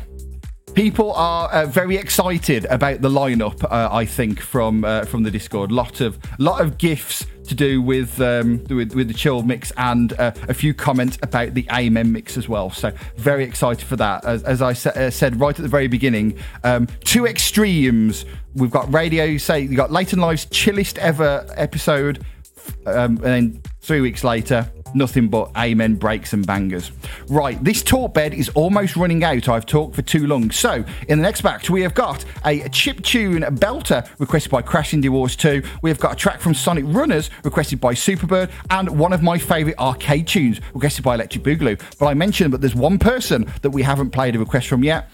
people 0.77 1.11
are 1.13 1.49
uh, 1.49 1.65
very 1.65 1.97
excited 1.97 2.63
about 2.65 3.01
the 3.01 3.09
lineup. 3.09 3.63
Uh, 3.63 3.89
I 3.91 4.05
think 4.05 4.39
from 4.39 4.85
uh, 4.85 5.05
from 5.05 5.23
the 5.23 5.31
Discord, 5.31 5.71
lot 5.71 6.01
of 6.01 6.19
lot 6.37 6.61
of 6.61 6.77
gifts 6.77 7.25
to 7.47 7.55
do 7.55 7.81
with 7.81 8.21
um, 8.21 8.63
with, 8.65 8.93
with 8.93 9.07
the 9.07 9.13
chill 9.15 9.41
mix 9.41 9.71
and 9.77 10.13
uh, 10.19 10.33
a 10.47 10.53
few 10.53 10.75
comments 10.75 11.17
about 11.23 11.55
the 11.55 11.65
Amen 11.73 12.11
mix 12.11 12.37
as 12.37 12.47
well. 12.47 12.69
So 12.69 12.91
very 13.15 13.43
excited 13.43 13.87
for 13.87 13.95
that. 13.95 14.23
As, 14.23 14.43
as 14.43 14.61
I 14.61 14.73
sa- 14.73 14.91
uh, 14.91 15.09
said 15.09 15.39
right 15.39 15.57
at 15.57 15.63
the 15.63 15.67
very 15.67 15.87
beginning, 15.87 16.37
um, 16.63 16.85
two 17.03 17.25
extremes. 17.25 18.25
We've 18.53 18.69
got 18.69 18.93
radio. 18.93 19.37
Say 19.37 19.61
you 19.61 19.75
got 19.75 19.91
Late 19.91 20.13
and 20.13 20.21
Live's 20.21 20.45
chillest 20.45 20.99
ever 20.99 21.43
episode, 21.55 22.23
um, 22.85 23.17
and 23.17 23.23
then 23.23 23.61
three 23.81 24.01
weeks 24.01 24.23
later 24.23 24.71
nothing 24.93 25.27
but 25.27 25.51
amen 25.57 25.95
breaks 25.95 26.33
and 26.33 26.45
bangers. 26.45 26.91
Right, 27.27 27.61
this 27.63 27.83
talk 27.83 28.13
bed 28.13 28.33
is 28.33 28.49
almost 28.49 28.95
running 28.95 29.23
out. 29.23 29.49
I've 29.49 29.65
talked 29.65 29.95
for 29.95 30.01
too 30.01 30.27
long. 30.27 30.51
So, 30.51 30.83
in 31.07 31.19
the 31.19 31.23
next 31.23 31.41
batch, 31.41 31.69
we 31.69 31.81
have 31.81 31.93
got 31.93 32.25
a 32.45 32.67
chip 32.69 33.01
tune 33.03 33.41
belter 33.41 34.07
requested 34.19 34.51
by 34.51 34.61
Crash 34.61 34.91
Indie 34.91 35.09
Wars 35.09 35.35
2. 35.35 35.61
We 35.81 35.89
have 35.89 35.99
got 35.99 36.13
a 36.13 36.15
track 36.15 36.39
from 36.39 36.53
Sonic 36.53 36.85
Runners 36.87 37.29
requested 37.43 37.79
by 37.79 37.93
Superbird, 37.93 38.51
and 38.69 38.97
one 38.97 39.13
of 39.13 39.21
my 39.21 39.37
favourite 39.37 39.77
arcade 39.79 40.27
tunes 40.27 40.59
requested 40.73 41.03
by 41.03 41.15
Electric 41.15 41.43
Boogaloo. 41.43 41.81
But 41.99 42.07
I 42.07 42.13
mentioned, 42.13 42.51
but 42.51 42.61
there's 42.61 42.75
one 42.75 42.99
person 42.99 43.51
that 43.61 43.69
we 43.69 43.83
haven't 43.83 44.11
played 44.11 44.35
a 44.35 44.39
request 44.39 44.67
from 44.67 44.83
yet. 44.83 45.09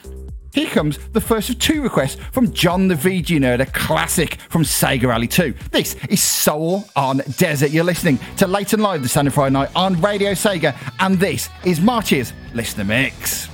Here 0.54 0.70
comes 0.70 1.00
the 1.14 1.20
first 1.20 1.50
of 1.50 1.58
two 1.58 1.82
requests 1.82 2.22
from 2.32 2.54
John 2.54 2.88
the 2.88 2.94
VG 2.94 3.40
Nerd, 3.40 3.60
a 3.60 3.66
classic 3.66 4.36
from 4.50 4.62
Sega 4.62 5.08
Rally 5.08 5.28
2. 5.28 5.52
This 5.72 5.96
is 6.10 6.22
Soul 6.22 6.88
on 6.96 7.24
Desert. 7.38 7.72
You're 7.72 7.84
listening 7.84 8.20
to 8.38 8.46
Late 8.46 8.72
and 8.74 8.84
Live, 8.84 9.02
the 9.02 9.10
Sunday 9.10 9.32
Friday 9.32 9.54
night 9.54 9.70
on 9.76 10.00
Radio 10.00 10.34
Sega, 10.34 10.76
and 11.00 11.20
this 11.20 11.50
is 11.66 11.82
March's 11.82 12.34
Listener 12.54 12.84
Mix. 12.84 13.50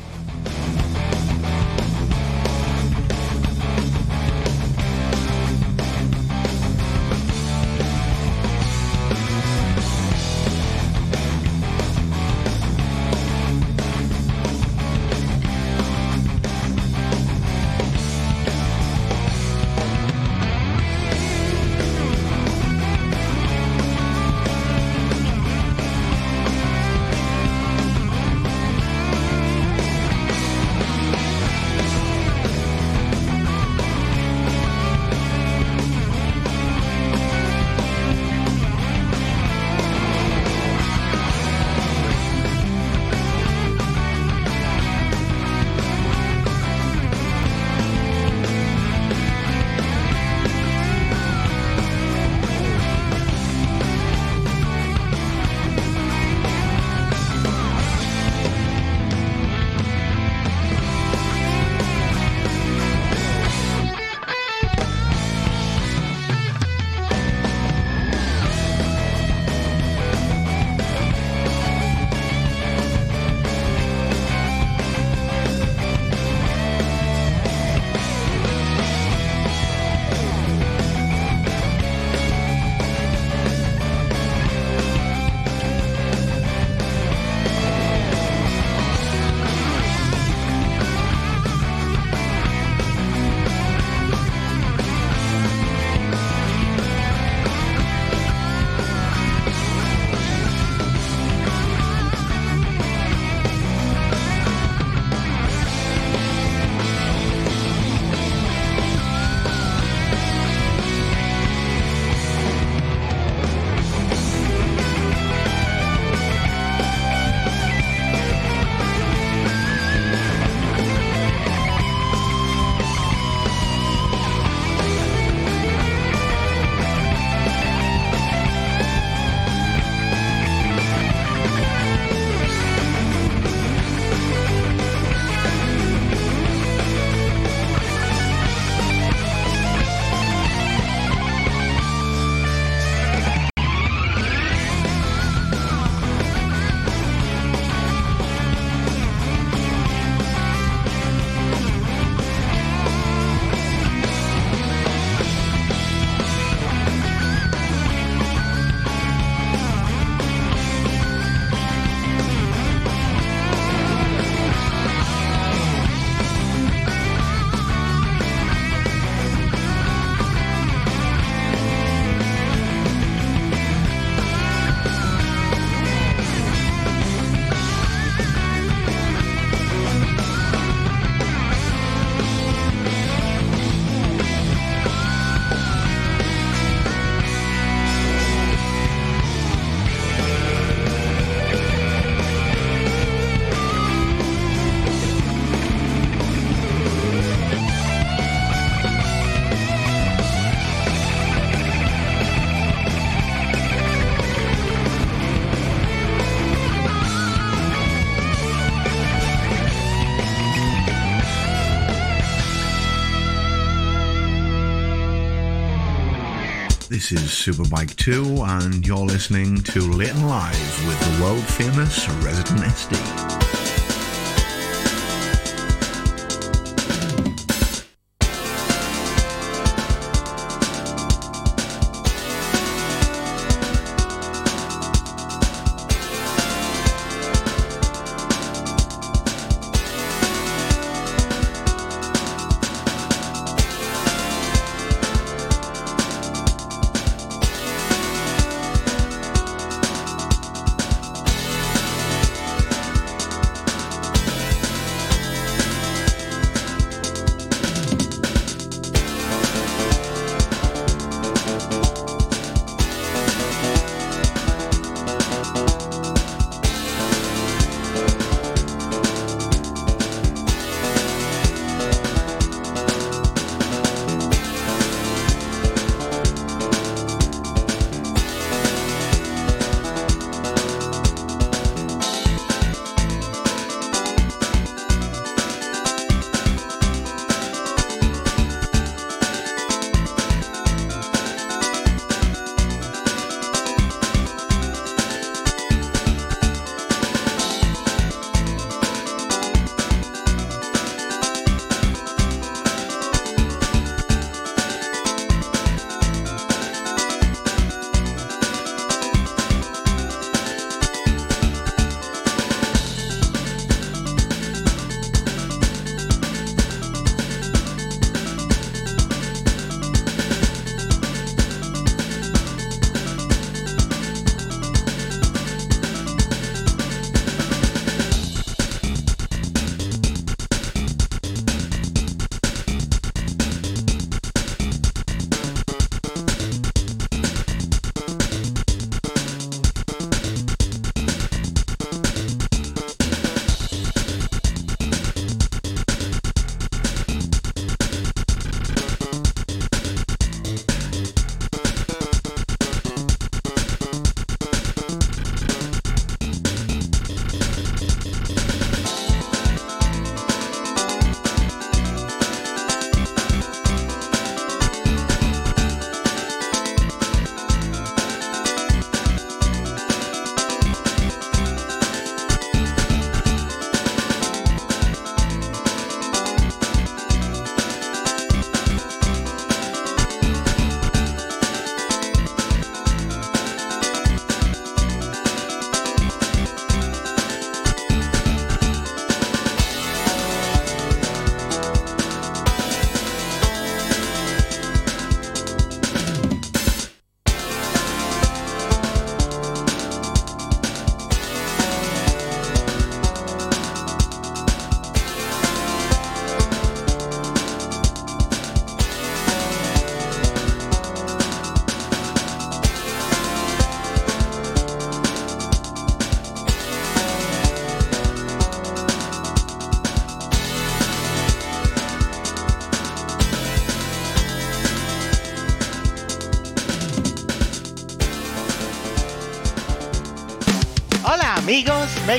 This 216.99 217.13
is 217.13 217.29
Superbike 217.29 217.95
2, 217.95 218.43
and 218.43 218.85
you're 218.85 218.97
listening 218.97 219.61
to 219.63 219.79
Late 219.79 220.09
and 220.09 220.27
Live 220.27 220.85
with 220.85 220.99
the 220.99 221.23
world 221.23 221.45
famous 221.45 222.09
Resident 222.09 222.59
SD. 222.59 223.48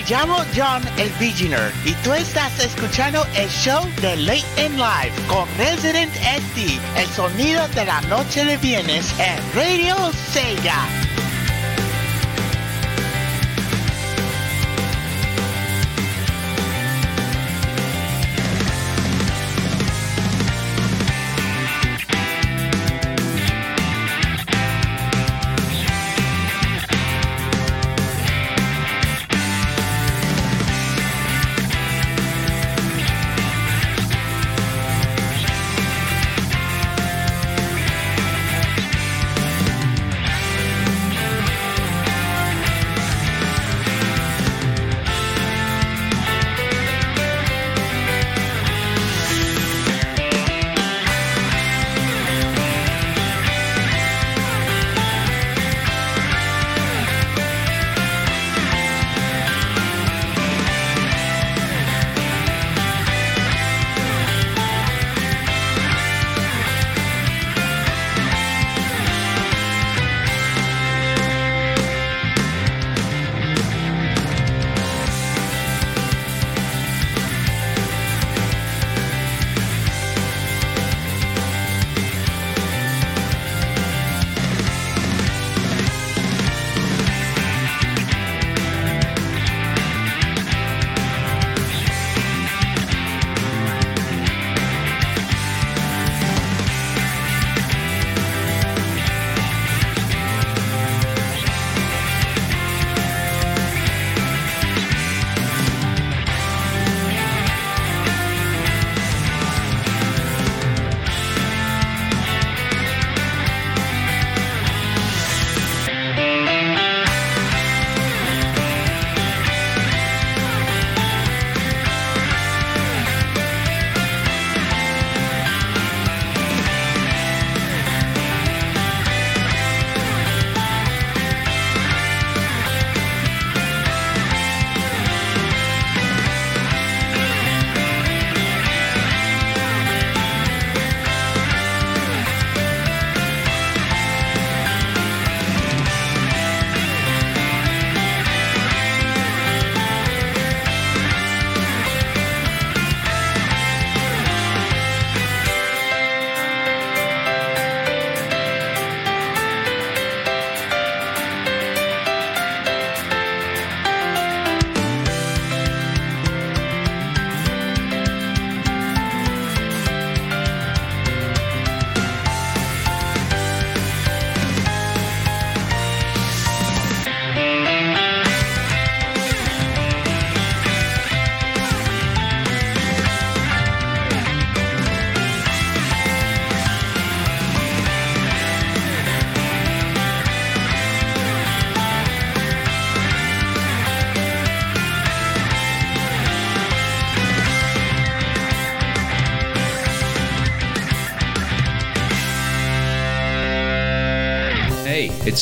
Me 0.01 0.07
llamo 0.09 0.37
John 0.57 0.83
el 0.99 1.11
Beginner 1.19 1.73
y 1.85 1.93
tú 2.05 2.13
estás 2.13 2.59
escuchando 2.61 3.27
el 3.37 3.49
show 3.49 3.87
de 4.01 4.17
Late 4.17 4.65
in 4.65 4.79
Life 4.79 5.13
con 5.29 5.47
Resident 5.59 6.13
SD, 6.15 6.79
el 6.97 7.07
sonido 7.09 7.67
de 7.69 7.85
la 7.85 8.01
noche 8.03 8.45
de 8.45 8.57
viernes 8.59 9.13
en 9.19 9.39
Radio 9.55 9.97
Sega. 10.33 10.90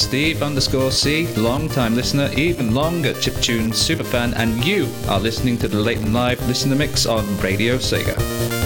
Steve 0.08 0.42
underscore 0.42 0.90
C, 0.90 1.26
long 1.34 1.68
time 1.68 1.94
listener, 1.94 2.32
even 2.32 2.72
longer 2.74 3.12
chiptune 3.12 3.68
superfan, 3.68 4.32
and 4.36 4.64
you 4.64 4.88
are 5.06 5.20
listening 5.20 5.58
to 5.58 5.68
the 5.68 5.76
Late 5.76 6.00
Live 6.00 6.40
Listener 6.48 6.76
Mix 6.76 7.04
on 7.04 7.26
Radio 7.42 7.76
Sega. 7.76 8.57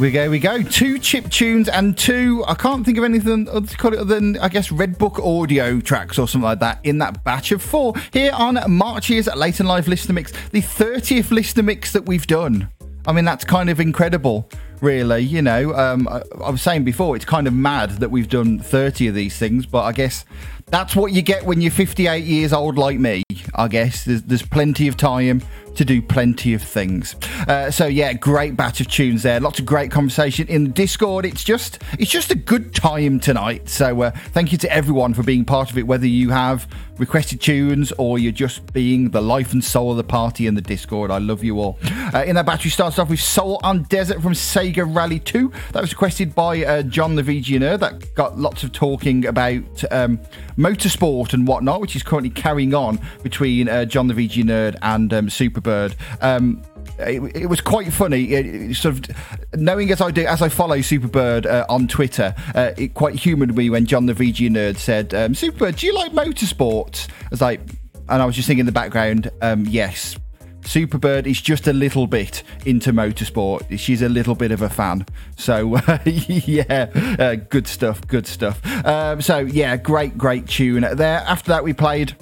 We 0.00 0.10
go, 0.10 0.30
we 0.30 0.38
go. 0.38 0.62
Two 0.62 0.98
chip 0.98 1.28
tunes 1.28 1.68
and 1.68 1.96
two, 1.96 2.42
I 2.48 2.54
can't 2.54 2.86
think 2.86 2.96
of 2.96 3.04
anything 3.04 3.46
other 3.50 3.66
to 3.66 3.76
call 3.76 3.92
it 3.92 3.98
other 3.98 4.14
than, 4.14 4.38
I 4.38 4.48
guess, 4.48 4.72
Red 4.72 4.96
Book 4.96 5.18
audio 5.18 5.78
tracks 5.78 6.18
or 6.18 6.26
something 6.26 6.46
like 6.46 6.60
that 6.60 6.80
in 6.84 6.96
that 6.98 7.22
batch 7.22 7.52
of 7.52 7.60
four 7.60 7.92
here 8.10 8.32
on 8.32 8.58
March's 8.66 9.26
Late 9.36 9.60
and 9.60 9.68
Live 9.68 9.88
Listener 9.88 10.14
Mix, 10.14 10.32
the 10.52 10.62
30th 10.62 11.30
Listener 11.30 11.64
Mix 11.64 11.92
that 11.92 12.06
we've 12.06 12.26
done. 12.26 12.70
I 13.06 13.12
mean, 13.12 13.26
that's 13.26 13.44
kind 13.44 13.68
of 13.68 13.78
incredible, 13.78 14.48
really. 14.80 15.20
You 15.20 15.42
know, 15.42 15.74
um, 15.74 16.08
I, 16.08 16.22
I 16.42 16.48
was 16.48 16.62
saying 16.62 16.84
before, 16.84 17.14
it's 17.14 17.26
kind 17.26 17.46
of 17.46 17.52
mad 17.52 17.90
that 17.98 18.10
we've 18.10 18.28
done 18.28 18.58
30 18.58 19.08
of 19.08 19.14
these 19.14 19.36
things, 19.36 19.66
but 19.66 19.82
I 19.82 19.92
guess 19.92 20.24
that's 20.68 20.96
what 20.96 21.12
you 21.12 21.20
get 21.20 21.44
when 21.44 21.60
you're 21.60 21.70
58 21.70 22.24
years 22.24 22.54
old 22.54 22.78
like 22.78 22.98
me. 22.98 23.22
I 23.54 23.68
guess 23.68 24.06
there's, 24.06 24.22
there's 24.22 24.42
plenty 24.42 24.88
of 24.88 24.96
time 24.96 25.42
to 25.74 25.84
do 25.84 26.02
plenty 26.02 26.54
of 26.54 26.62
things. 26.62 27.14
Uh, 27.48 27.70
so 27.70 27.86
yeah, 27.86 28.12
great 28.12 28.56
batch 28.56 28.80
of 28.80 28.88
tunes 28.88 29.22
there. 29.22 29.40
Lots 29.40 29.58
of 29.58 29.66
great 29.66 29.90
conversation 29.90 30.48
in 30.48 30.64
the 30.64 30.70
Discord. 30.70 31.24
It's 31.24 31.44
just 31.44 31.82
it's 31.98 32.10
just 32.10 32.30
a 32.30 32.34
good 32.34 32.74
time 32.74 33.20
tonight. 33.20 33.68
So 33.68 34.02
uh, 34.02 34.10
thank 34.32 34.52
you 34.52 34.58
to 34.58 34.72
everyone 34.72 35.14
for 35.14 35.22
being 35.22 35.44
part 35.44 35.70
of 35.70 35.78
it. 35.78 35.86
Whether 35.86 36.06
you 36.06 36.30
have 36.30 36.68
requested 36.98 37.40
tunes 37.40 37.92
or 37.92 38.18
you're 38.18 38.30
just 38.30 38.72
being 38.72 39.10
the 39.10 39.22
life 39.22 39.52
and 39.52 39.64
soul 39.64 39.92
of 39.92 39.96
the 39.96 40.04
party 40.04 40.46
in 40.46 40.54
the 40.54 40.60
Discord, 40.60 41.10
I 41.10 41.18
love 41.18 41.42
you 41.42 41.58
all. 41.58 41.78
Uh, 42.12 42.24
in 42.26 42.34
that 42.36 42.46
battery 42.46 42.70
starts 42.70 42.98
off 42.98 43.08
with 43.08 43.20
Soul 43.20 43.58
on 43.62 43.84
Desert 43.84 44.20
from 44.20 44.34
Sega 44.34 44.84
Rally 44.94 45.18
2. 45.18 45.50
That 45.72 45.80
was 45.80 45.92
requested 45.92 46.34
by 46.34 46.64
uh, 46.64 46.82
John 46.82 47.16
the 47.16 47.22
VG 47.22 47.58
Nerd. 47.58 47.80
That 47.80 48.14
got 48.14 48.38
lots 48.38 48.62
of 48.62 48.72
talking 48.72 49.24
about 49.26 49.84
um, 49.90 50.18
motorsport 50.58 51.32
and 51.32 51.46
whatnot, 51.46 51.80
which 51.80 51.96
is 51.96 52.02
currently 52.02 52.30
carrying 52.30 52.74
on 52.74 53.00
between 53.22 53.68
uh, 53.68 53.86
John 53.86 54.06
the 54.08 54.14
VG 54.14 54.44
Nerd 54.44 54.76
and 54.82 55.12
um, 55.12 55.30
Superbird. 55.60 55.94
Um, 56.20 56.62
it, 56.98 57.36
it, 57.36 57.46
was 57.46 57.60
quite 57.60 57.92
funny. 57.92 58.32
It, 58.32 58.46
it 58.46 58.74
sort 58.76 59.08
of 59.08 59.16
knowing 59.54 59.90
as 59.90 60.00
I 60.00 60.10
do, 60.10 60.24
as 60.26 60.42
I 60.42 60.48
follow 60.48 60.78
Superbird 60.78 61.46
uh, 61.46 61.66
on 61.68 61.88
Twitter, 61.88 62.34
uh, 62.54 62.72
it 62.76 62.94
quite 62.94 63.14
humoured 63.14 63.54
me 63.56 63.70
when 63.70 63.86
John 63.86 64.06
the 64.06 64.12
VG 64.12 64.50
Nerd 64.50 64.76
said, 64.76 65.14
um, 65.14 65.32
"Superbird, 65.32 65.78
do 65.78 65.86
you 65.86 65.94
like 65.94 66.12
motorsports?" 66.12 67.08
I 67.08 67.28
was 67.30 67.40
like, 67.40 67.60
and 68.08 68.22
I 68.22 68.24
was 68.24 68.36
just 68.36 68.46
thinking 68.46 68.60
in 68.60 68.66
the 68.66 68.72
background, 68.72 69.30
um, 69.40 69.64
yes. 69.66 70.16
Superbird 70.62 71.26
is 71.26 71.40
just 71.40 71.66
a 71.68 71.72
little 71.72 72.06
bit 72.06 72.42
into 72.66 72.92
motorsport. 72.92 73.78
She's 73.78 74.02
a 74.02 74.08
little 74.10 74.34
bit 74.34 74.52
of 74.52 74.60
a 74.60 74.68
fan. 74.68 75.06
So, 75.36 75.76
uh, 75.76 75.98
yeah, 76.04 76.90
uh, 77.18 77.36
good 77.36 77.66
stuff, 77.66 78.06
good 78.06 78.26
stuff. 78.26 78.64
Um, 78.84 79.22
so, 79.22 79.38
yeah, 79.38 79.78
great, 79.78 80.18
great 80.18 80.46
tune 80.46 80.86
there. 80.96 81.24
After 81.26 81.48
that, 81.52 81.64
we 81.64 81.72
played 81.72 82.14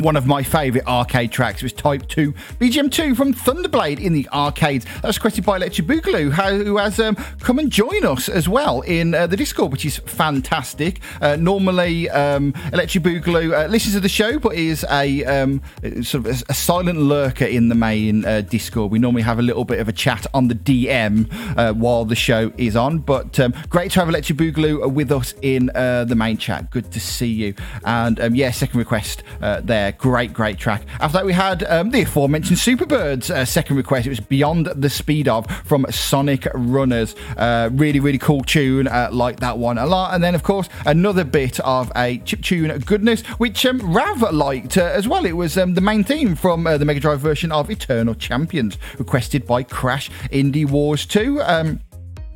one 0.00 0.16
of 0.16 0.26
my 0.26 0.42
favourite 0.42 0.86
arcade 0.86 1.30
tracks 1.30 1.62
was 1.62 1.72
Type 1.72 2.08
2 2.08 2.32
BGM 2.58 2.90
2 2.90 3.14
from 3.14 3.34
Thunderblade 3.34 4.00
in 4.00 4.12
the 4.12 4.28
arcades. 4.30 4.84
That 4.84 5.04
was 5.04 5.18
requested 5.18 5.44
by 5.44 5.56
Electric 5.56 5.86
Boogaloo, 5.86 6.32
who 6.64 6.78
has 6.78 6.98
um, 6.98 7.16
come 7.40 7.58
and 7.58 7.70
join 7.70 8.04
us 8.04 8.28
as 8.28 8.48
well 8.48 8.80
in 8.82 9.14
uh, 9.14 9.26
the 9.26 9.36
Discord, 9.36 9.72
which 9.72 9.84
is 9.84 9.98
fantastic. 9.98 11.00
Uh, 11.20 11.36
normally, 11.36 12.08
um, 12.10 12.54
Electric 12.72 13.04
Boogaloo 13.04 13.52
uh, 13.52 13.68
listens 13.68 13.94
to 13.94 14.00
the 14.00 14.08
show, 14.08 14.38
but 14.38 14.54
is 14.54 14.84
a 14.90 15.24
um, 15.24 15.62
sort 16.02 16.26
of 16.26 16.26
a, 16.26 16.44
a, 16.48 16.54
silent 16.54 16.98
lurker 16.98 17.44
in 17.44 17.68
the 17.68 17.74
main 17.74 18.24
uh, 18.24 18.40
Discord. 18.40 18.90
We 18.90 18.98
normally 18.98 19.22
have 19.22 19.38
a 19.38 19.42
little 19.42 19.64
bit 19.64 19.80
of 19.80 19.88
a 19.88 19.92
chat 19.92 20.26
on 20.32 20.48
the 20.48 20.54
DM 20.54 21.28
uh, 21.56 21.74
while 21.74 22.04
the 22.04 22.16
show 22.16 22.52
is 22.56 22.76
on, 22.76 22.98
but 22.98 23.38
um, 23.38 23.54
great 23.68 23.90
to 23.92 24.00
have 24.00 24.08
Electric 24.08 24.38
Boogaloo 24.38 24.92
with 24.92 25.12
us 25.12 25.34
in 25.42 25.70
uh, 25.74 26.04
the 26.04 26.16
main 26.16 26.36
chat. 26.36 26.70
Good 26.70 26.90
to 26.92 27.00
see 27.00 27.30
you. 27.30 27.54
And 27.84 28.18
um, 28.20 28.34
yeah, 28.34 28.50
second 28.50 28.78
request 28.78 29.22
there 29.40 29.89
great, 29.92 30.32
great 30.32 30.58
track. 30.58 30.82
After 31.00 31.18
that, 31.18 31.26
we 31.26 31.32
had 31.32 31.62
um, 31.64 31.90
the 31.90 32.02
aforementioned 32.02 32.58
Superbird's 32.58 33.30
uh, 33.30 33.44
second 33.44 33.76
request. 33.76 34.06
It 34.06 34.10
was 34.10 34.20
Beyond 34.20 34.66
the 34.66 34.90
Speed 34.90 35.28
of 35.28 35.46
from 35.64 35.86
Sonic 35.90 36.46
Runners. 36.54 37.14
Uh, 37.36 37.70
really, 37.72 38.00
really 38.00 38.18
cool 38.18 38.42
tune. 38.42 38.88
Uh, 38.88 39.08
like 39.12 39.40
that 39.40 39.58
one 39.58 39.78
a 39.78 39.86
lot. 39.86 40.14
And 40.14 40.22
then, 40.22 40.34
of 40.34 40.42
course, 40.42 40.68
another 40.86 41.24
bit 41.24 41.60
of 41.60 41.92
a 41.96 42.18
chip 42.18 42.42
tune 42.42 42.76
goodness, 42.80 43.22
which 43.38 43.64
um, 43.66 43.78
Rav 43.80 44.32
liked 44.32 44.76
uh, 44.76 44.84
as 44.84 45.06
well. 45.06 45.24
It 45.24 45.36
was 45.36 45.56
um, 45.56 45.74
the 45.74 45.80
main 45.80 46.04
theme 46.04 46.34
from 46.34 46.66
uh, 46.66 46.78
the 46.78 46.84
Mega 46.84 47.00
Drive 47.00 47.20
version 47.20 47.52
of 47.52 47.70
Eternal 47.70 48.14
Champions, 48.14 48.78
requested 48.98 49.46
by 49.46 49.62
Crash 49.62 50.10
Indie 50.30 50.68
Wars 50.68 51.06
2. 51.06 51.40
Um, 51.42 51.80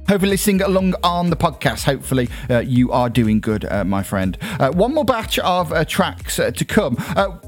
Hopefully, 0.08 0.32
listening 0.32 0.60
along 0.60 0.94
on 1.02 1.30
the 1.30 1.36
podcast. 1.36 1.84
Hopefully, 1.84 2.28
uh, 2.50 2.58
you 2.58 2.92
are 2.92 3.08
doing 3.08 3.40
good, 3.40 3.64
uh, 3.64 3.84
my 3.84 4.02
friend. 4.02 4.36
Uh, 4.60 4.70
one 4.70 4.92
more 4.94 5.04
batch 5.04 5.38
of 5.38 5.72
uh, 5.72 5.84
tracks 5.86 6.38
uh, 6.38 6.50
to 6.50 6.64
come. 6.64 6.96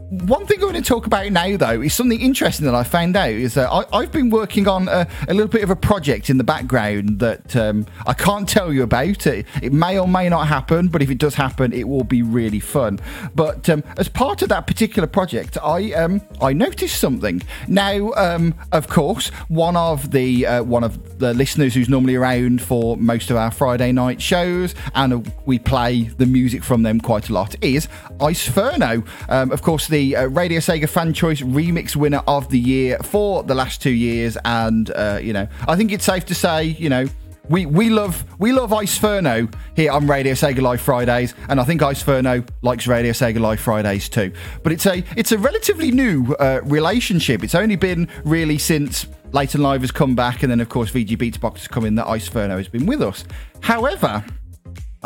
Uh, 0.06 0.24
one 0.26 0.46
thing 0.46 0.60
I 0.60 0.64
want 0.64 0.76
to 0.76 0.82
talk 0.82 1.06
about 1.06 1.30
now, 1.32 1.56
though, 1.56 1.80
is 1.80 1.94
something 1.94 2.20
interesting 2.20 2.66
that 2.66 2.74
I 2.74 2.84
found 2.84 3.16
out. 3.16 3.30
Is 3.30 3.54
that 3.54 3.70
I, 3.70 4.00
have 4.00 4.12
been 4.12 4.30
working 4.30 4.68
on 4.68 4.88
a, 4.88 5.06
a, 5.28 5.34
little 5.34 5.48
bit 5.48 5.62
of 5.62 5.70
a 5.70 5.76
project 5.76 6.30
in 6.30 6.38
the 6.38 6.44
background 6.44 7.18
that 7.20 7.54
um, 7.56 7.86
I 8.06 8.12
can't 8.12 8.48
tell 8.48 8.72
you 8.72 8.82
about. 8.82 9.26
It, 9.26 9.46
it 9.62 9.72
may 9.72 9.98
or 9.98 10.08
may 10.08 10.28
not 10.28 10.46
happen, 10.46 10.88
but 10.88 11.02
if 11.02 11.10
it 11.10 11.18
does 11.18 11.34
happen, 11.34 11.72
it 11.72 11.88
will 11.88 12.04
be 12.04 12.22
really 12.22 12.60
fun. 12.60 13.00
But 13.34 13.68
um, 13.68 13.82
as 13.96 14.08
part 14.08 14.42
of 14.42 14.48
that 14.50 14.66
particular 14.66 15.06
project, 15.06 15.58
I 15.62 15.92
um, 15.92 16.20
I 16.40 16.52
noticed 16.52 16.98
something. 17.00 17.42
Now, 17.68 18.12
um, 18.12 18.54
of 18.72 18.88
course, 18.88 19.28
one 19.48 19.76
of 19.76 20.10
the 20.10 20.44
one 20.62 20.84
of 20.84 21.18
the 21.18 21.34
listeners 21.34 21.74
who's 21.74 21.88
normally 21.88 22.14
around 22.14 22.62
for 22.62 22.96
most 22.96 23.30
of 23.30 23.36
our 23.36 23.50
Friday 23.50 23.92
night 23.92 24.20
shows, 24.20 24.74
and 24.94 25.32
we 25.46 25.58
play 25.58 26.02
the 26.02 26.26
music 26.26 26.62
from 26.62 26.82
them 26.82 27.00
quite 27.00 27.28
a 27.28 27.32
lot, 27.32 27.54
is 27.62 27.88
Iceferno. 28.18 29.06
Um, 29.28 29.50
of 29.52 29.62
course, 29.62 29.88
the 29.88 29.95
uh, 29.96 30.26
Radio 30.26 30.60
Sega 30.60 30.88
Fan 30.88 31.12
Choice 31.12 31.40
Remix 31.40 31.96
winner 31.96 32.22
of 32.26 32.48
the 32.50 32.58
year 32.58 32.98
for 32.98 33.42
the 33.42 33.54
last 33.54 33.80
two 33.80 33.90
years, 33.90 34.36
and 34.44 34.90
uh, 34.90 35.18
you 35.22 35.32
know, 35.32 35.48
I 35.66 35.76
think 35.76 35.92
it's 35.92 36.04
safe 36.04 36.24
to 36.26 36.34
say, 36.34 36.64
you 36.64 36.88
know, 36.88 37.06
we, 37.48 37.66
we 37.66 37.90
love 37.90 38.24
we 38.38 38.52
love 38.52 38.70
Iceferno 38.70 39.52
here 39.76 39.92
on 39.92 40.06
Radio 40.06 40.32
Sega 40.34 40.60
Live 40.60 40.80
Fridays, 40.80 41.34
and 41.48 41.60
I 41.60 41.64
think 41.64 41.80
Iceferno 41.80 42.48
likes 42.62 42.86
Radio 42.86 43.12
Sega 43.12 43.40
Live 43.40 43.60
Fridays 43.60 44.08
too. 44.08 44.32
But 44.62 44.72
it's 44.72 44.86
a 44.86 45.04
it's 45.16 45.32
a 45.32 45.38
relatively 45.38 45.90
new 45.90 46.34
uh, 46.34 46.60
relationship. 46.64 47.44
It's 47.44 47.54
only 47.54 47.76
been 47.76 48.08
really 48.24 48.58
since 48.58 49.06
and 49.32 49.62
Live 49.62 49.82
has 49.82 49.90
come 49.90 50.14
back, 50.14 50.42
and 50.42 50.50
then 50.50 50.60
of 50.60 50.68
course 50.68 50.90
VG 50.90 51.16
Beatsbox 51.16 51.58
has 51.58 51.68
come 51.68 51.84
in. 51.84 51.94
That 51.96 52.06
Iceferno 52.06 52.56
has 52.56 52.68
been 52.68 52.86
with 52.86 53.02
us. 53.02 53.24
However. 53.60 54.24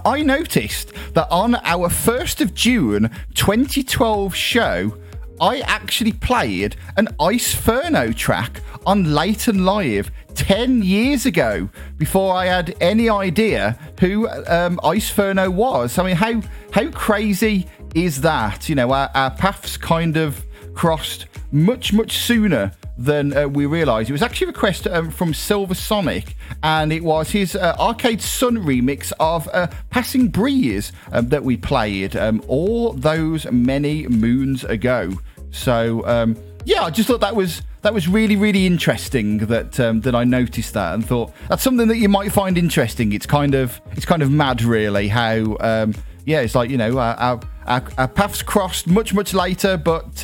I 0.05 0.23
noticed 0.23 0.93
that 1.15 1.29
on 1.31 1.57
our 1.57 1.89
1st 1.89 2.41
of 2.41 2.55
June 2.55 3.11
2012 3.35 4.35
show, 4.35 4.97
I 5.41 5.61
actually 5.61 6.13
played 6.13 6.77
an 6.97 7.09
Iceferno 7.19 8.15
track 8.15 8.61
on 8.87 9.15
Late 9.15 9.49
and 9.49 9.65
Live 9.65 10.11
10 10.35 10.83
years 10.83 11.27
ago 11.27 11.69
before 11.99 12.35
I 12.35 12.47
had 12.47 12.77
any 12.81 13.09
idea 13.09 13.79
who 13.99 14.29
um, 14.29 14.79
Iceferno 14.83 15.49
was. 15.49 15.99
I 15.99 16.05
mean, 16.05 16.17
how, 16.17 16.43
how 16.73 16.91
crazy 16.91 17.67
is 17.95 18.21
that? 18.21 18.69
You 18.69 18.75
know, 18.75 18.93
our, 18.93 19.11
our 19.15 19.31
paths 19.31 19.77
kind 19.77 20.17
of 20.17 20.45
crossed 20.75 21.27
much, 21.53 21.93
much 21.93 22.19
sooner 22.19 22.73
than 23.01 23.35
uh, 23.37 23.49
we 23.49 23.65
realised. 23.65 24.11
It 24.11 24.13
was 24.13 24.23
actually 24.23 24.47
a 24.47 24.49
request 24.49 24.87
um, 24.87 25.11
from 25.11 25.33
Silver 25.33 25.75
Sonic, 25.75 26.37
and 26.63 26.93
it 26.93 27.03
was 27.03 27.31
his 27.31 27.57
uh, 27.57 27.75
Arcade 27.81 28.21
Sun 28.21 28.59
remix 28.59 29.11
of 29.19 29.49
uh, 29.53 29.69
Passing 29.89 30.29
Breeze 30.29 30.93
um, 31.11 31.31
that 31.31 31.43
we 31.43 31.57
played 31.57 32.15
um, 32.15 32.43
all 32.47 32.93
those 32.93 33.51
many 33.51 34.07
moons 34.07 34.65
ago. 34.65 35.13
So 35.51 36.07
um, 36.07 36.37
yeah, 36.65 36.83
I 36.83 36.91
just 36.91 37.09
thought 37.09 37.23
that 37.23 37.35
was 37.35 37.63
that 37.83 37.95
was 37.95 38.07
really 38.07 38.37
really 38.37 38.67
interesting 38.67 39.39
that 39.39 39.81
um, 39.81 40.03
that 40.03 40.15
I 40.15 40.25
noticed 40.25 40.75
that 40.75 40.93
and 40.93 41.05
thought 41.05 41.33
that's 41.49 41.63
something 41.63 41.89
that 41.89 41.97
you 41.97 42.11
might 42.11 42.33
find 42.33 42.59
interesting. 42.59 43.15
It's 43.15 43.27
kind 43.27 43.55
of 43.55 43.81
it's 43.93 44.05
kind 44.05 44.23
of 44.23 44.31
mad 44.31 44.63
really 44.63 45.09
how 45.09 45.57
um, 45.61 45.95
yeah 46.27 46.41
it's 46.41 46.55
like 46.55 46.69
you 46.69 46.77
know 46.77 46.99
our, 46.99 47.41
our, 47.67 47.83
our 47.97 48.09
paths 48.09 48.43
crossed 48.43 48.87
much 48.87 49.15
much 49.15 49.33
later, 49.33 49.79
but 49.79 50.23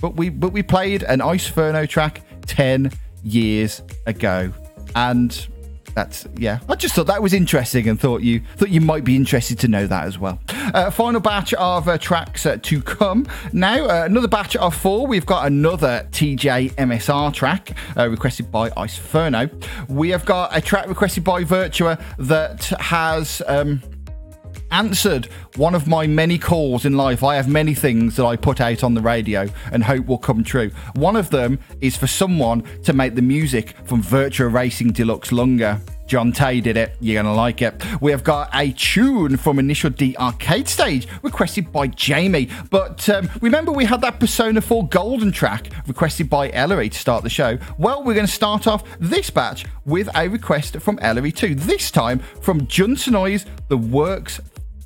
but 0.00 0.16
we 0.16 0.28
but 0.28 0.52
we 0.52 0.62
played 0.62 1.02
an 1.02 1.20
Ice 1.20 1.50
Iceferno 1.50 1.88
track 1.88 2.22
ten 2.46 2.92
years 3.22 3.82
ago, 4.06 4.52
and 4.94 5.46
that's 5.94 6.26
yeah. 6.36 6.60
I 6.68 6.74
just 6.74 6.94
thought 6.94 7.06
that 7.08 7.22
was 7.22 7.32
interesting 7.32 7.88
and 7.88 8.00
thought 8.00 8.22
you 8.22 8.40
thought 8.56 8.70
you 8.70 8.80
might 8.80 9.04
be 9.04 9.16
interested 9.16 9.58
to 9.60 9.68
know 9.68 9.86
that 9.86 10.04
as 10.04 10.18
well. 10.18 10.38
Uh, 10.48 10.90
final 10.90 11.20
batch 11.20 11.52
of 11.54 11.88
uh, 11.88 11.98
tracks 11.98 12.46
uh, 12.46 12.56
to 12.62 12.82
come 12.82 13.26
now. 13.52 13.84
Uh, 13.84 14.04
another 14.04 14.28
batch 14.28 14.56
of 14.56 14.74
four. 14.74 15.06
We've 15.06 15.26
got 15.26 15.46
another 15.46 16.06
TJ 16.12 16.74
MSR 16.74 17.32
track 17.32 17.76
uh, 17.96 18.08
requested 18.08 18.50
by 18.50 18.70
Ice 18.76 18.98
Iceferno. 18.98 19.50
We 19.88 20.10
have 20.10 20.24
got 20.24 20.56
a 20.56 20.60
track 20.60 20.88
requested 20.88 21.24
by 21.24 21.44
Virtua 21.44 22.02
that 22.18 22.64
has. 22.80 23.42
Um, 23.46 23.82
answered 24.72 25.26
one 25.56 25.74
of 25.74 25.86
my 25.86 26.06
many 26.06 26.38
calls 26.38 26.84
in 26.84 26.96
life. 26.96 27.22
I 27.22 27.36
have 27.36 27.48
many 27.48 27.74
things 27.74 28.16
that 28.16 28.24
I 28.24 28.36
put 28.36 28.60
out 28.60 28.82
on 28.82 28.94
the 28.94 29.00
radio 29.00 29.48
and 29.70 29.84
hope 29.84 30.06
will 30.06 30.18
come 30.18 30.42
true. 30.42 30.70
One 30.94 31.14
of 31.14 31.30
them 31.30 31.58
is 31.80 31.96
for 31.96 32.06
someone 32.06 32.62
to 32.84 32.92
make 32.92 33.14
the 33.14 33.22
music 33.22 33.74
from 33.84 34.02
Virtua 34.02 34.52
Racing 34.52 34.92
Deluxe 34.92 35.30
Lunga. 35.30 35.80
John 36.06 36.30
Tay 36.30 36.60
did 36.60 36.76
it. 36.76 36.94
You're 37.00 37.22
going 37.22 37.32
to 37.32 37.40
like 37.40 37.62
it. 37.62 37.82
We 38.02 38.10
have 38.10 38.22
got 38.22 38.50
a 38.54 38.72
tune 38.72 39.38
from 39.38 39.58
Initial 39.58 39.88
D 39.88 40.14
arcade 40.18 40.68
stage 40.68 41.08
requested 41.22 41.72
by 41.72 41.86
Jamie. 41.86 42.50
But 42.68 43.08
um, 43.08 43.30
remember, 43.40 43.72
we 43.72 43.86
had 43.86 44.02
that 44.02 44.20
Persona 44.20 44.60
4 44.60 44.88
Golden 44.88 45.32
track 45.32 45.70
requested 45.86 46.28
by 46.28 46.50
Ellery 46.50 46.90
to 46.90 46.98
start 46.98 47.22
the 47.22 47.30
show. 47.30 47.56
Well, 47.78 48.02
we're 48.02 48.12
going 48.12 48.26
to 48.26 48.32
start 48.32 48.66
off 48.66 48.84
this 49.00 49.30
batch 49.30 49.64
with 49.86 50.08
a 50.14 50.28
request 50.28 50.76
from 50.80 50.98
Ellery 51.00 51.32
too. 51.32 51.54
This 51.54 51.90
time 51.90 52.18
from 52.42 52.66
Jun 52.66 52.94
Senoue's 52.94 53.46
The 53.68 53.78
Works 53.78 54.38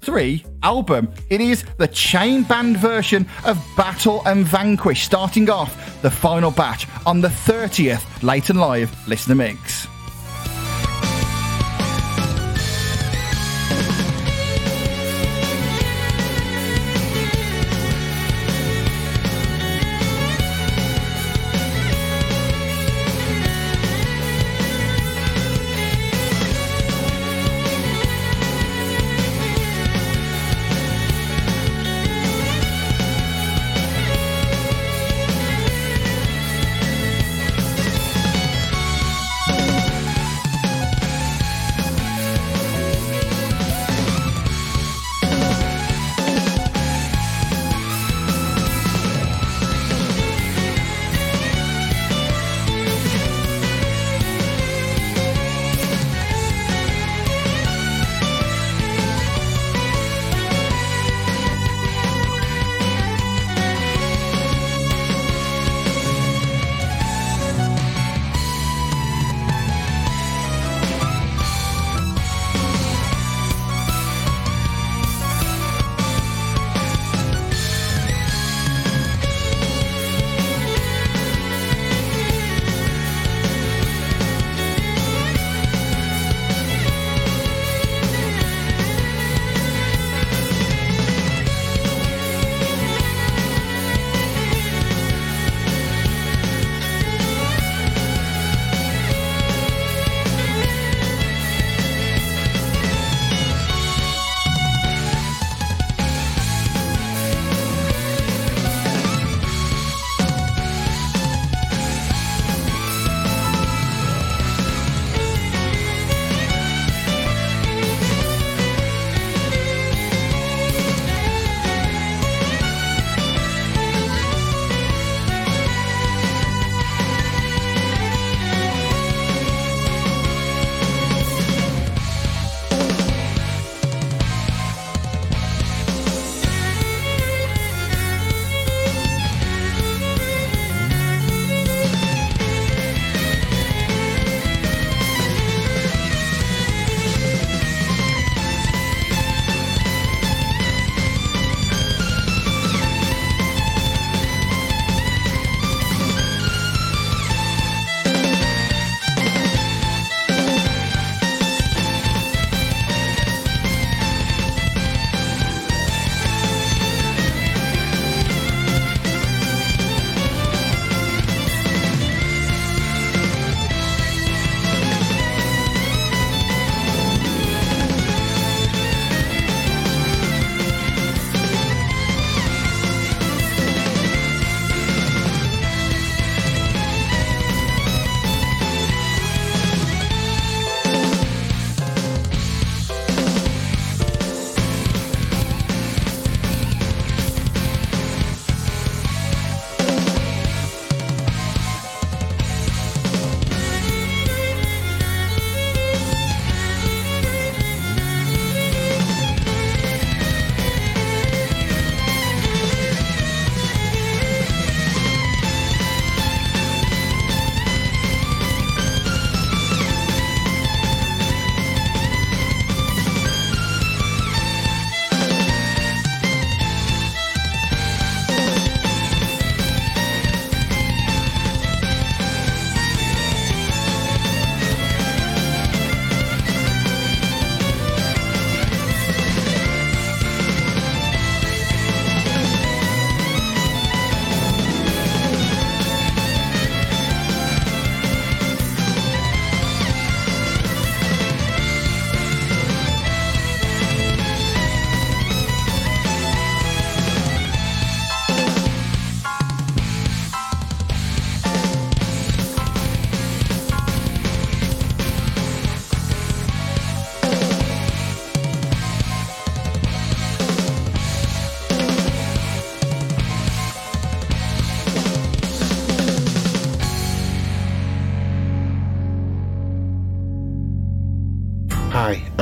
3 0.06 0.44
album. 0.62 1.08
It 1.30 1.40
is 1.40 1.64
the 1.78 1.88
chain 1.88 2.44
band 2.44 2.76
version 2.76 3.26
of 3.44 3.58
Battle 3.76 4.22
and 4.24 4.46
Vanquish, 4.46 5.02
starting 5.02 5.50
off 5.50 6.00
the 6.00 6.10
final 6.10 6.52
batch 6.52 6.86
on 7.04 7.20
the 7.20 7.28
30th 7.28 8.22
Late 8.22 8.48
and 8.48 8.60
Live 8.60 9.08
Listener 9.08 9.34
Mix. 9.34 9.88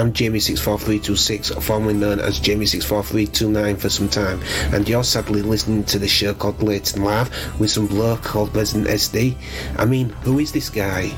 I'm 0.05 0.13
Jamie64326, 0.13 1.63
formerly 1.63 1.95
known 1.95 2.21
as 2.21 2.39
Jamie64329 2.39 3.79
for 3.79 3.89
some 3.89 4.11
time, 4.11 4.39
and 4.71 4.87
you're 4.87 5.03
sadly 5.03 5.41
listening 5.41 5.83
to 5.85 5.99
the 5.99 6.07
show 6.07 6.35
called 6.35 6.63
Late 6.63 6.93
and 6.93 7.07
Live 7.07 7.31
with 7.59 7.71
some 7.71 7.87
bloke 7.87 8.21
called 8.21 8.55
Resident 8.55 8.87
SD. 8.87 9.35
I 9.79 9.87
mean, 9.87 10.11
who 10.11 10.41
is 10.41 10.53
this 10.53 10.69
guy? 10.69 11.11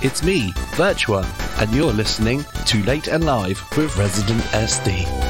It's 0.00 0.22
me, 0.22 0.52
Virtua, 0.76 1.26
and 1.60 1.74
you're 1.74 1.92
listening 1.92 2.44
to 2.66 2.82
Late 2.84 3.08
and 3.08 3.24
Live 3.24 3.60
with 3.76 3.96
Resident 3.96 4.40
SD. 4.52 5.27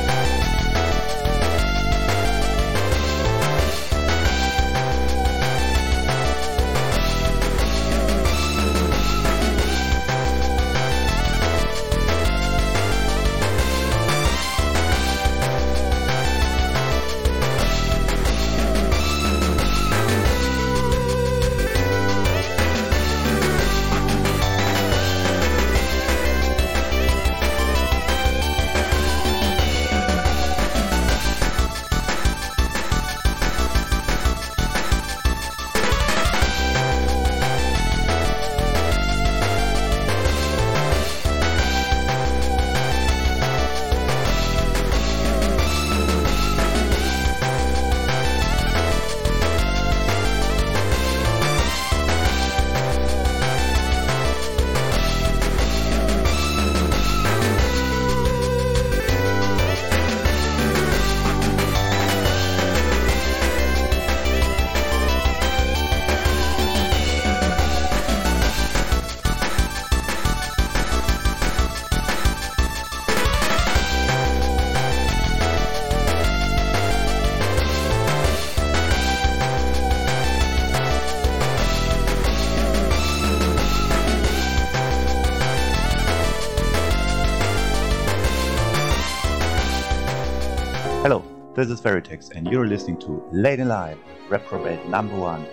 this 91.69 91.81
is 91.81 91.85
Veritex, 91.85 92.31
and 92.35 92.47
you're 92.49 92.67
listening 92.67 92.99
to 92.99 93.23
Late 93.31 93.59
Live, 93.59 93.99
Reprobate 94.31 94.89
Number 94.89 95.17
One, 95.17 95.47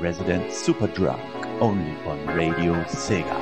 Resident 0.00 0.52
Super 0.52 0.86
Drunk, 0.86 1.22
only 1.62 1.96
on 2.04 2.26
Radio 2.36 2.74
Sega. 2.84 3.41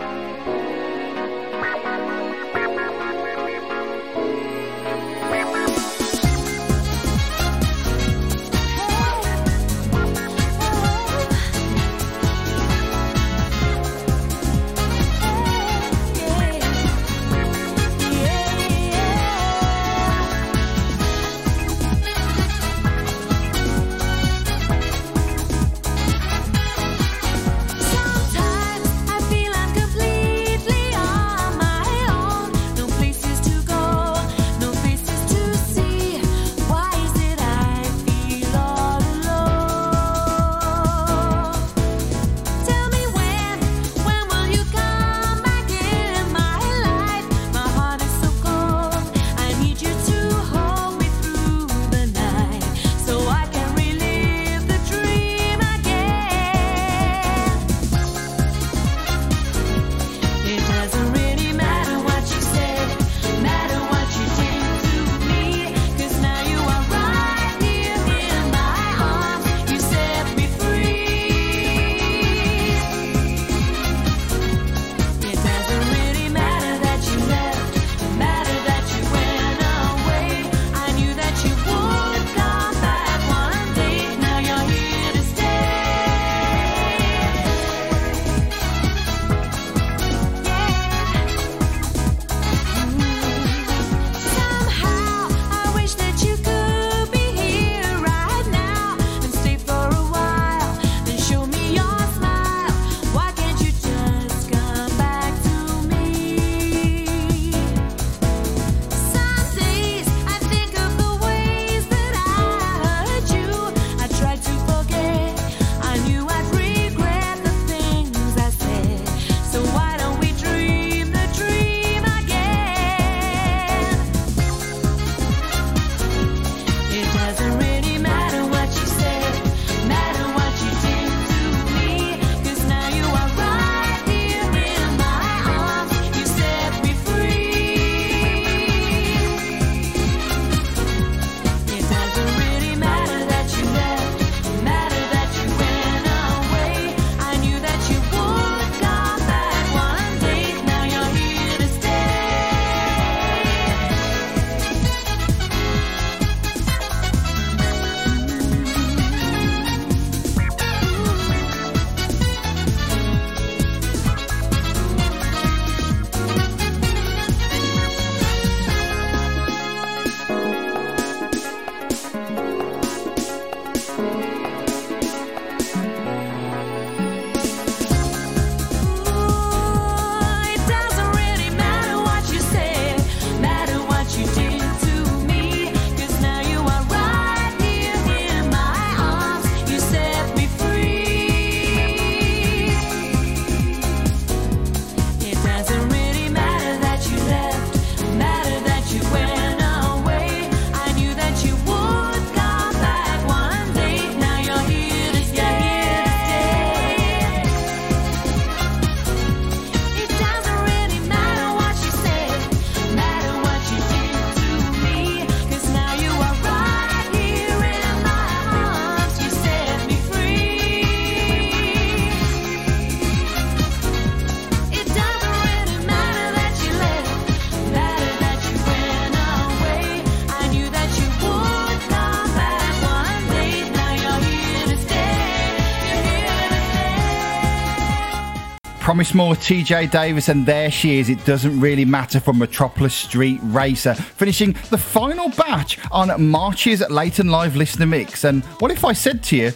Hamish 239.00 239.12
TJ 239.12 239.90
Davis, 239.90 240.28
and 240.28 240.44
there 240.44 240.70
she 240.70 240.98
is. 240.98 241.08
It 241.08 241.24
doesn't 241.24 241.58
really 241.58 241.86
matter 241.86 242.20
for 242.20 242.34
Metropolis 242.34 242.94
Street 242.94 243.40
Racer, 243.44 243.94
finishing 243.94 244.52
the 244.68 244.76
final 244.76 245.30
batch 245.30 245.78
on 245.90 246.22
March's 246.22 246.86
Late 246.90 247.18
and 247.18 247.30
Live 247.30 247.56
Listener 247.56 247.86
Mix. 247.86 248.24
And 248.24 248.44
what 248.58 248.70
if 248.70 248.84
I 248.84 248.92
said 248.92 249.22
to 249.22 249.36
you 249.36 249.52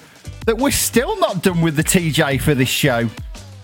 that 0.47 0.57
we're 0.57 0.71
still 0.71 1.19
not 1.21 1.43
done 1.43 1.61
with 1.61 1.77
the 1.77 1.85
TJ 1.85 2.41
for 2.41 2.55
this 2.55 2.71
show? 2.71 3.07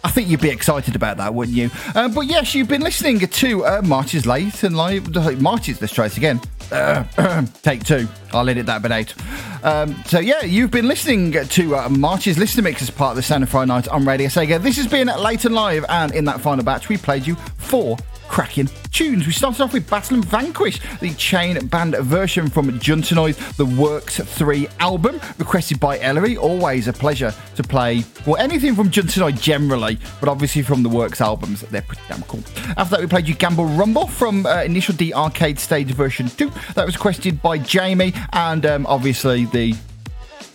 I 0.05 0.11
think 0.11 0.28
you'd 0.28 0.43
be 0.43 0.51
excited 0.51 0.97
about 0.97 1.16
that, 1.16 1.32
wouldn't 1.32 1.57
you? 1.57 1.70
Uh, 1.94 2.09
but 2.09 2.27
yes, 2.27 2.55
you've 2.55 2.69
been 2.69 2.82
listening 2.82 3.19
to 3.19 3.65
uh, 3.65 3.81
Marches 3.82 4.27
Late 4.27 4.62
and 4.62 4.77
Live. 4.77 5.40
March's 5.40 5.81
let's 5.81 5.94
try 5.94 6.09
this 6.09 6.19
again. 6.19 6.43
Uh, 6.70 7.05
take 7.62 7.85
two. 7.85 8.07
I'll 8.35 8.47
edit 8.51 8.66
that 8.66 8.82
bit 8.82 8.93
out. 8.93 9.15
Um, 9.62 10.03
so 10.07 10.19
yeah, 10.19 10.43
you've 10.43 10.70
been 10.70 10.89
listening 10.89 11.32
to 11.32 11.77
uh, 11.77 11.89
March's 11.89 12.39
Listener 12.39 12.62
Mix 12.62 12.82
as 12.82 12.91
part 12.91 13.11
of 13.11 13.16
the 13.16 13.23
Sound 13.23 13.43
of 13.43 13.51
Friday 13.51 13.69
Night 13.69 13.89
on 13.89 14.05
Radio 14.05 14.28
Sega. 14.28 14.62
This 14.62 14.77
has 14.77 14.87
been 14.87 15.09
Late 15.09 15.45
and 15.45 15.55
Live, 15.55 15.85
and 15.89 16.12
in 16.15 16.24
that 16.27 16.41
final 16.41 16.65
batch, 16.65 16.89
we 16.89 16.97
played 16.97 17.27
you 17.27 17.35
four 17.35 17.97
cracking 18.31 18.69
tunes. 18.93 19.27
We 19.27 19.32
started 19.32 19.61
off 19.61 19.73
with 19.73 19.90
Battle 19.90 20.15
and 20.15 20.24
Vanquish, 20.24 20.78
the 21.01 21.12
chain 21.15 21.66
band 21.66 21.97
version 21.97 22.48
from 22.48 22.78
Jun 22.78 23.02
Senoue, 23.02 23.35
the 23.57 23.66
Works 23.66 24.19
3 24.20 24.69
album, 24.78 25.20
requested 25.39 25.81
by 25.81 25.98
Ellery. 25.98 26.36
Always 26.36 26.86
a 26.86 26.93
pleasure 26.93 27.35
to 27.57 27.62
play, 27.65 28.05
well, 28.27 28.36
anything 28.36 28.77
from 28.77 28.89
Jun 28.89 29.07
Senoue 29.07 29.39
generally, 29.40 29.98
but 30.20 30.28
obviously 30.28 30.62
from 30.62 30.85
the 30.85 30.89
Works 30.89 31.20
albums, 31.20 31.62
they're 31.62 31.82
pretty 31.82 32.02
damn 32.09 32.23
cool. 32.23 32.43
After 32.77 32.97
that, 32.97 33.01
we 33.01 33.09
played 33.09 33.27
you 33.27 33.35
Gamble 33.35 33.66
Rumble 33.66 34.07
from 34.07 34.47
uh, 34.47 34.62
Initial 34.62 34.94
D 34.94 35.12
Arcade 35.12 35.59
Stage 35.59 35.90
version 35.93 36.28
2. 36.28 36.52
That 36.77 36.86
was 36.86 36.94
requested 36.94 37.43
by 37.43 37.59
Jamie, 37.59 38.15
and 38.32 38.65
um, 38.65 38.86
obviously 38.86 39.47
the 39.47 39.74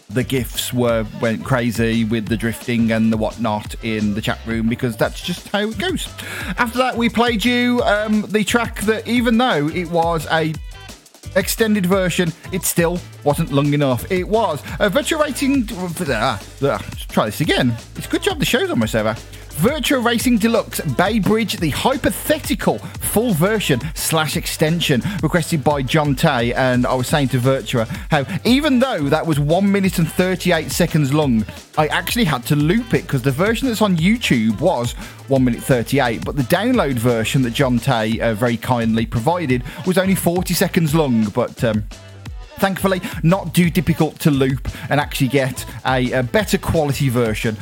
the 0.10 0.24
gifs 0.24 0.74
were 0.74 1.06
went 1.22 1.44
crazy 1.44 2.04
with 2.04 2.28
the 2.28 2.38
drifting 2.38 2.92
and 2.92 3.12
the 3.12 3.18
whatnot 3.18 3.76
in 3.84 4.14
the 4.14 4.22
chat 4.22 4.40
room 4.46 4.70
because 4.70 4.96
that's 4.96 5.22
just 5.22 5.48
how 5.50 5.60
it 5.60 5.78
goes. 5.78 6.08
After 6.58 6.78
that, 6.78 6.96
we 6.96 7.10
played 7.10 7.44
you 7.44 7.82
um, 7.84 8.22
the 8.24 8.44
track 8.44 8.82
that, 8.82 9.08
even 9.08 9.38
though 9.38 9.68
it 9.70 9.90
was 9.90 10.28
a 10.32 10.54
extended 11.36 11.86
version, 11.86 12.32
it 12.52 12.64
still 12.64 13.00
wasn't 13.24 13.52
long 13.52 13.74
enough. 13.74 14.10
It 14.12 14.28
was 14.28 14.62
a 14.80 14.90
virtual 14.90 15.22
rating. 15.22 15.68
Ah, 15.72 16.42
ah, 16.64 16.86
try 17.10 17.26
this 17.26 17.42
again. 17.42 17.76
It's 17.96 18.08
a 18.08 18.10
good 18.10 18.24
job 18.24 18.40
the 18.40 18.46
show's 18.46 18.70
on 18.70 18.80
my 18.80 18.86
server. 18.86 19.16
Virtua 19.56 20.04
Racing 20.04 20.38
Deluxe 20.38 20.82
Bay 20.82 21.18
Bridge, 21.18 21.58
the 21.58 21.70
hypothetical 21.70 22.78
full 22.78 23.34
version 23.34 23.80
slash 23.94 24.36
extension 24.36 25.02
requested 25.24 25.64
by 25.64 25.82
John 25.82 26.14
Tay. 26.14 26.54
And 26.54 26.86
I 26.86 26.94
was 26.94 27.08
saying 27.08 27.30
to 27.30 27.40
Virtua 27.40 27.88
how 28.12 28.26
even 28.44 28.80
though 28.80 29.04
that 29.04 29.26
was 29.26 29.40
1 29.40 29.72
minute 29.72 29.98
and 29.98 30.12
38 30.12 30.72
seconds 30.72 31.14
long, 31.14 31.46
I 31.78 31.88
actually 31.88 32.26
had 32.26 32.44
to 32.48 32.56
loop 32.58 32.94
it 32.94 33.04
because 33.04 33.22
the 33.22 33.32
version 33.32 33.70
that's 33.70 33.82
on 33.82 33.96
YouTube 33.96 34.60
was 34.60 34.92
1 35.30 35.44
minute 35.44 35.64
38, 35.64 36.26
but 36.26 36.36
the 36.36 36.44
download 36.44 36.96
version 36.96 37.42
that 37.44 37.52
John 37.52 37.80
Tay 37.80 38.20
uh, 38.20 38.34
very 38.34 38.58
kindly 38.58 39.06
provided 39.06 39.64
was 39.88 39.98
only 39.98 40.16
40 40.16 40.54
seconds 40.54 40.94
long. 40.94 41.30
But 41.30 41.64
um, 41.64 41.86
thankfully 42.58 43.02
not 43.24 43.56
too 43.56 43.70
difficult 43.70 44.20
to 44.20 44.32
loop 44.32 44.68
and 44.90 45.00
actually 45.00 45.28
get 45.30 45.66
a, 45.86 46.12
a 46.12 46.24
better 46.24 46.58
quality 46.58 47.08
version 47.08 47.58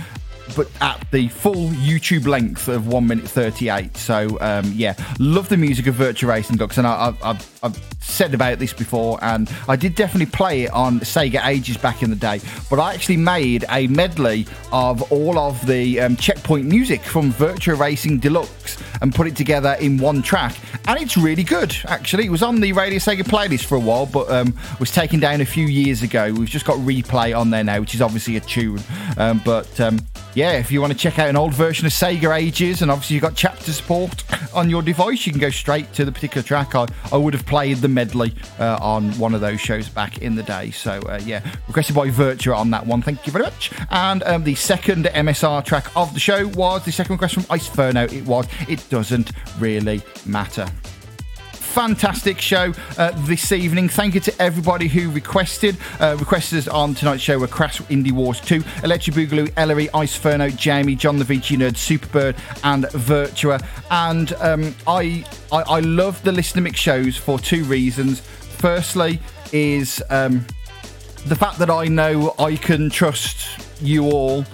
but 0.55 0.69
at 0.81 1.05
the 1.11 1.27
full 1.29 1.69
YouTube 1.69 2.27
length 2.27 2.67
of 2.67 2.87
1 2.87 3.07
minute 3.07 3.27
38. 3.27 3.95
So, 3.97 4.37
um, 4.41 4.71
yeah, 4.75 4.95
love 5.19 5.49
the 5.49 5.57
music 5.57 5.87
of 5.87 5.95
Virtua 5.95 6.29
Racing 6.29 6.57
Dogs. 6.57 6.77
And 6.77 6.87
I, 6.87 7.13
I've 7.23 7.93
said 8.01 8.33
about 8.33 8.59
this 8.59 8.73
before, 8.73 9.17
and 9.21 9.51
I 9.67 9.75
did 9.75 9.95
definitely 9.95 10.31
play 10.31 10.63
it 10.63 10.71
on 10.71 10.99
Sega 10.99 11.45
ages 11.45 11.77
back 11.77 12.03
in 12.03 12.09
the 12.09 12.15
day. 12.15 12.41
But 12.69 12.79
I 12.79 12.93
actually 12.93 13.17
made 13.17 13.65
a 13.69 13.87
medley 13.87 14.45
of 14.71 15.11
all 15.11 15.39
of 15.39 15.65
the 15.65 15.99
um, 16.01 16.15
checkpoint 16.15 16.65
music 16.65 17.01
from 17.01 17.31
Virtua 17.31 17.79
Racing 17.79 18.19
Deluxe 18.19 18.77
and 19.01 19.13
put 19.13 19.27
it 19.27 19.35
together 19.35 19.75
in 19.79 19.97
one 19.97 20.21
track. 20.21 20.55
And 20.87 20.99
it's 20.99 21.17
really 21.17 21.43
good, 21.43 21.75
actually. 21.85 22.25
It 22.25 22.31
was 22.31 22.43
on 22.43 22.59
the 22.59 22.73
Radio 22.73 22.99
Sega 22.99 23.21
playlist 23.21 23.65
for 23.65 23.75
a 23.75 23.79
while, 23.79 24.05
but 24.05 24.29
um, 24.29 24.53
was 24.79 24.91
taken 24.91 25.19
down 25.19 25.41
a 25.41 25.45
few 25.45 25.65
years 25.65 26.03
ago. 26.03 26.33
We've 26.33 26.49
just 26.49 26.65
got 26.65 26.77
replay 26.77 27.37
on 27.37 27.49
there 27.49 27.63
now, 27.63 27.79
which 27.79 27.95
is 27.95 28.01
obviously 28.01 28.35
a 28.37 28.41
tune. 28.41 28.81
Um, 29.17 29.41
but 29.45 29.79
um, 29.79 29.99
yeah, 30.35 30.53
if 30.53 30.71
you 30.71 30.81
want 30.81 30.91
to 30.93 30.97
check 30.97 31.19
out 31.19 31.29
an 31.29 31.35
old 31.35 31.53
version 31.53 31.85
of 31.85 31.91
Sega 31.91 32.35
Ages, 32.35 32.81
and 32.81 32.89
obviously 32.89 33.15
you've 33.15 33.23
got 33.23 33.35
chapter 33.35 33.71
support 33.71 34.23
on 34.53 34.69
your 34.69 34.81
device, 34.81 35.25
you 35.25 35.31
can 35.31 35.39
go 35.39 35.49
straight 35.49 35.93
to 35.93 36.05
the 36.05 36.11
particular 36.11 36.43
track. 36.43 36.75
I, 36.75 36.87
I 37.11 37.17
would 37.17 37.33
have 37.33 37.45
played 37.45 37.77
the 37.77 37.87
medley 37.87 38.33
uh, 38.59 38.77
on 38.81 39.11
one 39.19 39.35
of 39.35 39.41
those 39.41 39.61
shows 39.61 39.89
back 39.89 40.19
in 40.19 40.35
the 40.35 40.43
day. 40.43 40.71
So 40.71 40.99
uh, 41.01 41.19
yeah, 41.23 41.43
requested 41.67 41.95
by 41.95 42.09
Virtua 42.09 42.57
on 42.57 42.71
that 42.71 42.85
one. 42.85 43.01
Thank 43.01 43.25
you 43.27 43.31
very 43.31 43.45
much. 43.45 43.71
And 43.91 44.23
um, 44.23 44.43
the 44.43 44.55
second 44.55 45.05
MSR 45.05 45.63
track 45.65 45.95
of 45.95 46.13
the 46.13 46.19
show 46.19 46.47
was 46.49 46.83
the 46.85 46.91
second 46.91 47.13
request 47.13 47.35
from 47.35 47.45
Ice 47.49 47.67
Ferno. 47.67 48.05
It 48.05 48.25
was 48.25 48.47
It 48.67 48.83
Doesn't 48.89 49.31
Really 49.59 50.01
Matter 50.25 50.67
fantastic 51.73 52.39
show 52.39 52.71
uh, 52.99 53.09
this 53.25 53.51
evening. 53.51 53.89
Thank 53.89 54.13
you 54.13 54.19
to 54.21 54.41
everybody 54.41 54.87
who 54.87 55.09
requested. 55.09 55.75
Uh, 55.99 56.15
requesters 56.17 56.71
on 56.71 56.93
tonight's 56.93 57.23
show 57.23 57.39
were 57.39 57.47
Crash 57.47 57.81
Indie 57.83 58.11
Wars 58.11 58.39
2, 58.41 58.63
Electric 58.83 59.15
Boogaloo, 59.15 59.51
Ellery, 59.57 59.89
Ice 59.95 60.15
Ferno, 60.15 60.49
Jamie, 60.49 60.95
John 60.95 61.17
the 61.17 61.25
VG 61.25 61.57
Nerd, 61.57 61.73
Superbird, 61.73 62.37
and 62.63 62.83
Virtua. 62.85 63.65
And 63.89 64.33
um, 64.33 64.75
I, 64.85 65.25
I 65.51 65.63
I 65.63 65.79
love 65.79 66.21
the 66.23 66.31
listener 66.31 66.61
mix 66.61 66.79
shows 66.79 67.17
for 67.17 67.39
two 67.39 67.63
reasons. 67.63 68.19
Firstly, 68.19 69.19
is 69.51 70.03
um, 70.11 70.45
the 71.25 71.35
fact 71.35 71.57
that 71.57 71.71
I 71.71 71.85
know 71.85 72.35
I 72.37 72.55
can 72.55 72.91
trust 72.91 73.81
you 73.81 74.11
all. 74.11 74.45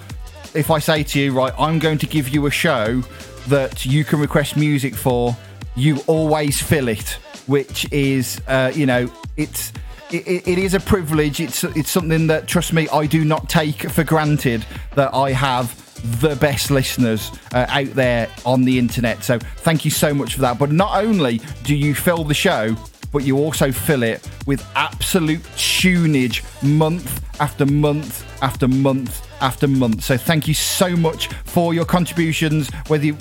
If 0.54 0.70
I 0.70 0.78
say 0.78 1.02
to 1.02 1.20
you, 1.20 1.32
right, 1.32 1.52
I'm 1.58 1.78
going 1.78 1.98
to 1.98 2.06
give 2.06 2.30
you 2.30 2.46
a 2.46 2.50
show 2.50 3.02
that 3.48 3.84
you 3.84 4.04
can 4.04 4.20
request 4.20 4.56
music 4.56 4.94
for 4.94 5.36
you 5.76 5.98
always 6.06 6.60
fill 6.60 6.88
it, 6.88 7.18
which 7.46 7.90
is, 7.92 8.40
uh, 8.48 8.72
you 8.74 8.86
know, 8.86 9.10
it's. 9.36 9.72
It, 10.12 10.48
it 10.48 10.58
is 10.58 10.74
a 10.74 10.80
privilege. 10.80 11.38
It's 11.38 11.62
it's 11.62 11.88
something 11.88 12.26
that, 12.26 12.48
trust 12.48 12.72
me, 12.72 12.88
I 12.88 13.06
do 13.06 13.24
not 13.24 13.48
take 13.48 13.88
for 13.90 14.02
granted 14.02 14.66
that 14.96 15.14
I 15.14 15.30
have 15.30 15.72
the 16.20 16.34
best 16.34 16.72
listeners 16.72 17.30
uh, 17.54 17.66
out 17.68 17.90
there 17.94 18.28
on 18.44 18.64
the 18.64 18.76
internet. 18.76 19.22
So 19.22 19.38
thank 19.38 19.84
you 19.84 19.90
so 19.92 20.12
much 20.12 20.34
for 20.34 20.40
that. 20.40 20.58
But 20.58 20.72
not 20.72 21.04
only 21.04 21.40
do 21.62 21.76
you 21.76 21.94
fill 21.94 22.24
the 22.24 22.34
show, 22.34 22.74
but 23.12 23.24
you 23.24 23.38
also 23.38 23.70
fill 23.70 24.02
it 24.02 24.28
with 24.46 24.66
absolute 24.74 25.42
tunage 25.56 26.42
month 26.62 27.24
after 27.40 27.66
month 27.66 28.24
after 28.42 28.66
month 28.66 29.29
after 29.40 29.68
month. 29.68 30.04
So 30.04 30.16
thank 30.16 30.48
you 30.48 30.54
so 30.54 30.96
much 30.96 31.28
for 31.44 31.74
your 31.74 31.84
contributions. 31.84 32.70
Whether 32.88 33.06
you, 33.06 33.16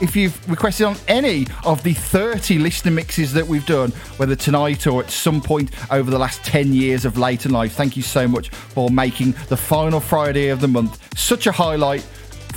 if 0.00 0.16
you've 0.16 0.50
requested 0.50 0.86
on 0.86 0.96
any 1.08 1.46
of 1.64 1.82
the 1.82 1.94
30 1.94 2.58
listener 2.58 2.90
mixes 2.90 3.32
that 3.32 3.46
we've 3.46 3.66
done, 3.66 3.90
whether 4.16 4.36
tonight 4.36 4.86
or 4.86 5.02
at 5.02 5.10
some 5.10 5.40
point 5.40 5.70
over 5.90 6.10
the 6.10 6.18
last 6.18 6.44
10 6.44 6.72
years 6.72 7.04
of 7.04 7.18
Late 7.18 7.44
and 7.44 7.54
Live, 7.54 7.72
thank 7.72 7.96
you 7.96 8.02
so 8.02 8.26
much 8.26 8.50
for 8.50 8.90
making 8.90 9.32
the 9.48 9.56
final 9.56 10.00
Friday 10.00 10.48
of 10.48 10.60
the 10.60 10.68
month 10.68 10.98
such 11.18 11.46
a 11.46 11.52
highlight 11.52 12.02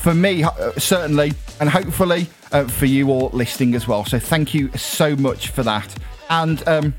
for 0.05 0.13
me, 0.13 0.43
uh, 0.43 0.71
certainly, 0.77 1.33
and 1.59 1.69
hopefully 1.69 2.27
uh, 2.51 2.65
for 2.65 2.85
you 2.85 3.09
all 3.09 3.29
listening 3.33 3.73
as 3.73 3.87
well. 3.87 4.05
So 4.05 4.19
thank 4.19 4.53
you 4.53 4.69
so 4.77 5.15
much 5.15 5.49
for 5.49 5.63
that. 5.63 5.95
And 6.29 6.65
um, 6.67 6.93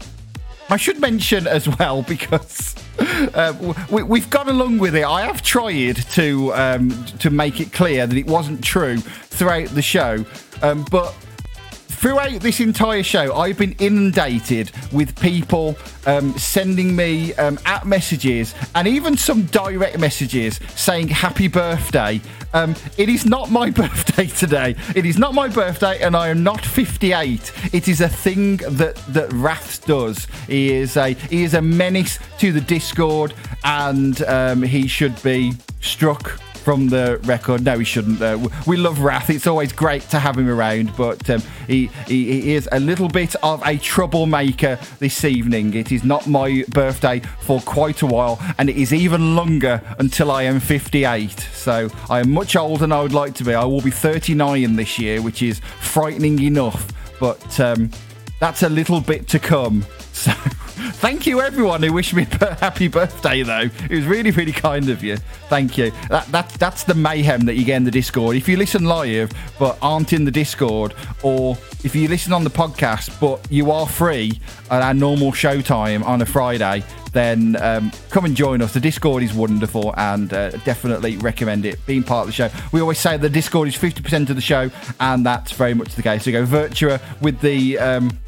I 0.69 0.77
should 0.77 1.01
mention 1.01 1.47
as 1.47 1.69
well 1.79 2.03
because 2.09 2.75
uh, 3.35 3.75
we, 3.91 4.03
we've 4.03 4.31
gone 4.31 4.49
along 4.49 4.79
with 4.79 4.95
it. 4.95 5.05
I 5.05 5.23
have 5.23 5.43
tried 5.43 5.97
to 6.13 6.53
um, 6.55 6.91
to 7.21 7.31
make 7.31 7.61
it 7.61 7.73
clear 7.73 8.07
that 8.07 8.17
it 8.17 8.27
wasn't 8.27 8.63
true 8.63 8.99
throughout 8.99 9.69
the 9.69 9.83
show, 9.83 10.25
um, 10.63 10.85
but 10.91 11.15
throughout 11.97 12.41
this 12.41 12.61
entire 12.61 13.03
show, 13.03 13.35
I've 13.35 13.59
been 13.59 13.75
inundated 13.79 14.71
with 14.93 15.19
people 15.19 15.77
um, 16.07 16.37
sending 16.39 16.95
me 16.95 17.35
um, 17.35 17.59
at 17.65 17.87
messages 17.87 18.55
and 18.75 18.87
even 18.87 19.17
some 19.17 19.43
direct 19.47 19.99
messages 19.99 20.61
saying 20.77 21.09
happy 21.09 21.49
birthday. 21.49 22.21
Um, 22.53 22.75
it 22.97 23.09
is 23.09 23.27
not 23.27 23.51
my 23.51 23.71
birthday 23.83 24.27
today. 24.27 24.77
It 24.95 25.07
is 25.07 25.19
not 25.19 25.35
my 25.35 25.49
birthday, 25.49 26.03
and 26.03 26.17
I 26.17 26.29
am 26.29 26.43
not 26.43 26.65
58. 26.65 27.53
It 27.73 27.89
is 27.89 28.01
a 28.01 28.09
thing 28.09 28.59
that 28.59 28.97
that 29.09 29.33
Wrath 29.33 29.85
does. 29.87 30.27
He 30.47 30.73
is 30.73 30.97
a 30.97 31.11
he 31.11 31.45
is 31.45 31.55
a 31.55 31.63
menace 31.63 32.19
to 32.39 32.53
the 32.53 32.61
Discord, 32.61 33.35
and 33.65 34.23
um, 34.23 34.63
he 34.63 34.87
should 34.87 35.21
be 35.23 35.53
struck 35.81 36.41
from 36.67 36.89
the 36.89 37.21
record. 37.23 37.63
No, 37.65 37.79
he 37.79 37.85
shouldn't. 37.85 38.21
Uh, 38.21 38.37
we 38.67 38.77
love 38.77 38.99
Wrath. 38.99 39.31
It's 39.31 39.47
always 39.47 39.73
great 39.73 40.03
to 40.11 40.19
have 40.19 40.37
him 40.37 40.49
around, 40.49 40.97
but 40.97 41.31
um, 41.31 41.41
he, 41.69 41.87
he, 42.09 42.41
he 42.41 42.55
is 42.55 42.69
a 42.73 42.81
little 42.81 43.07
bit 43.07 43.37
of 43.37 43.65
a 43.65 43.79
troublemaker 43.79 44.77
this 44.99 45.25
evening. 45.25 45.75
It 45.75 45.93
is 45.93 46.03
not 46.03 46.27
my 46.27 46.65
birthday 46.71 47.21
for 47.39 47.61
quite 47.61 48.03
a 48.03 48.07
while, 48.07 48.41
and 48.59 48.69
it 48.69 48.77
is 48.77 48.93
even 48.93 49.37
longer 49.37 49.81
until 50.01 50.33
I 50.33 50.43
am 50.43 50.59
58. 50.59 51.39
So 51.39 51.89
I 52.11 52.19
am 52.19 52.33
much 52.33 52.57
older 52.57 52.81
than 52.81 52.91
I 52.91 53.01
would 53.01 53.15
like 53.15 53.35
to 53.35 53.45
be. 53.45 53.55
I 53.55 53.65
will 53.65 53.81
be 53.81 53.93
39 53.93 54.75
this 54.75 54.99
year, 54.99 55.23
which 55.23 55.43
is 55.43 55.61
frightening 55.79 56.43
enough, 56.43 56.93
but 57.21 57.61
um, 57.61 57.93
that's 58.41 58.65
a 58.65 58.69
little 58.69 59.01
bit 59.01 59.29
to 59.29 59.39
come. 59.39 59.85
So 60.17 60.33
thank 60.77 61.27
you 61.27 61.41
everyone 61.41 61.83
who 61.83 61.93
wished 61.93 62.15
me 62.15 62.27
a 62.41 62.55
happy 62.55 62.89
birthday 62.89 63.43
though. 63.43 63.69
It 63.91 63.91
was 63.91 64.05
really, 64.05 64.31
really 64.31 64.53
kind 64.53 64.89
of 64.89 65.03
you. 65.03 65.17
Thank 65.49 65.79
you. 65.79 65.93
That, 66.09 66.27
that 66.29 66.49
that's 66.51 66.85
the 66.85 66.95
mayhem 66.95 67.43
that 67.43 67.55
you 67.55 67.65
get 67.65 67.77
in 67.77 67.85
the 67.85 67.91
Discord. 67.91 68.37
If 68.37 68.49
you 68.49 68.57
listen 68.57 68.85
live 68.85 69.31
but 69.59 69.79
aren't 69.83 70.13
in 70.13 70.25
the 70.25 70.31
Discord, 70.31 70.95
or 71.23 71.57
if 71.85 71.95
you 71.95 72.09
listen 72.09 72.33
on 72.33 72.45
the 72.45 72.51
podcast 72.51 73.19
but 73.21 73.51
you 73.51 73.71
are 73.71 73.87
free 73.87 74.41
at 74.71 74.83
our 74.83 74.95
normal 74.95 75.33
show 75.33 75.61
time 75.61 76.03
on 76.03 76.23
a 76.23 76.27
Friday, 76.27 76.83
then 77.13 77.57
um, 77.63 77.91
come 78.11 78.27
and 78.27 78.37
join 78.37 78.61
us. 78.61 78.75
The 78.75 78.81
Discord 78.81 79.23
is 79.23 79.33
wonderful 79.33 79.95
and 79.97 80.33
uh, 80.33 80.51
definitely 80.65 81.17
recommend 81.17 81.65
it 81.65 81.85
being 81.87 82.03
part 82.03 82.23
of 82.23 82.27
the 82.27 82.33
show. 82.33 82.51
We 82.73 82.81
always 82.81 82.99
say 82.99 83.17
the 83.17 83.31
Discord 83.31 83.69
is 83.69 83.75
50% 83.75 84.29
of 84.29 84.37
the 84.37 84.43
show, 84.43 84.71
and 85.01 85.25
that's 85.25 85.53
very 85.53 85.73
much 85.73 85.95
the 85.95 86.03
case. 86.03 86.25
So 86.25 86.33
go 86.33 86.45
Virtua 86.45 87.01
with 87.23 87.41
the. 87.41 87.79
Um, 87.79 88.19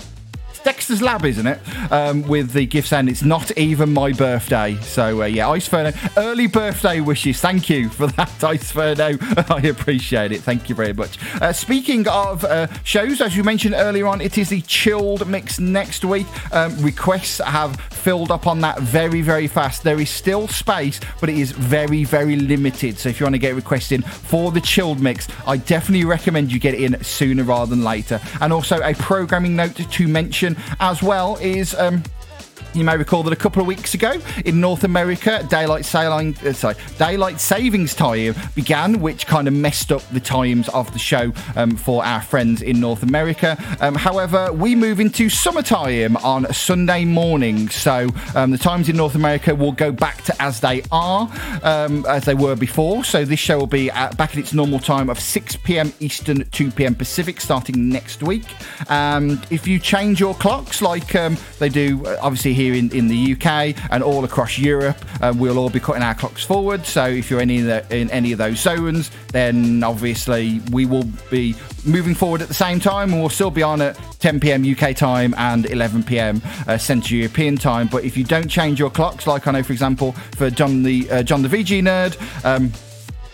Dexter's 0.59 1.03
Lab, 1.03 1.25
isn't 1.25 1.47
it? 1.47 1.61
Um, 1.91 2.23
with 2.23 2.53
the 2.53 2.67
gifts, 2.67 2.93
and 2.93 3.09
it's 3.09 3.23
not 3.23 3.57
even 3.57 3.93
my 3.93 4.13
birthday. 4.13 4.77
So 4.83 5.23
uh, 5.23 5.27
yeah, 5.27 5.49
Ice 5.51 5.69
Ferno, 5.69 5.93
early 6.17 6.47
birthday 6.47 7.01
wishes. 7.01 7.41
Thank 7.41 7.69
you 7.69 7.89
for 7.89 8.07
that, 8.19 8.43
Ice 8.45 8.71
Ferno. 8.71 9.17
I 9.49 9.63
appreciate 9.69 10.33
it. 10.33 10.41
Thank 10.43 10.69
you 10.69 10.75
very 10.75 10.93
much. 10.93 11.19
Uh, 11.41 11.53
speaking 11.53 12.07
of 12.09 12.45
uh, 12.45 12.67
shows, 12.83 13.21
as 13.21 13.37
you 13.37 13.45
mentioned 13.45 13.75
earlier 13.77 14.07
on, 14.07 14.21
it 14.21 14.39
is 14.39 14.49
the 14.49 14.61
chilled 14.63 15.27
mix 15.27 15.59
next 15.61 16.05
week. 16.05 16.27
Um, 16.53 16.77
requests 16.83 17.39
have 17.39 17.81
filled 17.81 18.31
up 18.31 18.47
on 18.47 18.61
that 18.61 18.81
very, 18.81 19.23
very 19.23 19.47
fast. 19.47 19.83
There 19.83 20.01
is 20.01 20.11
still 20.11 20.49
space, 20.49 21.01
but 21.21 21.29
it 21.29 21.37
is 21.37 21.53
very, 21.53 22.05
very 22.05 22.37
limited. 22.37 22.99
So 22.99 23.09
if 23.09 23.21
you 23.21 23.25
want 23.25 23.35
to 23.35 23.39
get 23.39 23.55
requests 23.55 23.93
in 23.93 24.03
for 24.03 24.53
the 24.53 24.61
chilled 24.61 25.01
mix, 25.01 25.29
I 25.47 25.57
definitely 25.57 26.05
recommend 26.05 26.53
you 26.53 26.59
get 26.59 26.75
it 26.75 26.81
in 26.81 27.03
sooner 27.03 27.45
rather 27.45 27.71
than 27.71 27.85
later. 27.85 28.21
And 28.41 28.53
also 28.53 28.81
a 28.81 28.95
programming 28.95 29.57
note 29.57 29.77
to 29.77 30.09
mention 30.09 30.48
as 30.81 31.03
well 31.03 31.37
is. 31.41 31.75
Um, 31.75 32.03
you 32.75 32.85
may 32.85 32.97
recall 32.97 33.23
that 33.23 33.33
a 33.33 33.37
couple 33.37 33.61
of 33.61 33.67
weeks 33.67 33.95
ago 33.95 34.21
in 34.45 34.61
North 34.61 34.85
America, 34.85 35.47
daylight 35.49 35.85
sailing, 35.85 36.37
uh, 36.45 36.53
sorry, 36.53 36.75
daylight 36.99 37.41
savings 37.41 37.95
time 37.95 38.35
began, 38.55 39.01
which 39.01 39.27
kind 39.27 39.49
of 39.49 39.55
messed 39.55 39.93
up 39.93 40.03
the 40.11 40.21
times 40.21 40.69
of 40.71 40.93
the 40.93 40.99
show 40.99 41.33
um, 41.57 41.77
for 41.77 42.05
our 42.05 42.21
friends 42.21 42.63
in 42.63 42.81
North 42.81 43.03
America. 43.03 43.57
Um, 43.81 43.95
however, 43.95 44.53
we 44.53 44.75
move 44.75 45.01
into 45.01 45.29
summertime 45.29 46.17
on 46.19 46.53
Sunday 46.53 47.05
morning, 47.05 47.69
so 47.69 48.09
um, 48.35 48.51
the 48.51 48.59
times 48.59 48.89
in 48.89 48.97
North 48.97 49.15
America 49.15 49.55
will 49.55 49.73
go 49.73 49.91
back 49.91 50.23
to 50.25 50.43
as 50.43 50.61
they 50.61 50.83
are, 50.93 51.31
um, 51.63 52.05
as 52.07 52.25
they 52.25 52.35
were 52.35 52.57
before. 52.57 53.05
So 53.05 53.25
this 53.25 53.41
show 53.41 53.59
will 53.59 53.67
be 53.67 53.91
at, 53.91 54.17
back 54.17 54.31
at 54.31 54.39
its 54.39 54.53
normal 54.53 54.79
time 54.79 55.11
of 55.11 55.19
6 55.19 55.57
p.m. 55.57 55.93
Eastern, 56.01 56.45
2 56.51 56.71
p.m. 56.73 56.95
Pacific, 56.95 57.41
starting 57.41 57.89
next 57.89 58.23
week. 58.23 58.45
If 59.51 59.67
you 59.67 59.79
change 59.79 60.21
your 60.21 60.35
clocks, 60.35 60.83
like 60.83 61.15
um, 61.15 61.37
they 61.59 61.69
do, 61.69 62.05
uh, 62.07 62.19
obviously 62.21 62.55
here 62.59 62.75
in, 62.75 62.91
in 62.91 63.07
the 63.07 63.35
UK 63.35 63.77
and 63.93 64.03
all 64.03 64.25
across 64.25 64.59
Europe, 64.59 64.99
uh, 65.23 65.33
we'll 65.37 65.59
all 65.59 65.71
be 65.71 65.79
cutting 65.79 66.03
our 66.03 66.15
clocks 66.15 66.45
forward. 66.45 66.85
So 66.85 67.07
if 67.07 67.31
you're 67.31 67.41
any 67.41 67.61
the, 67.61 67.87
in 67.95 68.11
any 68.11 68.33
of 68.33 68.39
those 68.39 68.59
zones, 68.59 69.13
then 69.29 69.85
obviously 69.85 70.61
we 70.73 70.85
will 70.85 71.05
be 71.31 71.55
moving 71.87 72.17
forward 72.17 72.43
at 72.43 72.49
the 72.49 72.55
same 72.55 72.81
time, 72.81 73.13
and 73.13 73.21
we'll 73.21 73.29
still 73.31 73.53
be 73.53 73.63
on 73.63 73.81
at 73.81 73.97
10 74.19 74.41
p.m. 74.41 74.65
UK 74.69 74.97
time 74.97 75.35
and 75.39 75.67
11 75.67 76.03
p.m. 76.03 76.43
Uh, 76.67 76.77
Central 76.77 77.19
European 77.19 77.57
time. 77.57 77.87
But 77.87 78.03
if 78.03 78.17
you 78.17 78.25
don't 78.25 78.49
change 78.49 78.81
your 78.81 78.91
clocks, 78.91 79.29
like 79.29 79.47
I 79.47 79.53
know, 79.53 79.63
for 79.63 79.73
example, 79.73 80.13
for 80.37 80.51
John 80.51 80.83
the 80.83 81.09
uh, 81.11 81.23
John 81.23 81.43
the 81.43 81.49
VG 81.49 81.81
nerd. 81.83 82.45
Um, 82.45 82.73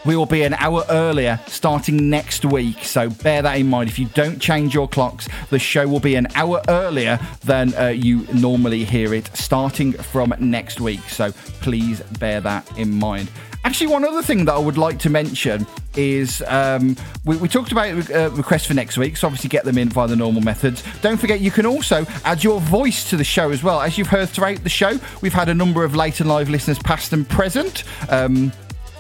we 0.05 0.17
will 0.17 0.27
be 0.27 0.43
an 0.43 0.55
hour 0.55 0.85
earlier 0.91 1.41
starting 1.47 2.11
next 2.11 2.45
week. 2.45 2.85
So 2.85 3.11
bear 3.11 3.43
that 3.43 3.59
in 3.59 3.69
mind. 3.69 3.89
If 3.89 3.99
you 3.99 4.07
don't 4.07 4.41
change 4.41 4.75
your 4.75 4.89
clocks, 4.89 5.29
the 5.51 5.59
show 5.59 5.87
will 5.87 6.01
be 6.01 6.15
an 6.15 6.29
hour 6.35 6.63
earlier 6.69 7.19
than 7.45 7.75
uh, 7.75 7.89
you 7.89 8.27
normally 8.35 8.85
hear 8.85 9.15
it 9.15 9.31
starting 9.35 9.93
from 9.93 10.35
next 10.39 10.81
week. 10.81 11.01
So 11.09 11.33
please 11.61 12.01
bear 12.19 12.41
that 12.41 12.79
in 12.79 12.93
mind. 12.93 13.31
Actually, 13.65 13.87
one 13.87 14.05
other 14.05 14.23
thing 14.23 14.45
that 14.45 14.53
I 14.53 14.59
would 14.59 14.77
like 14.77 14.99
to 15.01 15.11
mention 15.11 15.67
is 15.97 16.43
um, 16.49 16.97
we, 17.25 17.39
we 17.39 17.49
talked 17.49 17.73
about 17.73 18.11
uh, 18.11 18.31
requests 18.33 18.67
for 18.67 18.75
next 18.75 18.99
week, 18.99 19.17
so 19.17 19.27
obviously 19.27 19.49
get 19.49 19.65
them 19.65 19.79
in 19.79 19.89
via 19.89 20.07
the 20.07 20.17
normal 20.17 20.43
methods. 20.43 20.83
Don't 21.01 21.17
forget, 21.17 21.41
you 21.41 21.51
can 21.51 21.65
also 21.65 22.05
add 22.25 22.45
your 22.45 22.61
voice 22.61 23.09
to 23.09 23.17
the 23.17 23.25
show 23.25 23.51
as 23.51 23.63
well. 23.63 23.81
As 23.81 23.97
you've 23.97 24.09
heard 24.09 24.29
throughout 24.29 24.63
the 24.63 24.69
show, 24.69 24.99
we've 25.23 25.33
had 25.33 25.49
a 25.49 25.55
number 25.55 25.83
of 25.83 25.97
late 25.97 26.21
and 26.21 26.29
live 26.29 26.51
listeners, 26.51 26.79
past 26.79 27.15
and 27.15 27.27
present. 27.27 27.85
Um, 28.11 28.53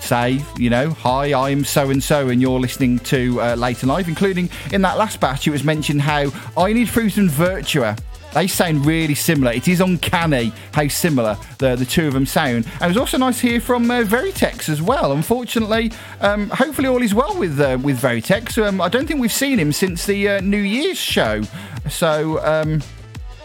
say, 0.05 0.41
you 0.57 0.71
know, 0.71 0.91
hi, 0.91 1.33
I'm 1.33 1.65
so 1.65 1.91
and 1.91 2.03
so, 2.03 2.29
and 2.29 2.41
you're 2.41 2.61
listening 2.61 2.99
to 3.01 3.41
uh, 3.41 3.55
Late 3.55 3.83
and 3.83 3.91
Live, 3.91 4.09
including 4.09 4.51
in 4.73 4.83
that 4.83 4.99
last 4.99 5.19
batch, 5.21 5.47
it 5.47 5.51
was 5.51 5.65
mentioned 5.65 6.03
how 6.03 6.31
I 6.57 6.73
Need 6.73 6.89
Fruit 6.89 7.17
and 7.17 7.31
Virtua. 7.31 7.99
They 8.35 8.49
sound 8.49 8.85
really 8.85 9.15
similar. 9.15 9.53
It 9.53 9.69
is 9.69 9.81
uncanny 9.81 10.53
how 10.73 10.89
similar 10.89 11.39
the, 11.59 11.77
the 11.77 11.85
two 11.85 12.09
of 12.09 12.15
them 12.15 12.27
sound. 12.27 12.67
And 12.67 12.83
it 12.83 12.89
was 12.89 12.97
also 12.97 13.17
nice 13.17 13.41
to 13.41 13.49
hear 13.49 13.61
from 13.61 13.89
uh, 13.91 14.03
Veritex 14.03 14.69
as 14.69 14.83
well. 14.83 15.13
Unfortunately, 15.13 15.93
um, 16.21 16.51
hopefully 16.51 16.89
all 16.89 17.01
is 17.01 17.15
well 17.15 17.39
with 17.39 17.61
uh, 17.61 17.79
with 17.81 18.01
Veritex. 18.01 18.61
Um, 18.61 18.81
I 18.81 18.89
don't 18.89 19.07
think 19.07 19.21
we've 19.21 19.33
seen 19.33 19.59
him 19.59 19.73
since 19.73 20.05
the 20.05 20.29
uh, 20.29 20.41
New 20.41 20.59
Year's 20.59 20.99
show. 20.99 21.43
So. 21.89 22.45
Um, 22.45 22.83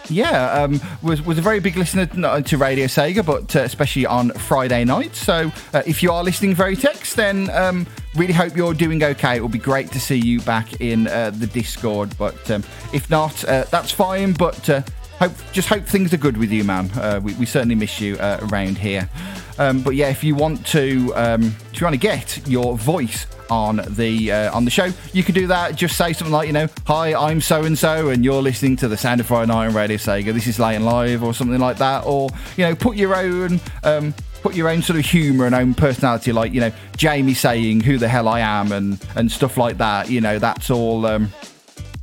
yeah, 0.09 0.51
um, 0.51 0.79
was 1.01 1.21
was 1.21 1.37
a 1.37 1.41
very 1.41 1.59
big 1.59 1.77
listener 1.77 2.05
to 2.41 2.57
Radio 2.57 2.85
Sega, 2.85 3.25
but 3.25 3.55
uh, 3.55 3.59
especially 3.59 4.05
on 4.05 4.31
Friday 4.31 4.83
night. 4.83 5.15
So 5.15 5.51
uh, 5.73 5.83
if 5.85 6.01
you 6.03 6.11
are 6.11 6.23
listening 6.23 6.55
Veritex, 6.55 7.15
then 7.15 7.49
um, 7.51 7.87
really 8.15 8.33
hope 8.33 8.55
you're 8.55 8.73
doing 8.73 9.03
okay. 9.03 9.37
It 9.37 9.41
will 9.41 9.49
be 9.49 9.59
great 9.59 9.91
to 9.91 9.99
see 9.99 10.17
you 10.17 10.41
back 10.41 10.81
in 10.81 11.07
uh, 11.07 11.31
the 11.31 11.47
Discord. 11.47 12.17
But 12.17 12.49
um, 12.51 12.63
if 12.93 13.09
not, 13.09 13.43
uh, 13.45 13.65
that's 13.71 13.91
fine. 13.91 14.33
But 14.33 14.69
uh, 14.69 14.81
hope 15.19 15.33
just 15.51 15.67
hope 15.67 15.83
things 15.85 16.13
are 16.13 16.17
good 16.17 16.37
with 16.37 16.51
you, 16.51 16.63
man. 16.63 16.89
Uh, 16.91 17.19
we, 17.21 17.33
we 17.35 17.45
certainly 17.45 17.75
miss 17.75 17.99
you 17.99 18.17
uh, 18.17 18.39
around 18.49 18.77
here. 18.77 19.09
Um, 19.57 19.81
but 19.81 19.91
yeah, 19.95 20.07
if 20.09 20.23
you 20.23 20.35
want 20.35 20.65
to, 20.67 21.13
um, 21.15 21.43
if 21.73 21.81
you 21.81 21.85
want 21.85 21.93
to 21.93 21.99
get 21.99 22.47
your 22.47 22.77
voice 22.77 23.27
on 23.49 23.81
the 23.89 24.31
uh, 24.31 24.55
on 24.55 24.63
the 24.63 24.71
show, 24.71 24.89
you 25.11 25.23
can 25.23 25.35
do 25.35 25.47
that. 25.47 25.75
Just 25.75 25.97
say 25.97 26.13
something 26.13 26.31
like, 26.31 26.47
you 26.47 26.53
know, 26.53 26.67
"Hi, 26.87 27.13
I'm 27.13 27.41
so 27.41 27.63
and 27.65 27.77
so, 27.77 28.09
and 28.09 28.23
you're 28.23 28.41
listening 28.41 28.77
to 28.77 28.87
the 28.87 28.95
Sound 28.95 29.19
of 29.19 29.27
Friday 29.27 29.51
Night 29.51 29.67
on 29.67 29.73
Radio 29.73 29.97
Sega. 29.97 30.33
This 30.33 30.47
is 30.47 30.59
Late 30.59 30.79
Live," 30.79 31.23
or 31.23 31.33
something 31.33 31.59
like 31.59 31.77
that. 31.77 32.05
Or 32.05 32.29
you 32.55 32.65
know, 32.65 32.75
put 32.75 32.95
your 32.95 33.15
own. 33.15 33.59
Um, 33.83 34.13
Put 34.41 34.55
your 34.55 34.69
own 34.69 34.81
sort 34.81 34.97
of 34.97 35.03
humour 35.03 35.47
and 35.47 35.53
own 35.53 35.73
personality, 35.73 36.31
like 36.31 36.53
you 36.53 36.61
know 36.61 36.71
Jamie 36.95 37.33
saying 37.33 37.81
"Who 37.81 37.97
the 37.97 38.07
hell 38.07 38.29
I 38.29 38.39
am" 38.39 38.71
and 38.71 38.97
and 39.17 39.29
stuff 39.29 39.57
like 39.57 39.79
that. 39.79 40.09
You 40.09 40.21
know, 40.21 40.39
that's 40.39 40.69
all. 40.69 41.05
Um, 41.05 41.33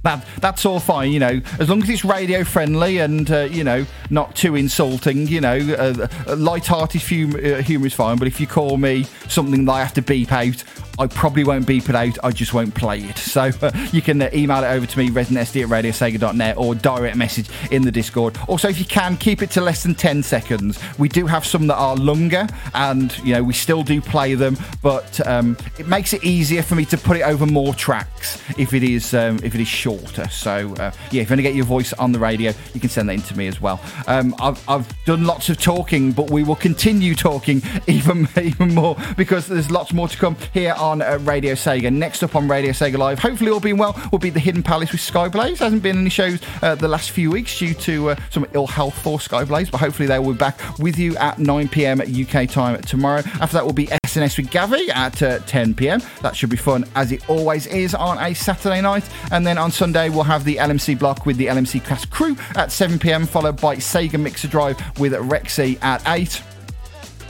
that 0.07 0.25
that's 0.41 0.65
all 0.65 0.81
fine, 0.81 1.13
you 1.13 1.19
know, 1.19 1.41
as 1.59 1.69
long 1.69 1.83
as 1.83 1.89
it's 1.91 2.05
radio 2.05 2.45
friendly 2.45 2.99
and 2.99 3.31
uh, 3.31 3.49
you 3.51 3.65
know 3.65 3.85
not 4.11 4.35
too 4.35 4.55
insulting. 4.55 5.27
You 5.27 5.41
know, 5.41 5.57
uh, 5.57 6.07
uh, 6.27 6.37
light-hearted 6.37 7.01
humour, 7.01 7.39
uh, 7.39 7.63
humour 7.63 7.87
is 7.87 7.95
fine. 7.95 8.17
But 8.17 8.29
if 8.29 8.41
you 8.41 8.47
call 8.47 8.77
me 8.77 9.05
something 9.29 9.65
that 9.65 9.73
I 9.73 9.81
have 9.81 9.95
to 9.95 10.03
beep 10.03 10.33
out, 10.33 10.63
I 10.99 11.07
probably 11.07 11.45
won't 11.45 11.67
beep 11.67 11.89
it 11.89 11.95
out. 11.95 12.19
I 12.23 12.31
just 12.31 12.55
won't 12.55 12.75
play 12.75 13.01
it. 13.01 13.19
So 13.19 13.51
uh, 13.63 13.71
you 13.93 14.01
can 14.01 14.23
uh, 14.23 14.31
email 14.33 14.63
it 14.65 14.69
over 14.69 14.87
to 14.87 14.99
me, 14.99 15.11
residentsd 15.11 15.63
at 15.63 15.69
radiosega.net, 15.69 16.57
or 16.57 16.75
direct 16.75 17.17
message 17.17 17.49
in 17.71 17.83
the 17.83 17.93
Discord. 17.93 18.39
Also, 18.49 18.69
if 18.69 18.79
you 18.79 18.85
can, 18.87 19.17
keep 19.17 19.43
it 19.43 19.51
to 19.53 19.61
less 19.61 19.83
than 19.83 19.95
10 19.95 20.23
seconds. 20.23 20.79
We 20.99 21.09
do 21.09 21.27
have 21.27 21.45
some 21.45 21.67
that 21.67 21.77
are 21.77 21.97
longer, 21.97 22.47
and 22.75 23.17
you 23.19 23.35
know 23.35 23.43
we 23.43 23.53
still 23.53 23.83
do 23.83 24.01
play 24.01 24.35
them, 24.35 24.57
but 24.83 25.27
um, 25.27 25.57
it 25.79 25.87
makes 25.87 26.13
it 26.13 26.25
easier 26.25 26.63
for 26.63 26.75
me 26.75 26.85
to 26.87 26.97
put 26.97 27.17
it 27.17 27.23
over 27.23 27.47
more 27.47 27.75
tracks 27.75 28.43
if 28.59 28.73
it 28.73 28.83
is 28.83 29.13
um, 29.15 29.39
if 29.43 29.55
it 29.55 29.61
is 29.61 29.69
shorter. 29.69 30.29
So 30.29 30.75
uh, 30.79 30.93
yeah, 31.11 31.23
if 31.23 31.29
you 31.29 31.33
want 31.35 31.39
to 31.39 31.43
get 31.43 31.55
your 31.55 31.67
voice 31.67 31.93
on 31.95 32.13
the 32.13 32.19
radio, 32.19 32.53
you 32.73 32.81
can 32.81 32.89
send 32.89 33.09
that 33.09 33.15
in 33.15 33.23
to 33.23 33.37
me 33.37 33.49
as 33.49 33.61
well. 33.61 33.81
Um, 34.07 34.35
I've, 34.41 34.63
I've 34.69 35.05
done 35.05 35.25
lots 35.25 35.49
of 35.49 35.61
talking, 35.61 36.13
but 36.13 36.31
we 36.31 36.43
will 36.43 36.57
continue 36.57 37.15
talking 37.15 37.63
even 37.87 38.29
even 38.41 38.75
more 38.75 38.97
because 39.17 39.47
there's 39.47 39.71
lots 39.71 39.93
more 39.93 40.09
to 40.09 40.17
come 40.17 40.37
here 40.55 40.75
on 40.79 40.86
uh, 40.95 41.19
Radio 41.23 41.55
Sega. 41.55 41.93
Next 41.93 42.23
up 42.23 42.35
on 42.37 42.49
Radio 42.49 42.73
Sega 42.73 42.99
Live, 42.99 43.19
hopefully 43.19 43.51
all 43.51 43.61
being 43.61 43.79
well, 43.79 43.99
will 44.11 44.19
be 44.19 44.31
the 44.31 44.41
Hidden 44.41 44.63
Palace 44.63 44.93
with 44.93 45.01
Skyblaze. 45.01 45.59
Hasn't 45.59 45.83
been 45.83 45.99
any 45.99 46.11
shows 46.11 46.41
uh, 46.63 46.75
the 46.75 46.89
last 46.89 47.11
few 47.11 47.31
weeks 47.31 47.59
due 47.59 47.75
to 47.75 48.11
uh, 48.11 48.17
some 48.31 48.47
ill 48.53 48.67
health 48.67 48.97
for 49.03 49.19
Skyblaze, 49.19 49.71
but 49.71 49.79
hopefully 49.79 50.07
they 50.07 50.19
will 50.19 50.33
be 50.33 50.39
back 50.39 50.59
with 50.79 50.99
you 50.99 51.17
at 51.17 51.39
9 51.39 51.69
p.m. 51.69 52.01
UK 52.01 52.49
time 52.49 52.81
tomorrow. 52.83 53.23
After 53.41 53.55
that 53.55 53.65
will 53.65 53.73
be 53.73 53.87
SNS 53.87 54.37
with 54.39 54.51
Gavi 54.51 54.89
at 54.89 55.23
uh, 55.23 55.39
10 55.41 55.75
p.m. 55.75 56.01
That 56.23 56.37
should 56.37 56.51
be 56.51 56.57
fun 56.57 56.85
as 56.95 57.13
it 57.13 57.29
always 57.29 57.67
is 57.67 57.95
on 57.95 58.19
a 58.19 58.35
Saturday 58.35 58.81
night. 58.81 59.09
And 59.31 59.47
then 59.47 59.59
on 59.59 59.71
Sunday 59.71 60.09
we'll 60.09 60.25
have 60.25 60.45
the 60.45 60.57
LMC 60.57 60.99
block 60.99 61.27
with 61.27 61.37
the 61.37 61.47
LMC 61.47 61.85
class 61.85 62.05
crew 62.05 62.37
at 62.55 62.73
7 62.73 62.99
p.m. 62.99 63.27
followed 63.27 63.61
by 63.61 63.77
Sega 63.77 64.21
Mixer 64.21 64.49
Drive 64.49 64.77
with 64.99 65.13
Rexy 65.13 65.83
at 65.83 66.03
8. 66.07 66.43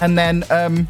And 0.01 0.16
then 0.16 0.45
um, 0.51 0.89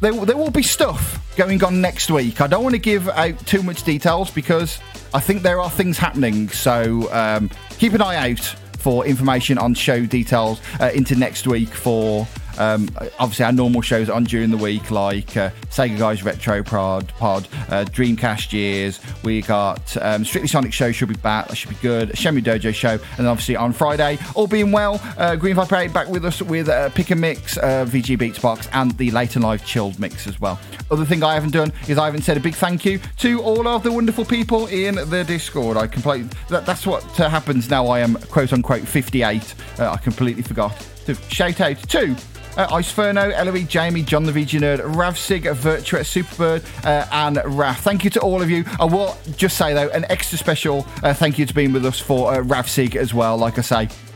there, 0.00 0.12
there 0.12 0.36
will 0.36 0.50
be 0.50 0.62
stuff 0.62 1.34
going 1.36 1.62
on 1.64 1.80
next 1.80 2.10
week. 2.10 2.40
I 2.40 2.46
don't 2.46 2.62
want 2.62 2.74
to 2.74 2.80
give 2.80 3.08
out 3.08 3.38
too 3.46 3.62
much 3.62 3.82
details 3.82 4.30
because 4.30 4.80
I 5.12 5.20
think 5.20 5.42
there 5.42 5.60
are 5.60 5.70
things 5.70 5.98
happening. 5.98 6.48
So 6.48 7.12
um, 7.12 7.50
keep 7.78 7.94
an 7.94 8.02
eye 8.02 8.30
out 8.30 8.44
for 8.78 9.06
information 9.06 9.58
on 9.58 9.74
show 9.74 10.06
details 10.06 10.60
uh, 10.80 10.90
into 10.94 11.14
next 11.14 11.46
week 11.46 11.70
for. 11.70 12.26
Um, 12.58 12.88
obviously, 13.18 13.44
our 13.44 13.52
normal 13.52 13.80
shows 13.80 14.10
on 14.10 14.24
during 14.24 14.50
the 14.50 14.56
week, 14.56 14.90
like 14.90 15.36
uh, 15.36 15.50
Sega 15.70 15.98
Guys 15.98 16.22
Retro 16.22 16.62
Pod, 16.62 17.08
Pod 17.18 17.48
uh, 17.68 17.84
Dreamcast 17.84 18.52
Years. 18.52 19.00
We 19.22 19.42
got 19.42 19.96
um, 19.98 20.24
Strictly 20.24 20.48
Sonic 20.48 20.72
Show 20.72 20.92
should 20.92 21.08
be 21.08 21.14
back. 21.16 21.48
That 21.48 21.56
should 21.56 21.70
be 21.70 21.76
good. 21.76 22.10
Shenmue 22.10 22.42
Dojo 22.42 22.74
Show, 22.74 22.90
and 22.90 23.00
then 23.18 23.26
obviously 23.26 23.56
on 23.56 23.72
Friday, 23.72 24.18
all 24.34 24.46
being 24.46 24.72
well, 24.72 25.00
uh, 25.16 25.36
Green 25.36 25.58
8 25.58 25.92
back 25.92 26.08
with 26.08 26.24
us 26.24 26.42
with 26.42 26.68
uh, 26.68 26.90
Pick 26.90 27.10
and 27.10 27.20
Mix, 27.20 27.56
uh, 27.58 27.86
VG 27.88 28.18
Beats 28.18 28.38
Box, 28.38 28.68
and 28.72 28.96
the 28.98 29.10
Late 29.10 29.36
and 29.36 29.44
Live 29.44 29.64
Chilled 29.64 29.98
Mix 29.98 30.26
as 30.26 30.40
well. 30.40 30.58
Other 30.90 31.04
thing 31.04 31.22
I 31.22 31.34
haven't 31.34 31.52
done 31.52 31.72
is 31.86 31.98
I 31.98 32.06
haven't 32.06 32.22
said 32.22 32.36
a 32.36 32.40
big 32.40 32.54
thank 32.54 32.84
you 32.84 33.00
to 33.18 33.40
all 33.42 33.66
of 33.68 33.82
the 33.82 33.92
wonderful 33.92 34.24
people 34.24 34.66
in 34.66 34.96
the 34.96 35.24
Discord. 35.24 35.76
I 35.76 35.86
completely 35.86 36.28
that, 36.48 36.66
that's 36.66 36.86
what 36.86 37.20
uh, 37.20 37.28
happens 37.28 37.68
now. 37.70 37.86
I 37.86 38.00
am 38.00 38.16
quote 38.16 38.52
unquote 38.52 38.86
58. 38.86 39.54
Uh, 39.78 39.90
I 39.92 39.96
completely 39.98 40.42
forgot 40.42 40.74
to 41.06 41.14
shout 41.14 41.60
out 41.60 41.76
to 41.90 42.16
uh, 42.58 42.66
Iceferno, 42.68 43.32
Eloise, 43.32 43.66
Jamie, 43.68 44.02
John 44.02 44.24
the 44.24 44.32
VG 44.32 44.60
Nerd, 44.60 44.80
Ravsig, 44.94 45.42
Virtua, 45.54 46.00
Superbird, 46.00 46.84
uh, 46.84 47.06
and 47.12 47.40
Raf. 47.56 47.80
Thank 47.82 48.04
you 48.04 48.10
to 48.10 48.20
all 48.20 48.42
of 48.42 48.50
you. 48.50 48.64
I 48.78 48.84
will 48.84 49.16
just 49.36 49.56
say, 49.56 49.72
though, 49.72 49.88
an 49.90 50.04
extra 50.10 50.36
special 50.36 50.86
uh, 51.02 51.14
thank 51.14 51.38
you 51.38 51.46
to 51.46 51.54
being 51.54 51.72
with 51.72 51.86
us 51.86 52.00
for 52.00 52.34
uh, 52.34 52.38
Ravsig 52.38 52.96
as 52.96 53.14
well, 53.14 53.36
like 53.36 53.58
I 53.58 53.62
say. 53.62 54.07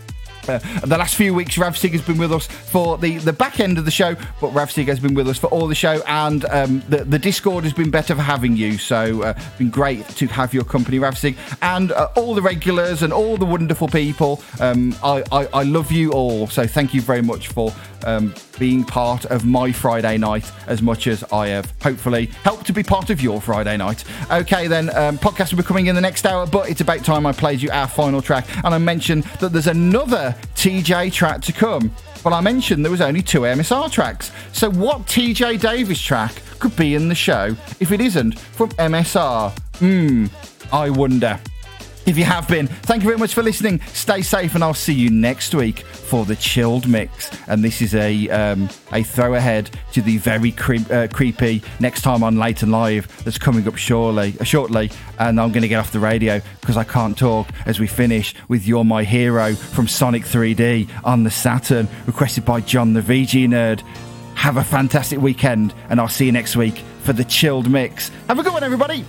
Uh, 0.48 0.58
the 0.80 0.96
last 0.98 1.14
few 1.14 1.32
weeks, 1.32 1.56
Ravsig 1.56 1.92
has 1.92 2.02
been 2.02 2.18
with 2.18 2.32
us 2.32 2.46
for 2.46 2.98
the, 2.98 3.18
the 3.18 3.32
back 3.32 3.60
end 3.60 3.78
of 3.78 3.84
the 3.84 3.90
show, 3.90 4.14
but 4.40 4.50
Ravsig 4.50 4.86
has 4.88 4.98
been 4.98 5.14
with 5.14 5.28
us 5.28 5.38
for 5.38 5.46
all 5.48 5.66
the 5.66 5.74
show, 5.74 6.02
and 6.06 6.44
um, 6.46 6.82
the, 6.88 7.04
the 7.04 7.18
Discord 7.18 7.64
has 7.64 7.72
been 7.72 7.90
better 7.90 8.14
for 8.14 8.22
having 8.22 8.56
you. 8.56 8.78
So, 8.78 9.22
uh, 9.22 9.38
been 9.58 9.70
great 9.70 10.06
to 10.08 10.26
have 10.26 10.52
your 10.52 10.64
company, 10.64 10.98
Ravsig, 10.98 11.36
and 11.62 11.92
uh, 11.92 12.08
all 12.16 12.34
the 12.34 12.42
regulars 12.42 13.02
and 13.02 13.12
all 13.12 13.36
the 13.36 13.44
wonderful 13.44 13.88
people. 13.88 14.42
Um, 14.60 14.94
I, 15.02 15.22
I, 15.30 15.46
I 15.52 15.62
love 15.62 15.92
you 15.92 16.12
all. 16.12 16.46
So, 16.48 16.66
thank 16.66 16.92
you 16.94 17.00
very 17.00 17.22
much 17.22 17.48
for 17.48 17.72
um, 18.04 18.34
being 18.58 18.84
part 18.84 19.24
of 19.26 19.44
my 19.44 19.72
Friday 19.72 20.18
night 20.18 20.50
as 20.66 20.82
much 20.82 21.06
as 21.06 21.24
I 21.32 21.48
have 21.48 21.72
hopefully 21.82 22.26
helped 22.44 22.66
to 22.66 22.72
be 22.72 22.82
part 22.82 23.10
of 23.10 23.20
your 23.20 23.40
Friday 23.40 23.76
night. 23.76 24.04
Okay, 24.30 24.66
then, 24.66 24.94
um, 24.96 25.18
podcast 25.18 25.52
will 25.52 25.58
be 25.58 25.66
coming 25.66 25.86
in 25.86 25.94
the 25.94 26.00
next 26.00 26.26
hour, 26.26 26.46
but 26.46 26.68
it's 26.68 26.80
about 26.80 27.04
time 27.04 27.26
I 27.26 27.32
played 27.32 27.62
you 27.62 27.70
our 27.70 27.88
final 27.88 28.22
track. 28.22 28.46
And 28.64 28.74
I 28.74 28.78
mentioned 28.78 29.24
that 29.40 29.52
there's 29.52 29.66
another 29.66 30.31
TJ 30.54 31.12
track 31.12 31.40
to 31.42 31.52
come. 31.52 31.92
But 32.22 32.32
I 32.32 32.40
mentioned 32.40 32.84
there 32.84 32.92
was 32.92 33.00
only 33.00 33.22
two 33.22 33.40
MSR 33.40 33.90
tracks. 33.90 34.30
So, 34.52 34.70
what 34.70 35.00
TJ 35.06 35.60
Davis 35.60 36.00
track 36.00 36.34
could 36.58 36.74
be 36.76 36.94
in 36.94 37.08
the 37.08 37.14
show 37.14 37.56
if 37.80 37.90
it 37.90 38.00
isn't 38.00 38.38
from 38.38 38.70
MSR? 38.70 39.50
Hmm, 39.78 40.26
I 40.72 40.90
wonder. 40.90 41.40
If 42.04 42.18
you 42.18 42.24
have 42.24 42.48
been, 42.48 42.66
thank 42.66 43.04
you 43.04 43.08
very 43.08 43.18
much 43.18 43.32
for 43.32 43.44
listening. 43.44 43.80
Stay 43.92 44.22
safe, 44.22 44.56
and 44.56 44.64
I'll 44.64 44.74
see 44.74 44.92
you 44.92 45.08
next 45.08 45.54
week 45.54 45.78
for 45.78 46.24
the 46.24 46.34
chilled 46.34 46.88
mix. 46.88 47.30
And 47.46 47.62
this 47.62 47.80
is 47.80 47.94
a 47.94 48.28
um, 48.28 48.68
a 48.92 49.04
throw 49.04 49.34
ahead 49.34 49.70
to 49.92 50.02
the 50.02 50.18
very 50.18 50.52
uh, 50.90 51.06
creepy 51.12 51.62
next 51.78 52.02
time 52.02 52.24
on 52.24 52.38
Late 52.38 52.64
and 52.64 52.72
Live 52.72 53.24
that's 53.24 53.38
coming 53.38 53.68
up 53.68 53.76
shortly. 53.76 54.34
Uh, 54.40 54.44
shortly, 54.44 54.90
and 55.20 55.40
I'm 55.40 55.52
going 55.52 55.62
to 55.62 55.68
get 55.68 55.78
off 55.78 55.92
the 55.92 56.00
radio 56.00 56.40
because 56.60 56.76
I 56.76 56.82
can't 56.82 57.16
talk 57.16 57.46
as 57.66 57.78
we 57.78 57.86
finish 57.86 58.34
with 58.48 58.66
"You're 58.66 58.84
My 58.84 59.04
Hero" 59.04 59.54
from 59.54 59.86
Sonic 59.86 60.24
3D 60.24 60.88
on 61.04 61.22
the 61.22 61.30
Saturn, 61.30 61.88
requested 62.06 62.44
by 62.44 62.62
John 62.62 62.94
the 62.94 63.00
VG 63.00 63.46
Nerd. 63.46 63.82
Have 64.34 64.56
a 64.56 64.64
fantastic 64.64 65.20
weekend, 65.20 65.72
and 65.88 66.00
I'll 66.00 66.08
see 66.08 66.26
you 66.26 66.32
next 66.32 66.56
week 66.56 66.78
for 67.04 67.12
the 67.12 67.24
chilled 67.24 67.70
mix. 67.70 68.10
Have 68.26 68.40
a 68.40 68.42
good 68.42 68.52
one, 68.52 68.64
everybody. 68.64 69.04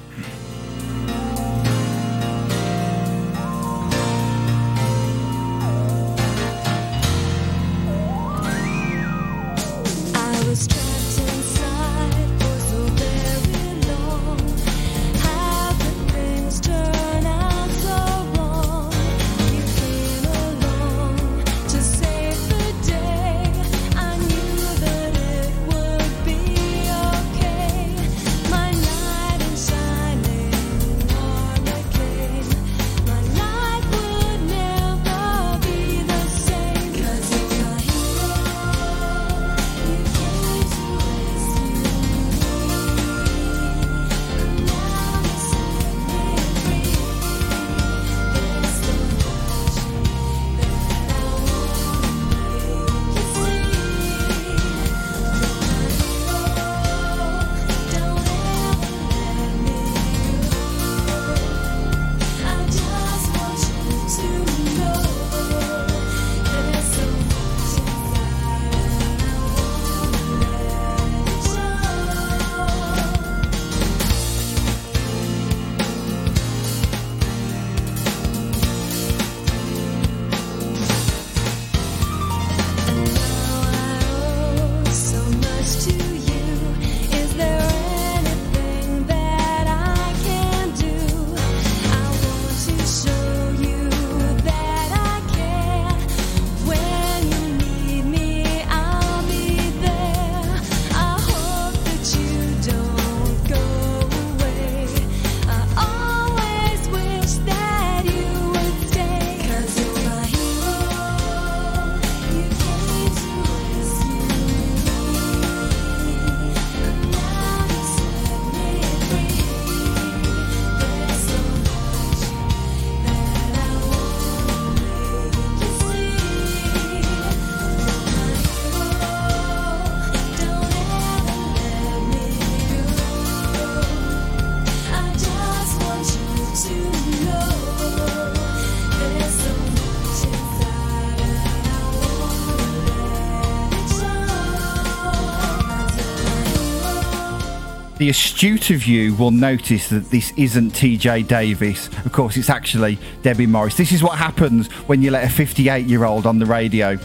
The 148.04 148.10
astute 148.10 148.70
of 148.70 148.86
you 148.86 149.16
will 149.16 149.32
notice 149.32 149.88
that 149.88 150.12
this 150.12 150.34
isn't 150.36 150.74
TJ 150.74 151.26
Davis. 151.26 151.88
Of 152.04 152.12
course, 152.12 152.36
it's 152.36 152.50
actually 152.50 153.00
Debbie 153.22 153.46
Morris. 153.46 153.78
This 153.78 153.94
is 153.94 154.04
what 154.04 154.18
happens 154.18 154.68
when 154.90 155.02
you 155.02 155.10
let 155.10 155.24
a 155.24 155.30
58 155.30 155.86
year 155.86 156.04
old 156.04 156.26
on 156.26 156.38
the 156.38 156.46
radio. 156.46 156.98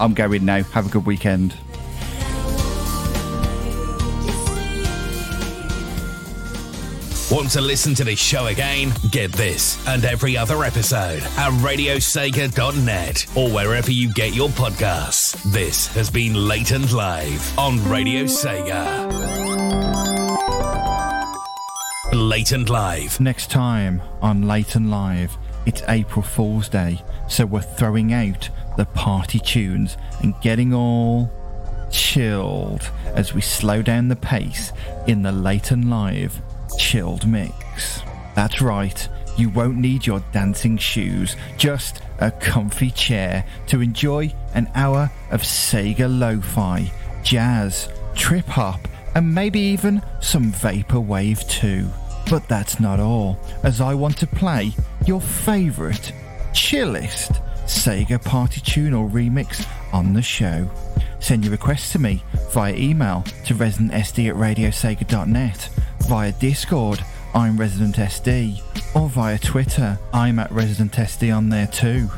I'm 0.00 0.14
going 0.14 0.46
now. 0.46 0.62
Have 0.62 0.86
a 0.86 0.88
good 0.88 1.04
weekend. 1.04 1.54
Want 7.30 7.50
to 7.50 7.60
listen 7.60 7.94
to 7.96 8.04
this 8.04 8.18
show 8.18 8.46
again? 8.46 8.90
Get 9.10 9.30
this 9.32 9.86
and 9.86 10.02
every 10.06 10.34
other 10.34 10.64
episode 10.64 11.22
at 11.36 11.52
radiosega.net 11.60 13.26
or 13.36 13.50
wherever 13.50 13.90
you 13.90 14.10
get 14.14 14.34
your 14.34 14.48
podcasts. 14.48 15.42
This 15.52 15.88
has 15.88 16.08
been 16.08 16.32
Late 16.32 16.70
and 16.70 16.90
Live 16.90 17.58
on 17.58 17.86
Radio 17.86 18.24
Sega. 18.24 19.17
Late 22.28 22.52
and 22.52 22.68
Live. 22.68 23.18
Next 23.20 23.50
time 23.50 24.02
on 24.20 24.46
Late 24.46 24.74
and 24.74 24.90
Live, 24.90 25.34
it's 25.64 25.82
April 25.88 26.22
Fool's 26.22 26.68
Day, 26.68 27.00
so 27.26 27.46
we're 27.46 27.62
throwing 27.62 28.12
out 28.12 28.50
the 28.76 28.84
party 28.84 29.38
tunes 29.38 29.96
and 30.20 30.38
getting 30.42 30.74
all 30.74 31.30
chilled 31.90 32.82
as 33.06 33.32
we 33.32 33.40
slow 33.40 33.80
down 33.80 34.08
the 34.08 34.16
pace 34.16 34.74
in 35.06 35.22
the 35.22 35.32
Late 35.32 35.70
and 35.70 35.88
Live 35.88 36.42
chilled 36.78 37.26
mix. 37.26 38.02
That's 38.34 38.60
right, 38.60 39.08
you 39.38 39.48
won't 39.48 39.78
need 39.78 40.06
your 40.06 40.20
dancing 40.30 40.76
shoes, 40.76 41.34
just 41.56 42.02
a 42.18 42.30
comfy 42.30 42.90
chair 42.90 43.46
to 43.68 43.80
enjoy 43.80 44.34
an 44.52 44.70
hour 44.74 45.10
of 45.30 45.40
Sega 45.40 46.06
lo-fi, 46.20 46.92
jazz, 47.22 47.88
trip 48.14 48.44
hop, 48.44 48.86
and 49.14 49.34
maybe 49.34 49.60
even 49.60 50.02
some 50.20 50.52
vaporwave 50.52 51.48
too. 51.48 51.88
But 52.30 52.46
that's 52.46 52.78
not 52.78 53.00
all, 53.00 53.38
as 53.62 53.80
I 53.80 53.94
want 53.94 54.18
to 54.18 54.26
play 54.26 54.72
your 55.06 55.20
favourite, 55.20 56.12
chillest 56.52 57.32
Sega 57.64 58.22
Party 58.22 58.60
Tune 58.60 58.92
or 58.92 59.08
Remix 59.08 59.66
on 59.94 60.12
the 60.12 60.20
show. 60.20 60.70
Send 61.20 61.44
your 61.44 61.52
requests 61.52 61.90
to 61.92 61.98
me 61.98 62.22
via 62.50 62.74
email 62.74 63.24
to 63.46 63.54
residentsd 63.54 64.28
at 64.28 64.36
radiosega.net, 64.36 65.70
via 66.06 66.32
Discord, 66.32 67.02
I'm 67.34 67.56
Resident 67.56 67.96
SD, 67.96 68.60
or 68.94 69.08
via 69.08 69.38
Twitter, 69.38 69.98
I'm 70.12 70.38
at 70.38 70.52
Resident 70.52 70.92
SD 70.92 71.34
on 71.34 71.48
there 71.48 71.66
too. 71.66 72.10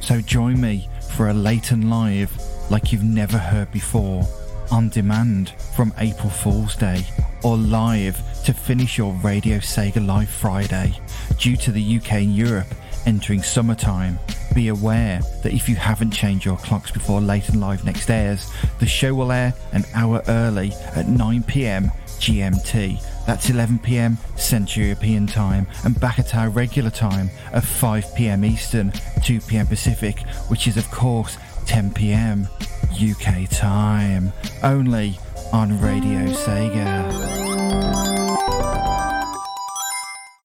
So 0.00 0.20
join 0.20 0.60
me 0.60 0.88
for 1.16 1.28
a 1.28 1.34
late 1.34 1.72
and 1.72 1.90
live 1.90 2.32
like 2.70 2.92
you've 2.92 3.02
never 3.02 3.38
heard 3.38 3.72
before, 3.72 4.26
on 4.70 4.90
demand 4.90 5.50
from 5.74 5.92
April 5.98 6.30
Fool's 6.30 6.76
Day, 6.76 7.04
or 7.42 7.56
live 7.56 8.20
to 8.44 8.52
finish 8.52 8.98
your 8.98 9.12
Radio 9.14 9.58
Sega 9.58 10.04
Live 10.04 10.28
Friday. 10.28 10.94
Due 11.38 11.56
to 11.56 11.72
the 11.72 11.96
UK 11.96 12.12
and 12.12 12.34
Europe 12.34 12.66
entering 13.06 13.42
summertime, 13.42 14.18
be 14.54 14.68
aware 14.68 15.20
that 15.42 15.52
if 15.52 15.68
you 15.68 15.76
haven't 15.76 16.10
changed 16.10 16.44
your 16.44 16.56
clocks 16.58 16.90
before 16.90 17.20
late 17.20 17.48
and 17.48 17.60
live 17.60 17.84
next 17.84 18.10
airs, 18.10 18.50
the 18.78 18.86
show 18.86 19.14
will 19.14 19.32
air 19.32 19.54
an 19.72 19.84
hour 19.94 20.22
early 20.28 20.72
at 20.94 21.06
9pm 21.06 21.92
GMT. 22.18 23.02
That's 23.26 23.48
11pm 23.48 24.16
Central 24.38 24.86
European 24.86 25.26
time 25.26 25.66
and 25.84 25.98
back 25.98 26.18
at 26.18 26.34
our 26.34 26.50
regular 26.50 26.90
time 26.90 27.30
of 27.52 27.64
5pm 27.64 28.44
Eastern, 28.44 28.90
2pm 29.20 29.68
Pacific, 29.68 30.20
which 30.48 30.66
is 30.66 30.76
of 30.76 30.90
course 30.90 31.36
10pm 31.66 32.48
UK 32.92 33.48
time. 33.50 34.32
Only 34.62 35.18
on 35.52 35.80
Radio 35.80 36.26
Sega. 36.32 38.19